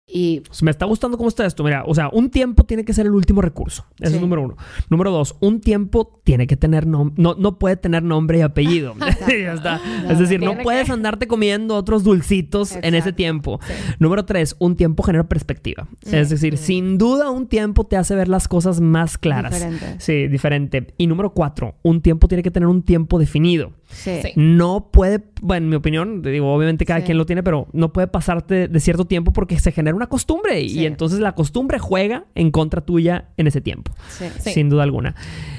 Y 0.05 0.41
Pues 0.41 0.61
me 0.63 0.69
está 0.69 0.85
gustando 0.85 1.17
cómo 1.17 1.29
está 1.29 1.45
esto. 1.45 1.63
Mira, 1.63 1.83
o 1.87 1.95
sea, 1.95 2.09
un 2.11 2.29
tiempo 2.29 2.65
tiene 2.65 2.83
que 2.83 2.91
ser 2.93 3.05
el 3.05 3.13
último 3.13 3.41
recurso. 3.41 3.85
Eso 4.01 4.09
Sí. 4.11 4.15
es 4.17 4.21
número 4.21 4.41
uno. 4.41 4.57
Número 4.89 5.11
dos, 5.11 5.37
un 5.39 5.61
tiempo 5.61 6.19
tiene 6.25 6.45
que 6.45 6.57
tener 6.57 6.85
nom- 6.85 7.13
no, 7.15 7.35
no 7.35 7.57
puede 7.57 7.77
tener 7.77 8.03
nombre 8.03 8.39
y 8.39 8.41
apellido. 8.41 8.95
ya 9.27 9.53
está. 9.53 9.81
es 10.09 10.19
decir, 10.19 10.41
no 10.41 10.57
puedes 10.57 10.87
que- 10.87 10.91
andarte 10.91 11.25
comiendo 11.27 11.75
otros 11.75 12.03
dulcitos 12.03 12.73
en 12.73 12.83
ese 12.83 12.97
Exacto. 12.97 13.15
tiempo. 13.15 13.59
Número 13.99 14.25
tres, 14.25 14.57
un 14.59 14.75
tiempo 14.75 15.03
genera 15.03 15.27
perspectiva. 15.29 15.87
Es 16.11 16.29
decir, 16.29 16.57
sin 16.57 16.97
duda 16.97 17.31
un 17.31 17.47
tiempo 17.47 17.85
te 17.85 17.95
hace 17.95 18.13
ver 18.13 18.27
las 18.27 18.49
cosas 18.49 18.81
más 18.81 19.17
claras. 19.17 19.53
Diferente. 19.53 19.95
Sí, 19.99 20.27
diferente. 20.27 20.93
Y 20.97 21.07
número 21.07 21.33
cuatro, 21.33 21.75
un 21.81 22.01
tiempo 22.01 22.27
tiene 22.27 22.43
que 22.43 22.51
tener 22.51 22.67
un 22.67 22.83
tiempo 22.83 23.19
definido. 23.19 23.71
sí. 23.87 24.19
Sí. 24.23 24.31
No 24.35 24.89
puede, 24.91 25.23
bueno, 25.45 25.65
en 25.65 25.69
mi 25.71 25.75
opinión, 25.75 26.21
te 26.21 26.29
digo, 26.29 26.53
obviamente 26.53 26.85
cada 26.85 27.01
Sí. 27.01 27.05
quien 27.07 27.17
lo 27.17 27.25
tiene, 27.25 27.43
pero 27.43 27.67
no 27.73 27.91
puede 27.91 28.07
pasarte 28.07 28.69
de 28.69 28.79
cierto 28.79 29.05
tiempo 29.05 29.33
porque 29.33 29.59
se 29.59 29.71
genera 29.73 29.93
una 29.95 30.07
costumbre 30.07 30.61
y 30.61 30.69
Sí. 30.69 30.85
entonces 30.85 31.19
la 31.19 31.35
costumbre 31.35 31.79
juega 31.79 32.25
en 32.33 32.49
contra 32.51 32.79
tuya 32.81 33.25
en 33.35 33.47
ese 33.47 33.59
tiempo, 33.59 33.91
sí. 34.09 34.25
Sí. 34.39 34.53
sin 34.53 34.69
duda 34.69 34.83
alguna. 34.83 35.15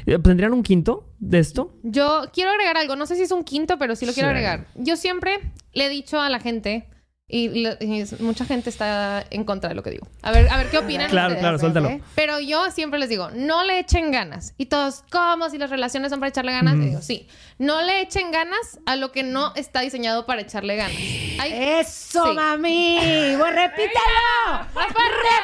Eh, 0.06 0.18
¿Tendrían 0.18 0.54
un 0.54 0.62
quinto 0.62 1.10
de 1.18 1.38
esto? 1.38 1.74
Yo 1.82 2.22
quiero 2.32 2.50
agregar 2.50 2.78
algo, 2.78 2.96
no 2.96 3.04
sé 3.04 3.14
si 3.16 3.22
es 3.22 3.30
un 3.30 3.44
quinto, 3.44 3.78
pero 3.78 3.94
sí 3.94 4.06
lo 4.06 4.12
quiero 4.14 4.28
Sí. 4.30 4.34
agregar. 4.34 4.66
Yo 4.76 4.96
siempre 4.96 5.32
le 5.74 5.86
he 5.86 5.88
dicho 5.90 6.18
a 6.20 6.30
la 6.30 6.40
gente, 6.40 6.88
y, 7.36 8.04
mucha 8.20 8.44
gente 8.44 8.70
está 8.70 9.24
en 9.30 9.42
contra 9.44 9.68
de 9.68 9.74
lo 9.74 9.82
que 9.82 9.90
digo. 9.90 10.06
A 10.22 10.30
ver, 10.30 10.48
a 10.48 10.56
ver 10.56 10.70
qué 10.70 10.78
opinan 10.78 11.10
Claro, 11.10 11.28
ustedes. 11.28 11.40
claro, 11.42 11.58
suéltalo. 11.58 11.88
¿eh? 11.88 12.00
Pero 12.14 12.38
yo 12.38 12.70
siempre 12.70 12.98
les 13.00 13.08
digo, 13.08 13.30
no 13.32 13.64
le 13.64 13.80
echen 13.80 14.12
ganas. 14.12 14.54
Y 14.56 14.66
todos, 14.66 15.02
¿cómo? 15.10 15.50
Si 15.50 15.58
las 15.58 15.70
relaciones 15.70 16.10
son 16.10 16.20
para 16.20 16.28
echarle 16.30 16.52
ganas. 16.52 16.76
Y 16.76 16.78
digo, 16.80 17.02
sí. 17.02 17.26
No 17.58 17.82
le 17.82 18.02
echen 18.02 18.30
ganas 18.30 18.78
a 18.86 18.94
lo 18.96 19.10
que 19.10 19.22
no 19.24 19.52
está 19.56 19.80
diseñado 19.80 20.26
para 20.26 20.42
echarle 20.42 20.76
ganas. 20.76 20.96
Hay- 20.96 21.52
¡Eso, 21.52 22.24
Sí. 22.26 22.32
mami! 22.34 22.98
Pues 23.00 23.36
fuerte! 23.36 23.88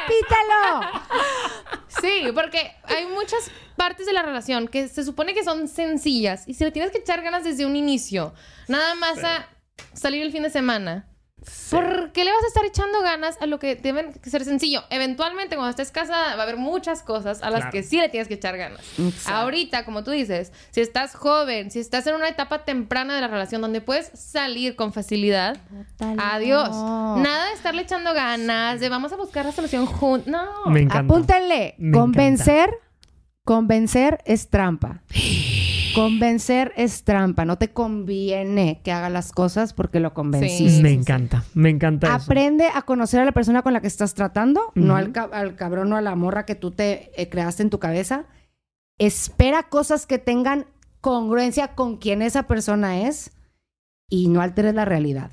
¡Repítelo! 0.06 0.80
Sí, 2.00 2.30
porque 2.34 2.72
hay 2.84 3.06
muchas 3.06 3.50
partes 3.76 4.06
de 4.06 4.12
la 4.12 4.22
relación 4.22 4.68
que 4.68 4.88
se 4.88 5.04
supone 5.04 5.34
que 5.34 5.42
son 5.44 5.66
sencillas 5.68 6.46
y 6.46 6.54
si 6.54 6.64
le 6.64 6.70
tienes 6.70 6.92
que 6.92 6.98
echar 6.98 7.20
ganas 7.22 7.44
desde 7.44 7.66
un 7.66 7.74
inicio, 7.76 8.32
nada 8.68 8.94
más 8.94 9.22
a 9.24 9.46
salir 9.94 10.22
el 10.22 10.30
fin 10.32 10.42
de 10.42 10.50
semana. 10.50 11.06
¿Por 11.70 12.12
qué 12.12 12.24
le 12.24 12.32
vas 12.32 12.44
a 12.44 12.46
estar 12.48 12.64
echando 12.64 13.00
ganas 13.02 13.36
a 13.40 13.46
lo 13.46 13.58
que 13.58 13.76
deben 13.76 14.12
ser 14.22 14.44
sencillo? 14.44 14.82
Eventualmente, 14.90 15.56
cuando 15.56 15.70
estés 15.70 15.90
casada, 15.90 16.34
va 16.36 16.40
a 16.40 16.42
haber 16.44 16.56
muchas 16.56 17.02
cosas 17.02 17.42
a 17.42 17.50
las 17.50 17.60
Claro. 17.60 17.72
que 17.72 17.82
sí 17.82 17.96
le 17.98 18.08
tienes 18.08 18.28
que 18.28 18.34
echar 18.34 18.56
ganas. 18.56 18.80
Exacto. 18.98 19.38
Ahorita, 19.38 19.84
como 19.84 20.04
tú 20.04 20.10
dices, 20.10 20.52
si 20.70 20.80
estás 20.80 21.14
joven, 21.14 21.70
si 21.70 21.78
estás 21.80 22.06
en 22.06 22.14
una 22.14 22.28
etapa 22.28 22.64
temprana 22.64 23.14
de 23.14 23.20
la 23.20 23.28
relación 23.28 23.60
donde 23.62 23.80
puedes 23.80 24.10
salir 24.14 24.76
con 24.76 24.92
facilidad, 24.92 25.56
adiós. 26.18 26.70
Nada 26.70 27.46
de 27.46 27.52
estarle 27.54 27.82
echando 27.82 28.12
ganas, 28.14 28.80
de 28.80 28.88
vamos 28.88 29.12
a 29.12 29.16
buscar 29.16 29.44
la 29.46 29.52
solución 29.52 29.86
juntos. 29.86 30.26
No. 30.30 30.66
Me 30.70 30.80
encanta. 30.80 31.12
Apúntenle. 31.14 31.74
Me 31.78 31.96
convencer, 31.96 32.70
convencer 33.44 34.20
es 34.24 34.48
trampa. 34.48 35.02
Convencer 35.94 36.72
es 36.76 37.04
trampa. 37.04 37.44
No 37.44 37.58
te 37.58 37.68
conviene 37.72 38.80
que 38.84 38.92
haga 38.92 39.08
las 39.10 39.32
cosas 39.32 39.72
porque 39.72 40.00
lo 40.00 40.14
convenciste. 40.14 40.70
Sí. 40.76 40.82
me 40.82 40.92
encanta, 40.92 41.44
me 41.54 41.70
encanta 41.70 42.06
eso. 42.06 42.16
Aprende 42.24 42.66
a 42.74 42.82
conocer 42.82 43.20
a 43.20 43.24
la 43.24 43.32
persona 43.32 43.62
con 43.62 43.72
la 43.72 43.80
que 43.80 43.86
estás 43.88 44.14
tratando, 44.14 44.72
no 44.74 44.96
al, 44.96 45.12
ca- 45.12 45.28
al 45.32 45.56
cabrón 45.56 45.92
o 45.92 45.96
a 45.96 46.00
la 46.00 46.14
morra 46.14 46.46
que 46.46 46.54
tú 46.54 46.70
te 46.70 47.10
eh, 47.20 47.28
creaste 47.28 47.62
en 47.62 47.70
tu 47.70 47.78
cabeza. 47.78 48.26
Espera 48.98 49.64
cosas 49.64 50.06
que 50.06 50.18
tengan 50.18 50.66
congruencia 51.00 51.74
con 51.74 51.96
quien 51.96 52.20
esa 52.22 52.44
persona 52.44 53.08
es 53.08 53.32
y 54.08 54.28
no 54.28 54.42
alteres 54.42 54.74
la 54.74 54.84
realidad. 54.84 55.30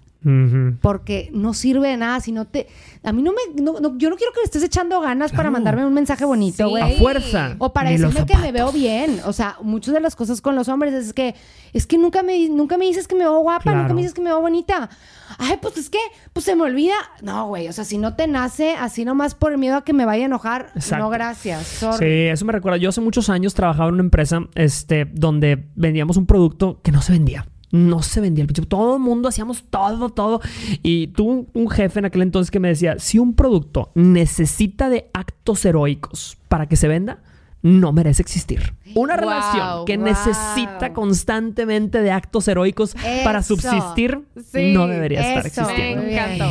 Porque 0.81 1.29
no 1.33 1.53
sirve 1.53 1.89
de 1.89 1.97
nada 1.97 2.19
si 2.19 2.31
no 2.31 2.45
te... 2.45 2.67
A 3.03 3.11
mí 3.13 3.21
no 3.21 3.31
me... 3.31 3.61
no- 3.61 3.79
no- 3.79 3.97
yo 3.97 4.09
no 4.09 4.15
quiero 4.17 4.33
que 4.33 4.39
le 4.41 4.45
estés 4.45 4.63
echando 4.63 4.99
ganas 4.99 5.31
para 5.31 5.49
mandarme 5.51 5.85
un 5.85 5.93
mensaje 5.93 6.25
bonito, 6.25 6.63
Sí. 6.65 6.69
güey. 6.69 6.95
A 6.95 6.99
fuerza. 6.99 7.55
O 7.59 7.71
para 7.71 7.89
Ni 7.91 7.97
decirme 7.97 8.25
que 8.25 8.37
me 8.37 8.51
veo 8.51 8.71
bien. 8.71 9.21
O 9.25 9.33
sea, 9.33 9.55
muchas 9.61 9.93
de 9.93 9.99
las 10.01 10.15
cosas 10.15 10.41
con 10.41 10.55
los 10.55 10.67
hombres 10.67 10.93
es 10.93 11.13
que 11.13 11.35
es 11.73 11.85
que 11.87 11.97
nunca 11.97 12.23
me, 12.23 12.49
nunca 12.49 12.77
me 12.77 12.85
dices 12.85 13.07
que 13.07 13.15
me 13.15 13.21
veo 13.21 13.39
guapa, 13.39 13.63
Claro. 13.63 13.81
nunca 13.81 13.93
me 13.93 14.01
dices 14.01 14.13
que 14.13 14.21
me 14.21 14.29
veo 14.29 14.41
bonita. 14.41 14.89
Ay, 15.37 15.57
pues 15.61 15.77
es 15.77 15.89
que, 15.89 15.99
pues 16.33 16.45
se 16.45 16.55
me 16.55 16.63
olvida. 16.63 16.95
No, 17.21 17.47
güey, 17.47 17.67
o 17.67 17.73
sea, 17.73 17.83
si 17.85 17.97
no 17.97 18.15
te 18.15 18.27
nace 18.27 18.71
así 18.71 19.05
nomás 19.05 19.35
por 19.35 19.51
el 19.51 19.57
miedo 19.57 19.75
a 19.77 19.83
que 19.83 19.93
me 19.93 20.05
vaya 20.05 20.23
a 20.23 20.25
enojar, 20.25 20.71
Exacto. 20.75 21.03
no 21.05 21.09
gracias. 21.09 21.67
Sorry. 21.67 21.97
Sí, 21.97 22.05
eso 22.31 22.45
me 22.45 22.53
recuerda. 22.53 22.77
Yo 22.77 22.89
hace 22.89 23.01
muchos 23.01 23.29
años 23.29 23.53
trabajaba 23.53 23.87
en 23.89 23.95
una 23.95 24.03
empresa 24.03 24.41
este, 24.55 25.05
donde 25.05 25.67
vendíamos 25.75 26.17
un 26.17 26.25
producto 26.25 26.81
que 26.81 26.91
no 26.91 27.01
se 27.01 27.11
vendía. 27.13 27.45
No 27.71 28.01
se 28.01 28.21
vendía 28.21 28.43
el 28.43 28.47
pinche. 28.47 28.61
Todo 28.65 28.95
el 28.95 29.01
mundo 29.01 29.29
hacíamos 29.29 29.63
todo, 29.69 30.09
todo. 30.09 30.41
Y 30.83 31.07
tuve 31.07 31.31
un, 31.31 31.47
un 31.53 31.69
jefe 31.69 31.99
en 31.99 32.05
aquel 32.05 32.21
entonces 32.21 32.51
que 32.51 32.59
me 32.59 32.69
decía: 32.69 32.97
si 32.99 33.19
un 33.19 33.33
producto 33.33 33.91
necesita 33.95 34.89
de 34.89 35.09
actos 35.13 35.65
heroicos 35.65 36.37
para 36.47 36.67
que 36.67 36.75
se 36.75 36.87
venda, 36.87 37.21
no 37.67 37.91
merece 37.93 38.21
existir. 38.21 38.73
Una 38.95 39.15
Wow, 39.15 39.21
relación 39.21 39.85
que 39.85 39.97
wow. 39.97 40.05
necesita 40.05 40.93
constantemente 40.93 42.01
de 42.01 42.11
actos 42.11 42.47
heroicos 42.47 42.95
para 43.23 43.43
subsistir 43.43 44.21
Sí, 44.51 44.73
no 44.73 44.87
debería 44.87 45.21
estar 45.21 45.45
eso. 45.45 45.61
Me 45.61 45.67
existiendo. 45.67 46.03
Bien. 46.03 46.19
encantó. 46.19 46.45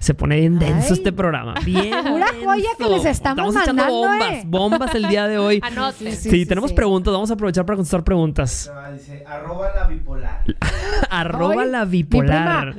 Se 0.00 0.14
pone 0.14 0.36
bien 0.36 0.58
denso 0.58 0.88
Ay. 0.90 0.92
este 0.94 1.12
programa. 1.12 1.54
Bien. 1.64 1.92
Pura 2.06 2.26
joya 2.44 2.68
que 2.78 2.88
les 2.88 3.04
estamos 3.06 3.54
echando 3.56 3.82
mandando, 3.82 4.08
bombas, 4.08 4.32
eh. 4.32 4.42
bombas 4.46 4.94
el 4.94 5.08
día 5.08 5.26
de 5.26 5.38
hoy. 5.38 5.60
Anoten. 5.62 6.12
Sí, 6.12 6.16
Sí, 6.16 6.30
sí, 6.30 6.46
tenemos 6.46 6.70
sí. 6.70 6.76
preguntas. 6.76 7.12
Vamos 7.12 7.30
a 7.30 7.34
aprovechar 7.34 7.64
para 7.66 7.76
contestar 7.76 8.04
preguntas. 8.04 8.70
Dice, 8.92 9.24
arroba 9.26 9.68
la 9.74 9.86
bipolar. 9.86 10.44
Arroba 11.10 11.64
la 11.64 11.84
mi 11.84 11.90
bipolar. 11.90 12.74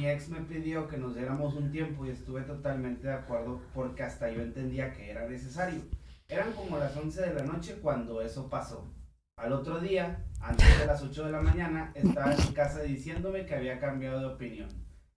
Mi 0.00 0.08
ex 0.08 0.30
me 0.30 0.40
pidió 0.40 0.88
que 0.88 0.96
nos 0.96 1.14
diéramos 1.14 1.52
un 1.54 1.70
tiempo 1.70 2.06
y 2.06 2.08
estuve 2.08 2.40
totalmente 2.40 3.06
de 3.08 3.12
acuerdo 3.12 3.60
porque 3.74 4.02
hasta 4.02 4.30
yo 4.30 4.40
entendía 4.40 4.94
que 4.94 5.10
era 5.10 5.28
necesario. 5.28 5.82
Eran 6.26 6.52
como 6.52 6.78
las 6.78 6.96
11 6.96 7.20
de 7.20 7.34
la 7.34 7.42
noche 7.42 7.76
cuando 7.82 8.22
eso 8.22 8.48
pasó. 8.48 8.90
Al 9.36 9.52
otro 9.52 9.78
día, 9.78 10.24
antes 10.40 10.78
de 10.78 10.86
las 10.86 11.02
8 11.02 11.26
de 11.26 11.32
la 11.32 11.42
mañana, 11.42 11.92
estaba 11.94 12.32
en 12.32 12.38
mi 12.38 12.54
casa 12.54 12.80
diciéndome 12.80 13.44
que 13.44 13.54
había 13.54 13.78
cambiado 13.78 14.20
de 14.20 14.26
opinión. 14.26 14.70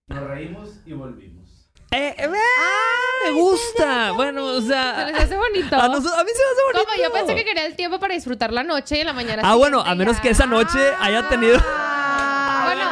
Nos 0.08 0.22
reímos 0.28 0.82
y 0.84 0.92
volvimos. 0.92 1.70
Eh, 1.90 2.14
eh, 2.18 2.28
me 2.28 3.30
gusta. 3.32 4.12
Bueno, 4.12 4.44
o 4.44 4.60
Se 4.60 4.66
sea. 4.68 5.06
les 5.06 5.18
hace 5.18 5.36
bonito. 5.38 5.76
A, 5.76 5.88
nosotros- 5.88 6.12
a 6.12 6.24
mí 6.24 6.30
se 6.34 6.42
me 6.42 6.50
hace 6.52 6.62
bonito. 6.66 6.84
Como 6.92 7.02
yo 7.04 7.10
pensé 7.12 7.34
que 7.36 7.44
quería 7.46 7.64
el 7.64 7.74
tiempo 7.76 7.98
para 7.98 8.12
disfrutar 8.12 8.52
la 8.52 8.64
noche 8.64 8.98
y 8.98 9.00
en 9.00 9.06
la 9.06 9.12
mañana. 9.14 9.40
Ah, 9.46 9.54
bueno, 9.54 9.80
a 9.80 9.94
menos 9.94 10.16
ya. 10.16 10.22
que 10.24 10.28
esa 10.28 10.44
noche 10.44 10.78
haya 11.00 11.26
tenido. 11.30 11.56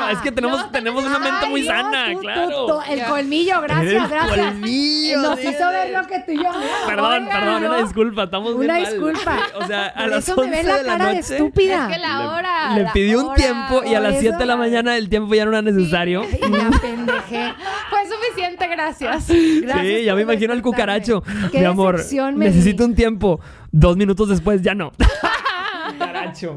Ah, 0.04 0.12
es 0.12 0.18
que 0.20 0.32
tenemos, 0.32 0.58
no, 0.60 0.70
tenemos 0.70 1.04
una 1.04 1.18
mente 1.18 1.46
muy 1.48 1.62
Dios, 1.62 1.74
sana, 1.74 2.06
tú, 2.12 2.18
claro. 2.20 2.66
tú, 2.66 2.80
el 2.90 2.98
Ya. 2.98 3.06
colmillo, 3.08 3.60
gracias, 3.60 4.02
El 4.04 4.08
gracias. 4.08 4.46
colmillo, 4.52 5.22
Nos 5.22 5.38
sí, 5.40 5.48
hizo 5.48 5.68
ver 5.68 5.86
sí. 5.88 5.92
lo 5.94 6.06
que 6.06 6.18
tú 6.20 6.32
y 6.32 6.36
yo. 6.36 6.50
Perdón, 6.86 7.28
perdón, 7.30 7.62
¿no? 7.62 7.68
una 7.70 7.82
disculpa, 7.82 8.22
estamos 8.24 8.58
bien 8.58 8.70
Una 8.70 8.80
mal. 8.80 8.90
disculpa. 8.90 9.38
O 9.54 9.66
sea, 9.66 9.86
a 9.86 9.94
Por 10.02 10.08
las 10.10 10.28
eso 10.28 10.36
me 10.36 10.42
11 10.42 10.56
ven 10.56 10.66
la 10.66 10.76
de 10.76 10.82
la 10.82 10.88
cara 10.92 11.06
de 11.10 11.14
noche. 11.16 11.34
estúpida. 11.36 11.88
Es 11.88 11.94
que 11.94 12.00
la 12.00 12.30
hora. 12.32 12.74
Le 12.76 12.86
pidió 12.92 13.26
un 13.28 13.34
tiempo 13.34 13.82
y 13.84 13.94
a 13.94 14.00
las 14.00 14.18
7 14.18 14.36
de 14.38 14.46
la 14.46 14.56
mañana 14.56 14.96
el 14.96 15.08
tiempo 15.08 15.34
ya 15.34 15.44
no 15.44 15.50
era 15.52 15.62
necesario. 15.62 16.24
Y 16.24 16.48
me 16.50 16.60
apendejé. 16.62 17.52
Fue 17.90 18.00
suficiente, 18.08 18.66
gracias. 18.68 19.26
Gracias 19.28 19.80
sí, 19.86 20.04
ya 20.04 20.14
me 20.14 20.22
imagino 20.22 20.52
al 20.52 20.58
despertarme. 20.62 20.62
cucaracho. 20.62 21.22
Mi 21.52 21.64
amor, 21.64 22.00
necesito 22.34 22.84
un 22.84 22.94
tiempo. 22.94 23.40
Dos 23.70 23.96
minutos 23.96 24.28
después 24.28 24.60
ya 24.62 24.74
no. 24.74 24.92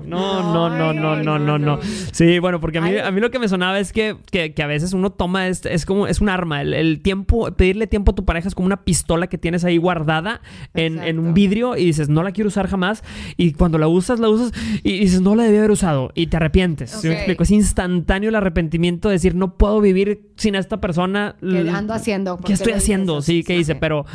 No, 0.06 0.54
no, 0.54 0.70
no, 0.70 0.94
no, 0.94 1.16
no, 1.16 1.40
no, 1.40 1.58
no. 1.60 1.80
Sí, 2.12 2.40
bueno, 2.40 2.60
porque 2.60 2.78
a 2.78 2.82
mí, 2.82 2.98
a 2.98 3.12
mí 3.12 3.20
lo 3.22 3.32
que 3.32 3.40
me 3.40 3.48
sonaba 3.48 3.80
es 3.80 3.92
que, 3.94 4.18
que, 4.32 4.54
que 4.54 4.64
a 4.64 4.68
veces 4.68 4.94
uno 4.94 5.12
toma, 5.12 5.48
este, 5.48 5.74
es 5.74 5.86
como, 5.86 6.08
es 6.08 6.22
un 6.22 6.30
arma. 6.30 6.62
El, 6.62 6.74
el 6.74 7.02
tiempo, 7.02 7.52
pedirle 7.52 7.88
tiempo 7.88 8.12
a 8.12 8.16
tu 8.16 8.26
pareja 8.26 8.48
es 8.48 8.56
como 8.56 8.66
una 8.66 8.84
pistola 8.84 9.28
que 9.28 9.38
tienes 9.38 9.64
ahí 9.64 9.78
guardada 9.78 10.42
en, 10.74 11.02
en 11.04 11.20
un 11.20 11.34
vidrio 11.34 11.78
y 11.78 11.86
dices, 11.86 12.10
no 12.10 12.24
la 12.24 12.32
quiero 12.32 12.48
usar 12.48 12.68
jamás. 12.68 13.04
Y 13.38 13.54
cuando 13.54 13.78
la 13.78 13.88
usas, 13.88 14.20
la 14.20 14.30
usas 14.30 14.52
y 14.84 15.00
dices, 15.00 15.22
no 15.22 15.36
la 15.36 15.44
debí 15.44 15.58
haber 15.58 15.72
usado. 15.72 16.12
Y 16.16 16.28
te 16.28 16.38
arrepientes. 16.38 16.92
¿Sí 16.92 17.08
me 17.08 17.16
explico? 17.16 17.44
Es 17.44 17.52
instantáneo 17.52 18.30
el 18.30 18.36
arrepentimiento 18.36 19.10
de 19.10 19.14
decir, 19.14 19.36
no 19.36 19.58
puedo 19.58 19.82
vivir 19.82 20.30
sin 20.36 20.56
esta 20.56 20.80
persona. 20.82 21.36
¿Qué 21.42 21.70
ando 21.70 21.94
haciendo? 21.94 22.38
¿Por 22.38 22.46
¿Qué 22.46 22.54
estoy 22.54 22.74
haciendo? 22.74 23.22
Sí, 23.22 23.44
¿qué 23.44 23.58
hice? 23.58 23.76
Pero 23.76 24.06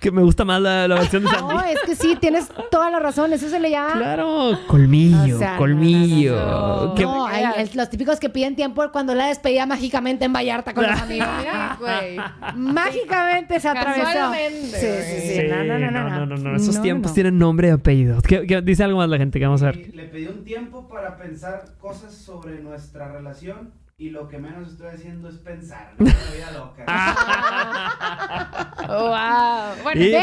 que 0.00 0.10
me 0.10 0.22
gusta 0.22 0.44
más 0.44 0.60
la, 0.60 0.88
la 0.88 0.96
versión 0.96 1.22
de 1.22 1.28
Sandy. 1.30 1.54
No, 1.54 1.64
es 1.64 1.78
que 1.86 1.94
sí, 1.94 2.16
tienes 2.20 2.48
toda 2.70 2.90
la 2.90 2.98
razón. 2.98 3.32
Eso 3.32 3.48
se 3.48 3.60
le 3.60 3.70
llama 3.70 3.92
Claro, 3.92 4.58
colmillo. 4.66 5.01
Colmillo, 5.10 5.36
O 5.36 5.38
sea, 5.38 5.52
no, 5.52 5.58
colmillo. 5.58 6.36
no, 6.36 6.86
no. 6.86 6.94
Qué- 6.94 7.02
No, 7.02 7.26
hay 7.26 7.44
el- 7.56 7.70
los 7.74 7.90
típicos 7.90 8.20
que 8.20 8.28
piden 8.28 8.54
tiempo 8.56 8.82
cuando 8.92 9.14
la 9.14 9.26
despedida 9.26 9.66
mágicamente 9.66 10.24
en 10.24 10.32
Vallarta 10.32 10.74
con 10.74 10.84
los 10.86 11.00
amigos. 11.00 11.28
Mira, 11.38 11.76
Güey. 11.80 12.16
mágicamente 12.56 13.58
se 13.60 13.68
atravesó. 13.68 14.32
Sí, 14.34 14.70
sí, 14.80 14.86
sí. 15.20 15.34
Sí, 15.34 15.42
No, 15.48 15.64
no, 15.64 15.78
no, 15.78 15.90
no. 15.90 16.26
no, 16.26 16.36
no, 16.36 16.56
Esos 16.56 16.76
No, 16.76 16.82
tiempos 16.82 17.10
no. 17.10 17.14
tienen 17.14 17.38
nombre 17.38 17.68
y 17.68 17.70
apellido. 17.70 18.20
¿Qué, 18.22 18.46
qué- 18.46 18.60
dice 18.62 18.84
algo 18.84 18.98
más 18.98 19.08
la 19.08 19.18
gente 19.18 19.38
que 19.38 19.44
vamos 19.46 19.62
a 19.62 19.66
ver. 19.66 19.94
Le 19.94 20.04
pedí 20.04 20.26
un 20.26 20.44
tiempo 20.44 20.88
para 20.88 21.16
pensar 21.16 21.64
cosas 21.80 22.14
sobre 22.14 22.60
nuestra 22.60 23.10
relación 23.12 23.72
y 23.98 24.10
lo 24.10 24.28
que 24.28 24.38
menos 24.38 24.72
estoy 24.72 24.88
haciendo 24.94 25.28
es 25.28 25.36
pensar. 25.36 25.92
¿no? 25.98 26.04
Una 26.06 26.14
vida 26.34 26.50
loca. 26.52 26.84
Wow. 28.88 29.82
Bueno, 29.84 30.02
Hijo. 30.02 30.18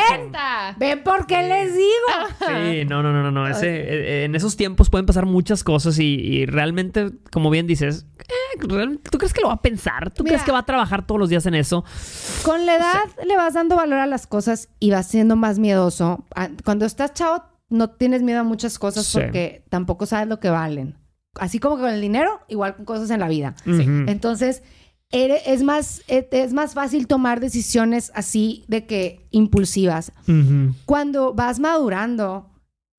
¿Ven 0.80 1.04
por 1.04 1.28
qué 1.28 1.44
les 1.44 1.76
digo? 1.76 1.90
Sí, 2.48 2.86
no, 2.86 3.04
no, 3.04 3.12
no, 3.12 3.22
no. 3.24 3.32
no. 3.32 3.48
Ese, 3.48 3.68
eh, 3.68 4.24
en 4.26 4.36
esos 4.36 4.56
tiempos 4.56 4.90
pueden 4.90 5.06
pasar 5.06 5.26
muchas 5.26 5.64
cosas 5.64 6.00
y, 6.00 6.06
y 6.16 6.46
realmente, 6.46 7.12
como 7.32 7.50
bien 7.50 7.68
dices, 7.68 8.06
eh, 8.20 8.60
¿tú 9.12 9.18
crees 9.18 9.34
que 9.34 9.42
lo 9.42 9.48
va 9.50 9.56
a 9.56 9.62
pensar? 9.62 10.12
¿Tú 10.12 10.24
Mira. 10.24 10.36
crees 10.36 10.46
que 10.46 10.52
va 10.52 10.60
a 10.60 10.66
trabajar 10.66 11.06
todos 11.06 11.20
los 11.20 11.30
días 11.30 11.46
en 11.46 11.56
eso? 11.56 11.84
Con 12.44 12.66
la 12.66 12.76
edad 12.76 13.04
le 13.28 13.36
vas 13.36 13.54
dando 13.54 13.76
valor 13.76 14.00
a 14.00 14.08
las 14.08 14.26
cosas 14.26 14.70
y 14.80 14.92
vas 14.92 15.08
siendo 15.08 15.36
más 15.36 15.60
miedoso. 15.60 16.26
Ah, 16.36 16.50
Cuando 16.64 16.86
estás 16.86 17.14
chavo, 17.14 17.44
no 17.70 17.90
tienes 17.92 18.22
miedo 18.24 18.40
a 18.40 18.44
muchas 18.44 18.80
cosas 18.80 19.06
Sí. 19.06 19.20
porque 19.20 19.64
tampoco 19.70 20.06
sabes 20.06 20.28
lo 20.28 20.40
que 20.40 20.50
valen. 20.50 20.96
Así 21.36 21.60
como 21.60 21.78
con 21.78 21.90
el 21.90 22.02
dinero, 22.02 22.40
igual 22.48 22.76
con 22.76 22.86
cosas 22.86 23.10
en 23.12 23.20
la 23.20 23.28
vida. 23.28 23.54
Ujú. 23.68 24.06
Entonces, 24.08 24.64
es 25.12 25.64
más, 25.64 26.04
e- 26.08 26.28
es 26.32 26.54
más 26.54 26.74
fácil 26.74 27.08
tomar 27.08 27.40
decisiones 27.40 28.12
así 28.14 28.64
de 28.68 28.86
que 28.86 29.26
impulsivas. 29.32 30.12
Cuando 30.86 31.34
vas 31.34 31.60
madurando, 31.60 32.50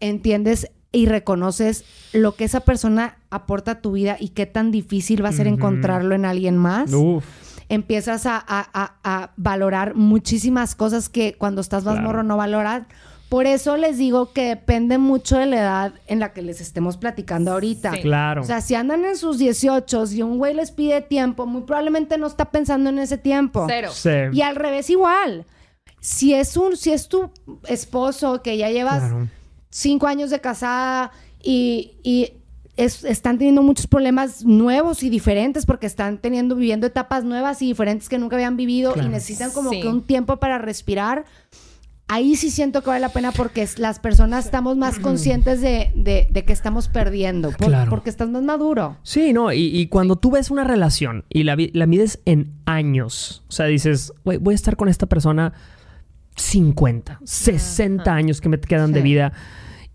entiendes 0.00 0.68
y 0.92 1.06
reconoces 1.06 1.84
lo 2.12 2.34
que 2.34 2.44
esa 2.44 2.60
persona 2.60 3.18
aporta 3.30 3.72
a 3.72 3.80
tu 3.80 3.92
vida 3.92 4.16
y 4.18 4.30
qué 4.30 4.46
tan 4.46 4.72
difícil 4.72 5.24
va 5.24 5.28
a 5.28 5.32
ser 5.32 5.46
encontrarlo 5.46 6.14
en 6.16 6.24
alguien 6.24 6.56
más. 6.56 6.92
Uf. 6.92 7.24
Empiezas 7.68 8.26
a, 8.26 8.36
a- 8.36 8.68
a- 8.74 8.96
a 9.04 9.30
valorar 9.36 9.94
muchísimas 9.94 10.74
cosas 10.74 11.08
que 11.08 11.34
cuando 11.38 11.60
estás 11.60 11.84
más 11.84 11.94
Claro. 11.94 12.08
morro 12.08 12.22
no 12.24 12.36
valoras. 12.36 12.82
Por 13.30 13.46
eso 13.46 13.76
les 13.78 13.96
digo 13.96 14.32
que 14.34 14.42
depende 14.44 14.98
mucho 14.98 15.38
de 15.38 15.46
la 15.46 15.56
edad 15.56 15.92
en 16.08 16.18
la 16.18 16.32
que 16.34 16.42
les 16.42 16.60
estemos 16.60 16.96
platicando 16.98 17.52
ahorita. 17.52 17.92
Sí. 17.94 18.00
Claro. 18.02 18.42
O 18.42 18.44
sea, 18.44 18.60
si 18.60 18.74
andan 18.74 19.04
en 19.06 19.16
sus 19.16 19.38
18 19.38 20.04
y 20.12 20.20
un 20.22 20.36
güey 20.36 20.52
les 20.52 20.72
pide 20.72 21.00
tiempo, 21.00 21.46
muy 21.46 21.62
probablemente 21.62 22.18
no 22.18 22.26
está 22.26 22.50
pensando 22.50 22.90
en 22.90 22.98
ese 22.98 23.16
tiempo. 23.16 23.64
Cero. 23.68 23.90
Sí. 23.94 24.10
Y 24.32 24.42
al 24.42 24.56
revés 24.56 24.90
igual. 24.90 25.46
Si 26.00 26.34
es 26.34 26.56
un, 26.56 26.76
si 26.76 26.92
es 26.92 27.08
tu 27.08 27.30
esposo 27.68 28.42
que 28.42 28.56
ya 28.56 28.68
llevas 28.70 28.98
Claro. 29.00 29.28
cinco 29.70 30.06
años 30.08 30.30
de 30.30 30.40
casada 30.40 31.12
y, 31.42 31.92
y 32.02 32.32
es- 32.76 33.04
están 33.04 33.38
teniendo 33.38 33.62
muchos 33.62 33.86
problemas 33.86 34.44
nuevos 34.44 35.02
y 35.02 35.10
diferentes 35.10 35.66
porque 35.66 35.86
están 35.86 36.18
teniendo, 36.18 36.56
viviendo 36.56 36.86
etapas 36.86 37.22
nuevas 37.24 37.62
y 37.62 37.66
diferentes 37.66 38.08
que 38.08 38.18
nunca 38.18 38.34
habían 38.36 38.56
vivido 38.56 38.92
Claro. 38.94 39.08
y 39.08 39.12
necesitan 39.12 39.50
como 39.52 39.70
Sí. 39.70 39.82
que 39.82 39.88
un 39.88 40.02
tiempo 40.02 40.38
para 40.38 40.58
respirar. 40.58 41.26
Ahí 42.12 42.34
sí 42.36 42.50
siento 42.50 42.82
que 42.82 42.88
vale 42.88 43.00
la 43.00 43.10
pena 43.10 43.30
porque 43.32 43.66
las 43.78 44.00
personas 44.00 44.44
estamos 44.46 44.76
más 44.76 44.98
conscientes 44.98 45.60
de, 45.60 45.92
de- 45.94 46.26
de 46.30 46.44
que 46.44 46.52
estamos 46.52 46.88
perdiendo. 46.88 47.50
por- 47.52 47.68
Claro. 47.68 47.88
Porque 47.90 48.10
estás 48.10 48.28
más 48.30 48.42
maduro. 48.42 48.96
Sí, 49.04 49.32
no, 49.32 49.52
y, 49.52 49.66
y 49.66 49.86
cuando 49.86 50.16
tú 50.16 50.32
ves 50.32 50.50
una 50.50 50.64
relación 50.64 51.24
y 51.28 51.44
la, 51.44 51.54
vi- 51.54 51.70
la 51.72 51.86
mides 51.86 52.20
en 52.24 52.52
años, 52.66 53.44
o 53.48 53.52
sea, 53.52 53.66
dices, 53.66 54.12
"Güey, 54.24 54.38
voy 54.38 54.52
a 54.52 54.56
estar 54.56 54.76
con 54.76 54.88
esta 54.88 55.06
persona 55.06 55.52
50, 56.36 57.20
60 57.24 58.14
años 58.14 58.40
que 58.40 58.48
me 58.48 58.58
quedan 58.60 58.92
de 58.92 59.02
vida. 59.02 59.32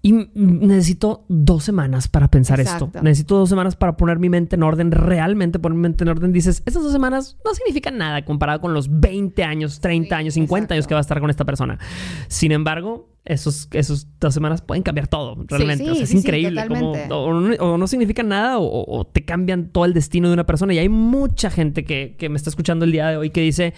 Y 0.05 0.11
necesito 0.35 1.25
dos 1.29 1.63
semanas 1.63 2.07
para 2.07 2.27
pensar 2.27 2.59
esto. 2.59 2.91
Necesito 3.01 3.37
dos 3.37 3.49
semanas 3.49 3.75
para 3.75 3.97
poner 3.97 4.19
mi 4.19 4.29
mente 4.29 4.55
en 4.55 4.61
orden, 4.61 4.91
realmente 4.91 5.57
poner 5.57 5.75
mi 5.75 5.81
mente 5.81 6.03
en 6.03 6.09
orden. 6.09 6.31
Dices, 6.31 6.61
estas 6.67 6.83
dos 6.83 6.91
semanas 6.91 7.39
no 7.43 7.55
significan 7.55 7.97
nada 7.97 8.23
comparado 8.23 8.61
con 8.61 8.71
los 8.75 8.99
20 8.99 9.43
años, 9.43 9.79
30 9.79 10.15
años, 10.15 10.35
50 10.35 10.75
años 10.75 10.85
que 10.85 10.93
va 10.93 10.99
a 10.99 11.01
estar 11.01 11.19
con 11.19 11.31
esta 11.31 11.43
persona. 11.43 11.79
Sin 12.27 12.51
embargo, 12.51 13.14
esos, 13.25 13.67
esos 13.71 14.07
dos 14.19 14.33
semanas 14.33 14.61
pueden 14.61 14.83
cambiar 14.83 15.07
todo, 15.07 15.35
realmente. 15.47 15.83
sí, 15.83 15.89
o 15.89 15.95
sea, 15.95 16.03
es 16.03 16.09
sí, 16.09 16.17
increíble. 16.17 16.67
como, 16.67 16.91
o, 16.91 17.33
no, 17.33 17.55
o 17.55 17.77
no 17.77 17.87
significan 17.87 18.29
nada 18.29 18.59
o 18.59 19.05
te 19.05 19.25
cambian 19.25 19.69
todo 19.69 19.85
el 19.85 19.93
destino 19.93 20.27
de 20.27 20.33
una 20.33 20.45
persona. 20.45 20.73
Y 20.73 20.79
hay 20.79 20.89
mucha 20.89 21.49
gente 21.49 21.83
que, 21.83 22.15
que 22.17 22.29
me 22.29 22.37
está 22.37 22.49
escuchando 22.49 22.85
el 22.85 22.91
día 22.91 23.07
de 23.07 23.17
hoy 23.17 23.31
que 23.31 23.41
dice, 23.41 23.73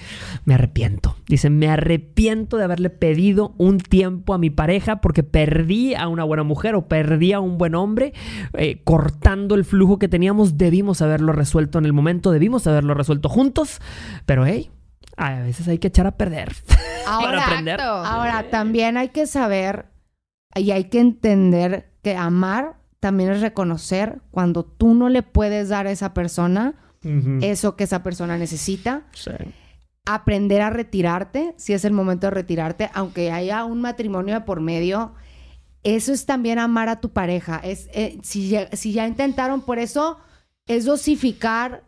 me 0.45 0.54
arrepiento. 0.54 1.16
Dice, 1.28 1.50
me 1.50 1.70
arrepiento 1.70 2.58
de 2.58 2.64
haberle 2.64 2.89
pedido 2.89 3.54
un 3.58 3.80
tiempo 3.80 4.34
a 4.34 4.38
mi 4.38 4.50
pareja 4.50 5.02
porque 5.02 5.24
perdí 5.24 5.95
a 5.95 6.08
una 6.08 6.24
buena 6.24 6.43
mujer 6.43 6.76
o 6.76 6.88
perdí 6.88 7.34
a 7.34 7.39
un 7.39 7.58
buen 7.58 7.76
hombre 7.76 8.14
eh, 8.54 8.82
cortando 8.84 9.56
el 9.56 9.66
flujo 9.66 10.00
que 10.00 10.08
teníamos. 10.08 10.58
Debimos 10.58 11.02
haberlo 11.02 11.32
resuelto 11.34 11.80
en 11.80 11.86
el 11.86 11.93
momento, 11.93 12.32
debimos 12.32 12.68
haberlo 12.68 12.93
resuelto 12.93 13.30
juntos. 13.30 13.80
Pero, 14.26 14.45
hey, 14.45 14.70
a 15.18 15.39
veces 15.41 15.68
hay 15.68 15.80
que 15.80 15.88
echar 15.88 16.07
a 16.07 16.11
perder 16.18 16.53
para 17.05 17.15
Ahora, 17.15 17.45
aprender. 17.45 17.76
Exacto. 17.76 18.05
Ahora, 18.05 18.49
también 18.49 18.97
hay 18.97 19.09
que 19.09 19.28
saber 19.28 19.88
y 20.55 20.72
hay 20.72 20.86
que 20.86 20.99
entender 20.99 21.91
que 22.03 22.15
amar 22.15 22.78
también 22.99 23.32
es 23.32 23.41
reconocer 23.41 24.22
cuando 24.32 24.63
tú 24.63 24.93
no 24.93 25.09
le 25.09 25.24
puedes 25.24 25.70
dar 25.70 25.88
a 25.88 25.91
esa 25.91 26.13
persona 26.13 26.74
Ujú. 27.03 27.39
eso 27.41 27.76
que 27.76 27.84
esa 27.84 28.01
persona 28.03 28.38
necesita. 28.38 29.03
Sí. 29.13 29.32
Aprender 30.05 30.61
a 30.61 30.70
retirarte, 30.70 31.53
si 31.57 31.74
es 31.74 31.84
el 31.84 31.91
momento 31.93 32.28
de 32.28 32.32
retirarte, 32.32 32.89
aunque 32.93 33.32
haya 33.32 33.65
un 33.65 33.82
matrimonio 33.82 34.34
de 34.36 34.41
por 34.41 34.61
medio. 34.61 35.13
Eso 35.84 36.11
es 36.13 36.26
también 36.26 36.59
amar 36.59 36.89
a 36.89 36.99
tu 37.01 37.11
pareja. 37.11 37.59
Es, 37.63 37.89
eh, 37.93 38.18
si, 38.24 38.49
ya, 38.49 38.70
si 38.76 38.93
ya 38.93 39.05
intentaron, 39.07 39.61
por 39.61 39.80
eso 39.80 40.18
es 40.65 40.86
dosificar 40.86 41.84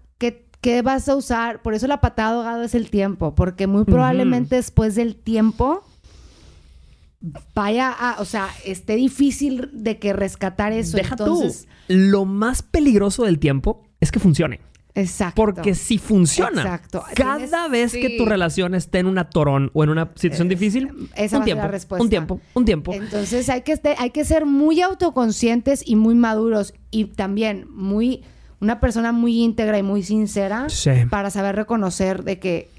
qué, 0.61 0.81
vas 0.81 1.09
a 1.09 1.15
usar. 1.15 1.61
Por 1.61 1.73
eso 1.73 1.87
la 1.87 2.01
patada 2.01 2.31
de 2.31 2.37
ahogado 2.37 2.63
es 2.63 2.75
el 2.75 2.89
tiempo, 2.89 3.35
porque 3.35 3.67
muy 3.67 3.85
probablemente 3.85 4.55
después 4.55 4.95
del 4.95 5.15
tiempo 5.15 5.83
vaya 7.53 7.91
a, 7.91 8.21
o 8.21 8.25
sea, 8.25 8.49
esté 8.65 8.95
difícil 8.95 9.69
de 9.73 9.99
que 9.99 10.13
rescatar 10.13 10.71
eso. 10.71 10.97
Deja 10.97 11.15
Entonces, 11.17 11.67
tú. 11.87 11.93
Lo 11.93 12.25
más 12.25 12.61
peligroso 12.61 13.25
del 13.25 13.39
tiempo 13.39 13.83
es 13.99 14.11
que 14.11 14.19
funcione. 14.19 14.61
exacto. 14.95 15.35
Porque 15.35 15.75
si 15.75 15.97
funciona, 15.97 16.61
Exacto. 16.61 17.03
cada 17.15 17.67
vez 17.67 17.93
que 17.93 18.17
tu 18.17 18.25
relación 18.25 18.73
esté 18.73 18.99
en 18.99 19.07
un 19.07 19.17
atorón 19.17 19.71
o 19.73 19.83
en 19.83 19.89
una 19.89 20.11
situación 20.15 20.49
difícil, 20.49 21.09
esa 21.15 21.37
un 21.37 21.41
va 21.41 21.45
a 21.45 21.47
ser 21.47 21.57
la 21.57 21.67
respuesta. 21.67 22.03
un 22.03 22.09
tiempo, 22.09 22.41
un 22.53 22.65
tiempo. 22.65 22.93
Entonces 22.93 23.49
hay 23.49 23.61
que, 23.61 23.79
hay 23.97 24.11
que 24.11 24.23
ser 24.23 24.45
muy 24.45 24.81
autoconscientes 24.81 25.83
y 25.85 25.95
muy 25.95 26.15
maduros 26.15 26.73
y 26.91 27.05
también 27.05 27.65
muy 27.69 28.23
una 28.61 28.79
persona 28.79 29.11
muy 29.11 29.41
íntegra 29.43 29.77
y 29.77 29.83
muy 29.83 30.03
sincera 30.03 30.67
Sí. 30.69 30.91
para 31.09 31.29
saber 31.29 31.55
reconocer 31.55 32.23
de 32.23 32.39
que 32.39 32.69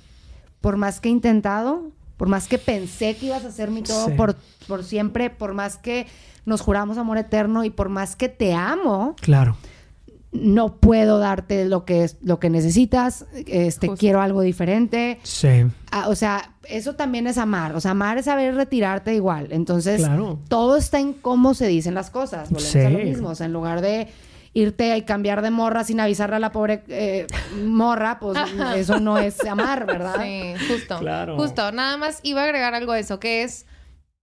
por 0.61 0.77
más 0.77 1.01
que 1.01 1.09
he 1.09 1.13
intentado, 1.13 1.91
por 2.17 2.29
más 2.29 2.49
que 2.49 2.59
pensé 2.59 3.17
que 3.17 3.27
ibas 3.27 3.45
a 3.45 3.51
ser 3.51 3.71
mi 3.71 3.83
todo 3.83 4.07
Sí. 4.09 4.13
por, 4.13 4.37
por 4.69 4.85
siempre, 4.85 5.31
por 5.31 5.55
más 5.55 5.79
que 5.79 6.07
nos 6.45 6.61
juramos 6.61 6.99
amor 6.99 7.17
eterno 7.19 7.65
y 7.65 7.71
por 7.71 7.89
más 7.89 8.15
que 8.17 8.29
te 8.29 8.53
amo, 8.55 9.15
Claro. 9.21 9.57
no 10.33 10.77
puedo 10.77 11.19
darte 11.19 11.65
lo 11.65 11.85
que 11.85 12.05
es 12.05 12.17
lo 12.23 12.39
que 12.39 12.51
necesitas, 12.51 13.25
este 13.47 13.89
Justo. 13.89 13.99
quiero 13.99 14.21
algo 14.21 14.43
diferente. 14.43 15.19
Sí. 15.23 15.49
Ah, 15.91 16.09
o 16.09 16.15
sea, 16.15 16.53
eso 16.69 16.95
también 16.95 17.27
es 17.27 17.37
amar. 17.37 17.75
O 17.75 17.81
sea, 17.81 17.93
amar 17.93 18.17
es 18.19 18.27
saber 18.27 18.55
retirarte 18.55 19.15
igual. 19.15 19.49
Entonces, 19.51 20.01
Claro. 20.03 20.39
todo 20.49 20.77
está 20.77 21.01
en 21.01 21.15
cómo 21.15 21.55
se 21.55 21.67
dicen 21.67 21.95
las 21.95 22.11
cosas. 22.11 22.51
Volvemos 22.51 22.77
a 22.77 22.91
lo 22.91 22.99
Sí. 22.99 23.05
mismo. 23.07 23.29
O 23.31 23.35
sea, 23.35 23.47
en 23.47 23.53
lugar 23.53 23.81
de 23.81 24.09
irte 24.53 24.97
y 24.97 25.03
cambiar 25.03 25.43
de 25.43 25.51
morra 25.51 25.85
sin 25.85 26.01
avisarle 26.01 26.37
a 26.37 26.41
la 26.41 26.53
pobre 26.53 26.83
eh, 26.89 27.27
morra, 27.55 28.19
pues 28.19 28.39
eso 28.77 28.99
no 28.99 29.19
es 29.19 29.45
amar, 29.45 29.87
¿verdad? 29.87 30.23
Sí, 30.23 30.55
justo. 30.69 30.99
Claro. 30.99 31.37
Justo. 31.37 31.71
Nada 31.73 31.97
más 31.97 32.21
iba 32.23 32.43
a 32.43 32.45
agregar 32.45 32.75
algo 32.75 32.93
a 32.93 32.99
eso, 32.99 33.21
que 33.21 33.43
es 33.43 33.67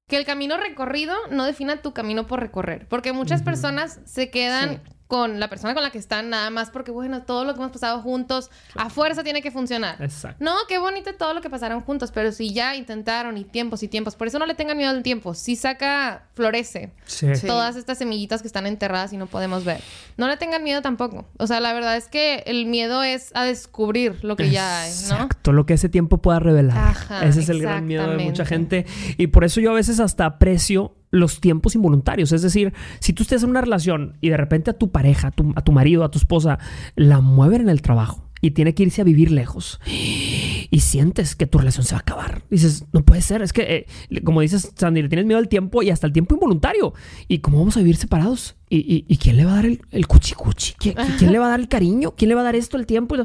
que 0.09 0.17
el 0.17 0.25
camino 0.25 0.57
recorrido 0.57 1.15
no 1.31 1.45
defina 1.45 1.81
tu 1.81 1.93
camino 1.93 2.27
por 2.27 2.39
recorrer. 2.39 2.87
Porque 2.87 3.13
muchas 3.13 3.41
personas 3.41 3.99
se 4.05 4.29
quedan 4.29 4.81
Sí. 4.85 4.96
Con 5.07 5.39
la 5.39 5.49
persona 5.49 5.73
con 5.73 5.83
la 5.83 5.89
que 5.89 5.97
están 5.97 6.29
nada 6.29 6.49
más 6.49 6.69
porque, 6.69 6.91
bueno, 6.91 7.23
todo 7.23 7.45
lo 7.45 7.53
que 7.53 7.59
hemos 7.61 7.71
pasado 7.71 8.01
juntos 8.01 8.51
a 8.75 8.89
fuerza 8.89 9.23
tiene 9.23 9.41
que 9.41 9.51
funcionar. 9.51 10.01
Exacto. 10.01 10.43
No, 10.43 10.53
qué 10.67 10.77
bonito 10.77 11.13
todo 11.15 11.33
lo 11.33 11.41
que 11.41 11.49
pasaron 11.49 11.81
juntos, 11.81 12.11
pero 12.11 12.31
si 12.31 12.53
ya 12.53 12.75
intentaron 12.75 13.37
y 13.37 13.45
tiempos 13.45 13.83
y 13.83 13.87
tiempos, 13.87 14.15
por 14.15 14.27
eso 14.27 14.37
no 14.37 14.45
le 14.45 14.55
tengan 14.55 14.77
miedo 14.77 14.91
al 14.91 15.03
tiempo. 15.03 15.33
Si 15.33 15.55
saca, 15.55 16.27
florece. 16.33 16.91
Sí. 17.05 17.27
Todas 17.45 17.77
estas 17.77 17.97
semillitas 17.97 18.41
que 18.41 18.47
están 18.47 18.67
enterradas 18.67 19.13
y 19.13 19.17
no 19.17 19.27
podemos 19.27 19.63
ver. 19.63 19.81
No 20.17 20.27
le 20.27 20.35
tengan 20.35 20.63
miedo 20.63 20.81
tampoco. 20.81 21.25
O 21.37 21.47
sea, 21.47 21.59
la 21.61 21.73
verdad 21.73 21.95
es 21.95 22.09
que 22.09 22.43
el 22.45 22.65
miedo 22.65 23.03
es 23.03 23.31
a 23.33 23.43
descubrir 23.43 24.23
lo 24.23 24.35
que 24.35 24.49
ya 24.49 24.81
hay, 24.81 24.91
¿no? 25.09 25.15
Exacto, 25.15 25.53
lo 25.53 25.65
que 25.65 25.75
ese 25.75 25.87
tiempo 25.87 26.17
pueda 26.17 26.39
revelar. 26.39 26.77
Ajá, 26.77 27.25
ese 27.25 27.39
es 27.39 27.49
el 27.49 27.61
gran 27.61 27.85
miedo 27.85 28.09
de 28.09 28.17
mucha 28.17 28.45
gente. 28.45 28.85
Y 29.17 29.27
por 29.27 29.45
eso 29.45 29.61
yo 29.61 29.71
a 29.71 29.75
veces 29.75 29.99
hasta 29.99 30.25
aprecio 30.25 30.93
los 31.19 31.39
tiempos 31.39 31.75
involuntarios. 31.75 32.31
Es 32.31 32.41
decir, 32.41 32.73
si 32.99 33.13
tú 33.13 33.23
estés 33.23 33.43
en 33.43 33.49
una 33.49 33.61
relación 33.61 34.17
y 34.21 34.29
de 34.29 34.37
repente 34.37 34.71
a 34.71 34.77
tu 34.77 34.91
pareja, 34.91 35.29
a 35.29 35.31
tu, 35.31 35.53
a 35.55 35.63
tu 35.63 35.71
marido, 35.71 36.03
a 36.03 36.11
tu 36.11 36.17
esposa, 36.17 36.59
la 36.95 37.21
mueven 37.21 37.61
en 37.61 37.69
el 37.69 37.81
trabajo 37.81 38.27
y 38.41 38.51
tiene 38.51 38.73
que 38.73 38.83
irse 38.83 39.01
a 39.01 39.03
vivir 39.03 39.31
lejos 39.31 39.79
y 40.69 40.79
sientes 40.79 41.35
que 41.35 41.47
tu 41.47 41.57
relación 41.57 41.85
se 41.85 41.93
va 41.93 41.99
a 41.99 42.01
acabar. 42.01 42.43
Dices, 42.49 42.85
no 42.93 43.03
puede 43.03 43.21
ser. 43.21 43.41
Es 43.41 43.53
que, 43.53 43.87
eh, 44.09 44.21
como 44.23 44.41
dices, 44.41 44.73
Sandy, 44.75 45.01
le 45.01 45.09
tienes 45.09 45.25
miedo 45.25 45.39
al 45.39 45.47
tiempo 45.47 45.81
y 45.83 45.89
hasta 45.89 46.07
el 46.07 46.13
tiempo 46.13 46.35
involuntario. 46.35 46.93
¿Y 47.27 47.39
cómo 47.39 47.59
vamos 47.59 47.77
a 47.77 47.79
vivir 47.79 47.95
separados? 47.95 48.55
¿Y, 48.69 49.05
y, 49.07 49.17
quién 49.17 49.37
le 49.37 49.45
va 49.45 49.53
a 49.53 49.55
dar 49.55 49.65
el, 49.65 49.81
el 49.91 50.07
cuchicuchi? 50.07 50.73
¿Quién, 50.73 50.95
¿Quién, 51.17 51.31
le 51.31 51.39
va 51.39 51.45
a 51.45 51.49
dar 51.51 51.59
el 51.61 51.69
cariño? 51.69 52.15
¿Quién 52.17 52.27
le 52.27 52.35
va 52.35 52.41
a 52.41 52.43
dar 52.43 52.55
esto 52.55 52.75
el 52.75 52.85
tiempo? 52.85 53.15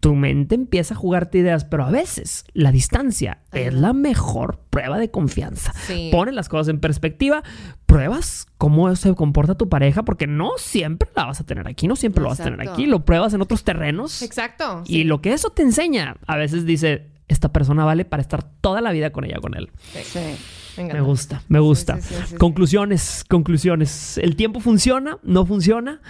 Tu 0.00 0.14
mente 0.14 0.54
empieza 0.54 0.94
a 0.94 0.96
jugarte 0.96 1.38
ideas, 1.38 1.64
pero 1.64 1.84
a 1.84 1.90
veces 1.90 2.44
la 2.52 2.70
distancia 2.70 3.40
es 3.50 3.74
la 3.74 3.92
mejor 3.92 4.60
prueba 4.70 4.98
de 5.00 5.10
confianza. 5.10 5.74
Pone 6.12 6.30
las 6.30 6.48
cosas 6.48 6.68
en 6.68 6.78
perspectiva, 6.78 7.42
pruebas 7.86 8.46
cómo 8.58 8.94
se 8.94 9.12
comporta 9.16 9.56
tu 9.56 9.68
pareja, 9.68 10.04
porque 10.04 10.28
no 10.28 10.52
siempre 10.56 11.08
la 11.16 11.24
vas 11.24 11.40
a 11.40 11.44
tener 11.44 11.66
aquí, 11.66 11.88
no 11.88 11.96
siempre 11.96 12.22
lo 12.22 12.28
vas 12.28 12.38
a 12.38 12.44
tener 12.44 12.60
aquí, 12.68 12.86
lo 12.86 13.04
pruebas 13.04 13.34
en 13.34 13.42
otros 13.42 13.64
terrenos. 13.64 14.22
Exacto. 14.22 14.84
Y 14.86 15.02
lo 15.02 15.20
que 15.20 15.32
eso 15.32 15.50
te 15.50 15.62
enseña, 15.62 16.16
a 16.28 16.36
veces 16.36 16.64
dice, 16.64 17.08
esta 17.26 17.52
persona 17.52 17.84
vale 17.84 18.04
para 18.04 18.20
estar 18.20 18.44
toda 18.44 18.80
la 18.80 18.92
vida 18.92 19.10
con 19.10 19.24
ella, 19.24 19.40
con 19.40 19.56
él. 19.56 19.70
Sí. 20.04 20.20
Me 20.76 21.00
gusta, 21.00 21.42
me 21.48 21.60
gusta. 21.60 21.98
conclusiones, 22.38 23.24
conclusiones. 23.28 24.18
¿El 24.18 24.36
tiempo 24.36 24.60
funciona? 24.60 25.18
¿No 25.22 25.44
funciona? 25.46 26.00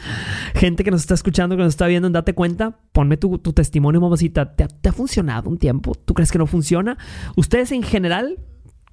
Gente 0.54 0.84
que 0.84 0.90
nos 0.90 1.00
está 1.00 1.14
escuchando, 1.14 1.56
que 1.56 1.62
nos 1.62 1.74
está 1.74 1.86
viendo, 1.86 2.08
date 2.10 2.34
cuenta, 2.34 2.78
ponme 2.92 3.16
tu, 3.16 3.38
testimonio, 3.38 4.00
mamacita. 4.00 4.54
¿Te 4.54 4.88
ha, 4.88 4.92
funcionado 4.92 5.48
un 5.50 5.58
tiempo? 5.58 5.94
¿Tú 5.94 6.14
crees 6.14 6.30
que 6.30 6.38
no 6.38 6.46
funciona? 6.46 6.98
¿Ustedes 7.36 7.72
en 7.72 7.82
general 7.82 8.38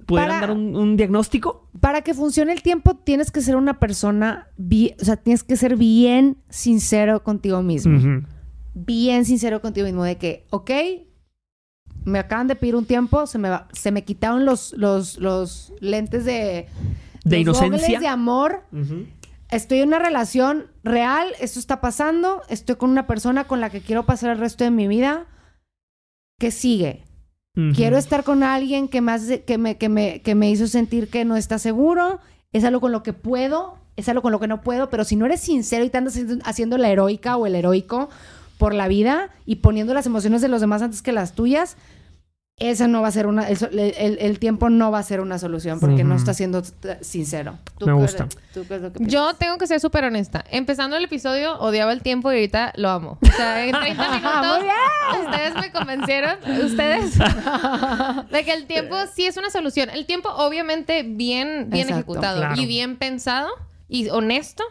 pudieran 0.06 0.40
dar 0.40 0.50
un, 0.52 0.96
diagnóstico? 0.96 1.68
Para 1.80 2.02
que 2.02 2.14
funcione 2.14 2.52
el 2.52 2.62
tiempo, 2.62 2.96
tienes 2.96 3.30
que 3.30 3.40
ser 3.40 3.56
una 3.56 3.78
persona, 3.78 4.48
o 4.58 5.04
sea, 5.04 5.16
tienes 5.16 5.44
que 5.44 5.56
ser 5.56 5.76
bien 5.76 6.38
sincero 6.48 7.22
contigo 7.22 7.62
mismo. 7.62 8.22
Bien 8.74 9.24
sincero 9.24 9.60
contigo 9.60 9.86
mismo 9.86 10.04
de 10.04 10.16
que, 10.16 10.46
ok, 10.50 10.70
me 12.04 12.18
acaban 12.18 12.46
de 12.48 12.56
pedir 12.56 12.76
un 12.76 12.84
tiempo, 12.84 13.26
se 13.26 13.38
me, 13.38 13.50
se 13.72 13.90
me 13.90 14.04
quitaron 14.04 14.44
los, 14.44 14.72
los, 14.74 15.18
los 15.18 15.72
lentes 15.80 16.24
de... 16.24 16.66
De 17.24 17.40
inocencia. 17.40 18.00
de 18.00 18.06
amor. 18.06 18.62
Estoy 19.50 19.80
en 19.80 19.88
una 19.88 19.98
relación 19.98 20.66
real, 20.82 21.28
esto 21.40 21.58
está 21.58 21.80
pasando, 21.80 22.42
estoy 22.48 22.76
con 22.76 22.90
una 22.90 23.06
persona 23.06 23.44
con 23.44 23.60
la 23.60 23.70
que 23.70 23.80
quiero 23.80 24.06
pasar 24.06 24.30
el 24.30 24.38
resto 24.38 24.64
de 24.64 24.70
mi 24.70 24.88
vida. 24.88 25.26
¿Qué 26.38 26.50
sigue? 26.50 27.04
Quiero 27.74 27.98
estar 27.98 28.22
con 28.22 28.44
alguien 28.44 28.86
que, 28.86 29.00
más, 29.00 29.26
que, 29.44 29.58
me, 29.58 29.76
que, 29.78 29.88
me, 29.88 30.22
que 30.22 30.36
me 30.36 30.48
hizo 30.48 30.68
sentir 30.68 31.10
que 31.10 31.24
no 31.24 31.36
está 31.36 31.58
seguro. 31.58 32.20
Es 32.52 32.62
algo 32.62 32.80
con 32.80 32.92
lo 32.92 33.02
que 33.02 33.12
puedo, 33.12 33.78
es 33.96 34.08
algo 34.08 34.22
con 34.22 34.30
lo 34.30 34.38
que 34.38 34.46
no 34.46 34.60
puedo, 34.60 34.90
pero 34.90 35.02
si 35.02 35.16
no 35.16 35.26
eres 35.26 35.40
sincero 35.40 35.84
y 35.84 35.90
te 35.90 35.98
andas 35.98 36.16
haciendo 36.44 36.78
la 36.78 36.88
heroica 36.88 37.36
o 37.36 37.46
el 37.46 37.56
heroico 37.56 38.10
por 38.58 38.74
la 38.74 38.88
vida 38.88 39.30
y 39.46 39.56
poniendo 39.56 39.94
las 39.94 40.06
emociones 40.06 40.42
de 40.42 40.48
los 40.48 40.60
demás 40.60 40.82
antes 40.82 41.00
que 41.00 41.12
las 41.12 41.32
tuyas, 41.32 41.76
esa 42.58 42.88
no 42.88 43.02
va 43.02 43.08
a 43.08 43.12
ser 43.12 43.28
una, 43.28 43.46
el, 43.48 44.38
tiempo 44.40 44.68
no 44.68 44.90
va 44.90 44.98
a 44.98 45.02
ser 45.04 45.20
una 45.20 45.38
solución 45.38 45.78
porque 45.78 46.02
no 46.02 46.16
está 46.16 46.34
siendo 46.34 46.62
sincero. 47.00 47.58
Me 47.80 47.92
gusta. 47.92 48.26
Yo 48.98 49.34
tengo 49.34 49.58
que 49.58 49.68
ser 49.68 49.78
súper 49.78 50.04
honesta. 50.04 50.44
Empezando 50.50 50.96
el 50.96 51.04
episodio 51.04 51.56
odiaba 51.60 51.92
el 51.92 52.02
tiempo 52.02 52.32
y 52.32 52.34
ahorita 52.34 52.72
lo 52.76 52.90
amo. 52.90 53.18
O 53.22 53.36
sea, 53.36 53.64
en 53.64 53.72
30 53.72 54.10
minutos 54.16 54.64
ustedes 55.24 55.54
me 55.54 55.70
convencieron, 55.70 56.38
ustedes, 56.64 57.16
de 58.30 58.44
que 58.44 58.52
el 58.52 58.66
tiempo 58.66 58.96
sí 59.14 59.26
es 59.26 59.36
una 59.36 59.50
solución. 59.50 59.88
El 59.90 60.06
tiempo 60.06 60.28
obviamente 60.30 61.04
bien, 61.04 61.70
bien 61.70 61.88
ejecutado 61.90 62.56
y 62.56 62.66
bien 62.66 62.96
pensado 62.96 63.50
y 63.88 64.08
honesto, 64.08 64.64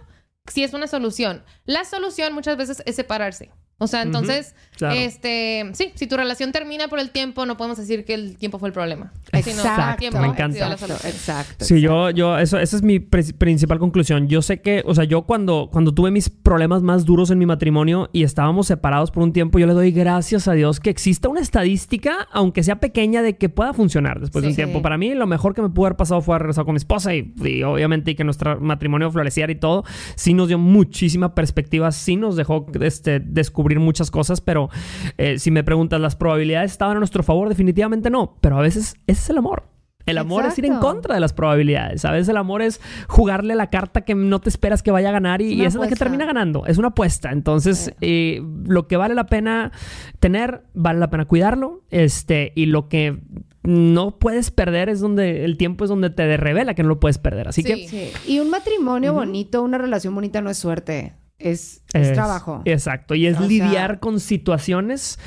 sí 0.46 0.64
es 0.66 0.74
una 0.74 0.88
solución. 0.88 1.44
La 1.66 1.86
solución 1.86 2.34
muchas 2.34 2.58
veces 2.58 2.84
es 2.86 2.98
separarse. 2.98 3.50
O 3.80 3.86
sea, 3.86 4.02
entonces, 4.02 4.56
este, 4.82 5.70
sí, 5.74 5.92
si 5.94 6.08
tu 6.08 6.18
relación 6.18 6.52
termina 6.52 6.88
por 6.88 6.98
el 6.98 7.12
tiempo, 7.12 7.46
no 7.46 7.58
podemos 7.58 7.78
decir 7.78 8.06
que 8.06 8.16
el 8.16 8.36
tiempo 8.36 8.58
fue 8.58 8.70
el 8.70 8.74
problema. 8.74 9.14
Exacto, 9.32 10.20
me 10.20 10.28
encanta. 10.28 10.74
Exacto. 10.74 11.64
Sí, 11.64 11.80
yo, 11.80 12.10
yo, 12.10 12.40
eso, 12.40 12.58
esa 12.58 12.76
es 12.76 12.82
mi 12.82 13.00
principal 13.00 13.78
conclusión. 13.78 14.28
Yo 14.28 14.42
sé 14.42 14.62
que, 14.62 14.82
o 14.84 14.96
sea, 14.96 15.04
yo 15.04 15.24
cuando, 15.24 15.70
cuando 15.72 15.94
tuve 15.94 16.10
mis 16.10 16.28
problemas 16.30 16.82
más 16.82 17.06
duros 17.06 17.30
en 17.30 17.38
mi 17.38 17.46
matrimonio 17.46 18.10
y 18.14 18.24
estábamos 18.24 18.66
separados 18.66 19.12
por 19.12 19.22
un 19.22 19.32
tiempo, 19.32 19.60
yo 19.60 19.68
le 19.68 19.74
doy 19.74 19.92
gracias 19.92 20.48
a 20.48 20.54
Dios 20.54 20.80
que 20.80 20.90
exista 20.90 21.30
una 21.30 21.42
estadística, 21.42 22.28
aunque 22.32 22.64
sea 22.64 22.80
pequeña, 22.80 23.22
de 23.22 23.38
que 23.38 23.48
pueda 23.48 23.74
funcionar 23.74 24.20
después 24.20 24.42
de 24.42 24.50
un 24.50 24.56
tiempo. 24.56 24.82
Para 24.82 24.98
mí, 24.98 25.14
lo 25.14 25.28
mejor 25.28 25.54
que 25.54 25.62
me 25.62 25.70
pudo 25.70 25.86
haber 25.86 25.98
pasado 25.98 26.22
fue 26.22 26.40
regresar 26.40 26.66
con 26.66 26.74
mi 26.74 26.78
esposa 26.78 27.14
y, 27.14 27.32
y 27.44 27.62
obviamente 27.62 28.10
y 28.10 28.16
que 28.16 28.24
nuestro 28.24 28.60
matrimonio 28.60 29.12
floreciera 29.12 29.52
y 29.52 29.56
todo. 29.56 29.84
Sí 30.16 30.34
nos 30.34 30.48
dio 30.48 30.58
muchísima 30.58 31.36
perspectiva, 31.36 31.92
sí 31.92 32.16
nos 32.16 32.36
dejó 32.36 32.66
este, 32.82 33.20
descubrir 33.20 33.67
muchas 33.76 34.12
cosas, 34.12 34.42
pero 34.42 34.70
eh, 35.18 35.40
si 35.40 35.52
me 35.52 35.64
preguntas, 35.64 36.00
¿las 36.00 36.16
probabilidades 36.16 36.72
estaban 36.72 36.98
a 36.98 37.00
nuestro 37.00 37.24
favor? 37.24 37.50
Definitivamente 37.50 38.10
no, 38.10 38.38
pero 38.42 38.58
a 38.58 38.62
veces 38.62 38.96
ese 39.08 39.22
es 39.22 39.30
el 39.30 39.38
amor. 39.38 39.64
El 40.08 40.18
amor 40.18 40.46
es 40.46 40.58
ir 40.58 40.66
en 40.66 40.80
contra 40.80 41.14
de 41.14 41.20
las 41.20 41.34
probabilidades. 41.34 42.06
A 42.06 42.12
veces 42.12 42.30
el 42.30 42.38
amor 42.38 42.62
es 42.62 42.80
jugarle 43.10 43.56
la 43.56 43.70
carta 43.70 44.02
que 44.02 44.16
no 44.16 44.40
te 44.40 44.48
esperas 44.48 44.82
que 44.82 44.90
vaya 44.90 45.10
a 45.10 45.12
ganar 45.12 45.42
y, 45.42 45.60
esa 45.66 45.68
es 45.68 45.76
la 45.76 45.88
que 45.90 45.96
termina 45.96 46.26
ganando. 46.26 46.66
Es 46.66 46.78
una 46.78 46.90
apuesta. 46.90 47.32
Entonces, 47.32 47.92
eh, 48.00 48.42
lo 48.66 48.88
que 48.88 48.96
vale 48.96 49.16
la 49.16 49.26
pena 49.26 49.74
tener, 50.20 50.64
vale 50.74 51.00
la 51.00 51.10
pena 51.10 51.26
cuidarlo. 51.26 51.84
Este, 51.90 52.54
y 52.56 52.68
lo 52.68 52.88
que 52.88 53.20
no 53.64 54.18
puedes 54.18 54.50
perder 54.50 54.88
es 54.88 55.02
donde 55.02 55.44
el 55.44 55.58
tiempo 55.58 55.84
es 55.84 55.90
donde 55.90 56.10
te 56.10 56.38
revela 56.38 56.74
que 56.74 56.84
no 56.84 56.90
lo 56.90 57.02
puedes 57.02 57.18
perder. 57.18 57.50
Así 57.50 57.62
que. 57.62 58.14
Y 58.26 58.40
un 58.40 58.50
matrimonio 58.50 59.14
bonito, 59.14 59.62
una 59.62 59.78
relación 59.78 60.16
bonita 60.16 60.40
no 60.42 60.50
es 60.50 60.58
suerte 60.58 61.16
es, 61.40 61.84
trabajo. 61.92 62.62
Exacto. 62.66 63.16
Y 63.16 63.28
es 63.28 63.40
lidiar 63.40 64.00
con 64.00 64.20
situaciones 64.20 65.20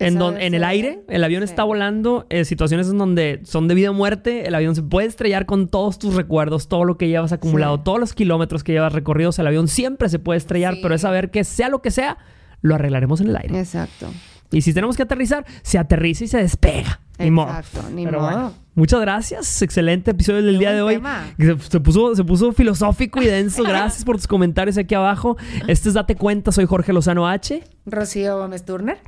en, 0.00 0.18
donde, 0.18 0.46
en 0.46 0.54
el 0.54 0.64
aire, 0.64 1.02
el 1.08 1.22
avión 1.22 1.42
está 1.42 1.62
volando, 1.62 2.26
eh, 2.30 2.44
situaciones 2.44 2.88
en 2.88 2.96
donde 2.96 3.40
son 3.44 3.68
de 3.68 3.74
vida 3.74 3.90
o 3.90 3.94
muerte, 3.94 4.48
el 4.48 4.54
avión 4.54 4.74
se 4.74 4.82
puede 4.82 5.06
estrellar 5.06 5.44
con 5.44 5.68
todos 5.68 5.98
tus 5.98 6.14
recuerdos, 6.14 6.68
todo 6.68 6.84
lo 6.84 6.96
que 6.96 7.08
llevas 7.08 7.32
acumulado, 7.32 7.80
todos 7.80 8.00
los 8.00 8.14
kilómetros 8.14 8.64
que 8.64 8.72
llevas 8.72 8.94
recorridos, 8.94 9.38
el 9.38 9.46
avión 9.46 9.68
siempre 9.68 10.08
se 10.08 10.18
puede 10.18 10.38
estrellar, 10.38 10.76
pero 10.82 10.94
es 10.94 11.02
saber 11.02 11.30
que 11.30 11.44
sea 11.44 11.68
lo 11.68 11.82
que 11.82 11.90
sea, 11.90 12.16
lo 12.62 12.74
arreglaremos 12.74 13.20
en 13.20 13.28
el 13.28 13.36
aire. 13.36 13.58
Exacto. 13.58 14.08
Y 14.52 14.62
si 14.62 14.74
tenemos 14.74 14.96
que 14.96 15.02
aterrizar, 15.02 15.44
se 15.62 15.78
aterriza 15.78 16.24
y 16.24 16.28
se 16.28 16.38
despega. 16.38 17.00
Ni 17.18 17.30
modo. 17.30 17.48
Exacto, 17.48 17.90
ni 17.90 18.06
modo. 18.06 18.54
muchas 18.74 19.00
gracias. 19.00 19.62
Excelente 19.62 20.12
episodio 20.12 20.42
del 20.42 20.58
día 20.58 20.72
de 20.72 20.82
hoy. 20.82 21.02
Se, 21.68 21.80
puso, 21.80 22.14
se 22.14 22.24
puso 22.24 22.52
filosófico 22.52 23.20
y 23.20 23.26
denso. 23.26 23.62
Gracias 23.70 24.04
por 24.04 24.16
tus 24.16 24.26
comentarios 24.26 24.78
aquí 24.78 24.94
abajo. 24.94 25.36
Este 25.68 25.88
es 25.90 25.94
Date 25.94 26.16
Cuenta. 26.16 26.50
Soy 26.50 26.64
Jorge 26.64 26.92
Lozano 26.92 27.28
H. 27.28 27.62
Rocío 27.84 28.38
Gómez 28.38 28.64
Turner. 28.64 28.98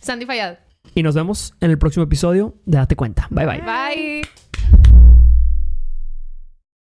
Sandy 0.00 0.26
Fayad. 0.26 0.58
Y 0.94 1.02
nos 1.02 1.14
vemos 1.14 1.54
en 1.60 1.70
el 1.72 1.78
próximo 1.78 2.04
episodio 2.04 2.54
de 2.64 2.78
Date 2.78 2.94
Cuenta. 2.94 3.26
Bye 3.30 3.46
bye. 3.46 3.62
Bye. 3.62 5.25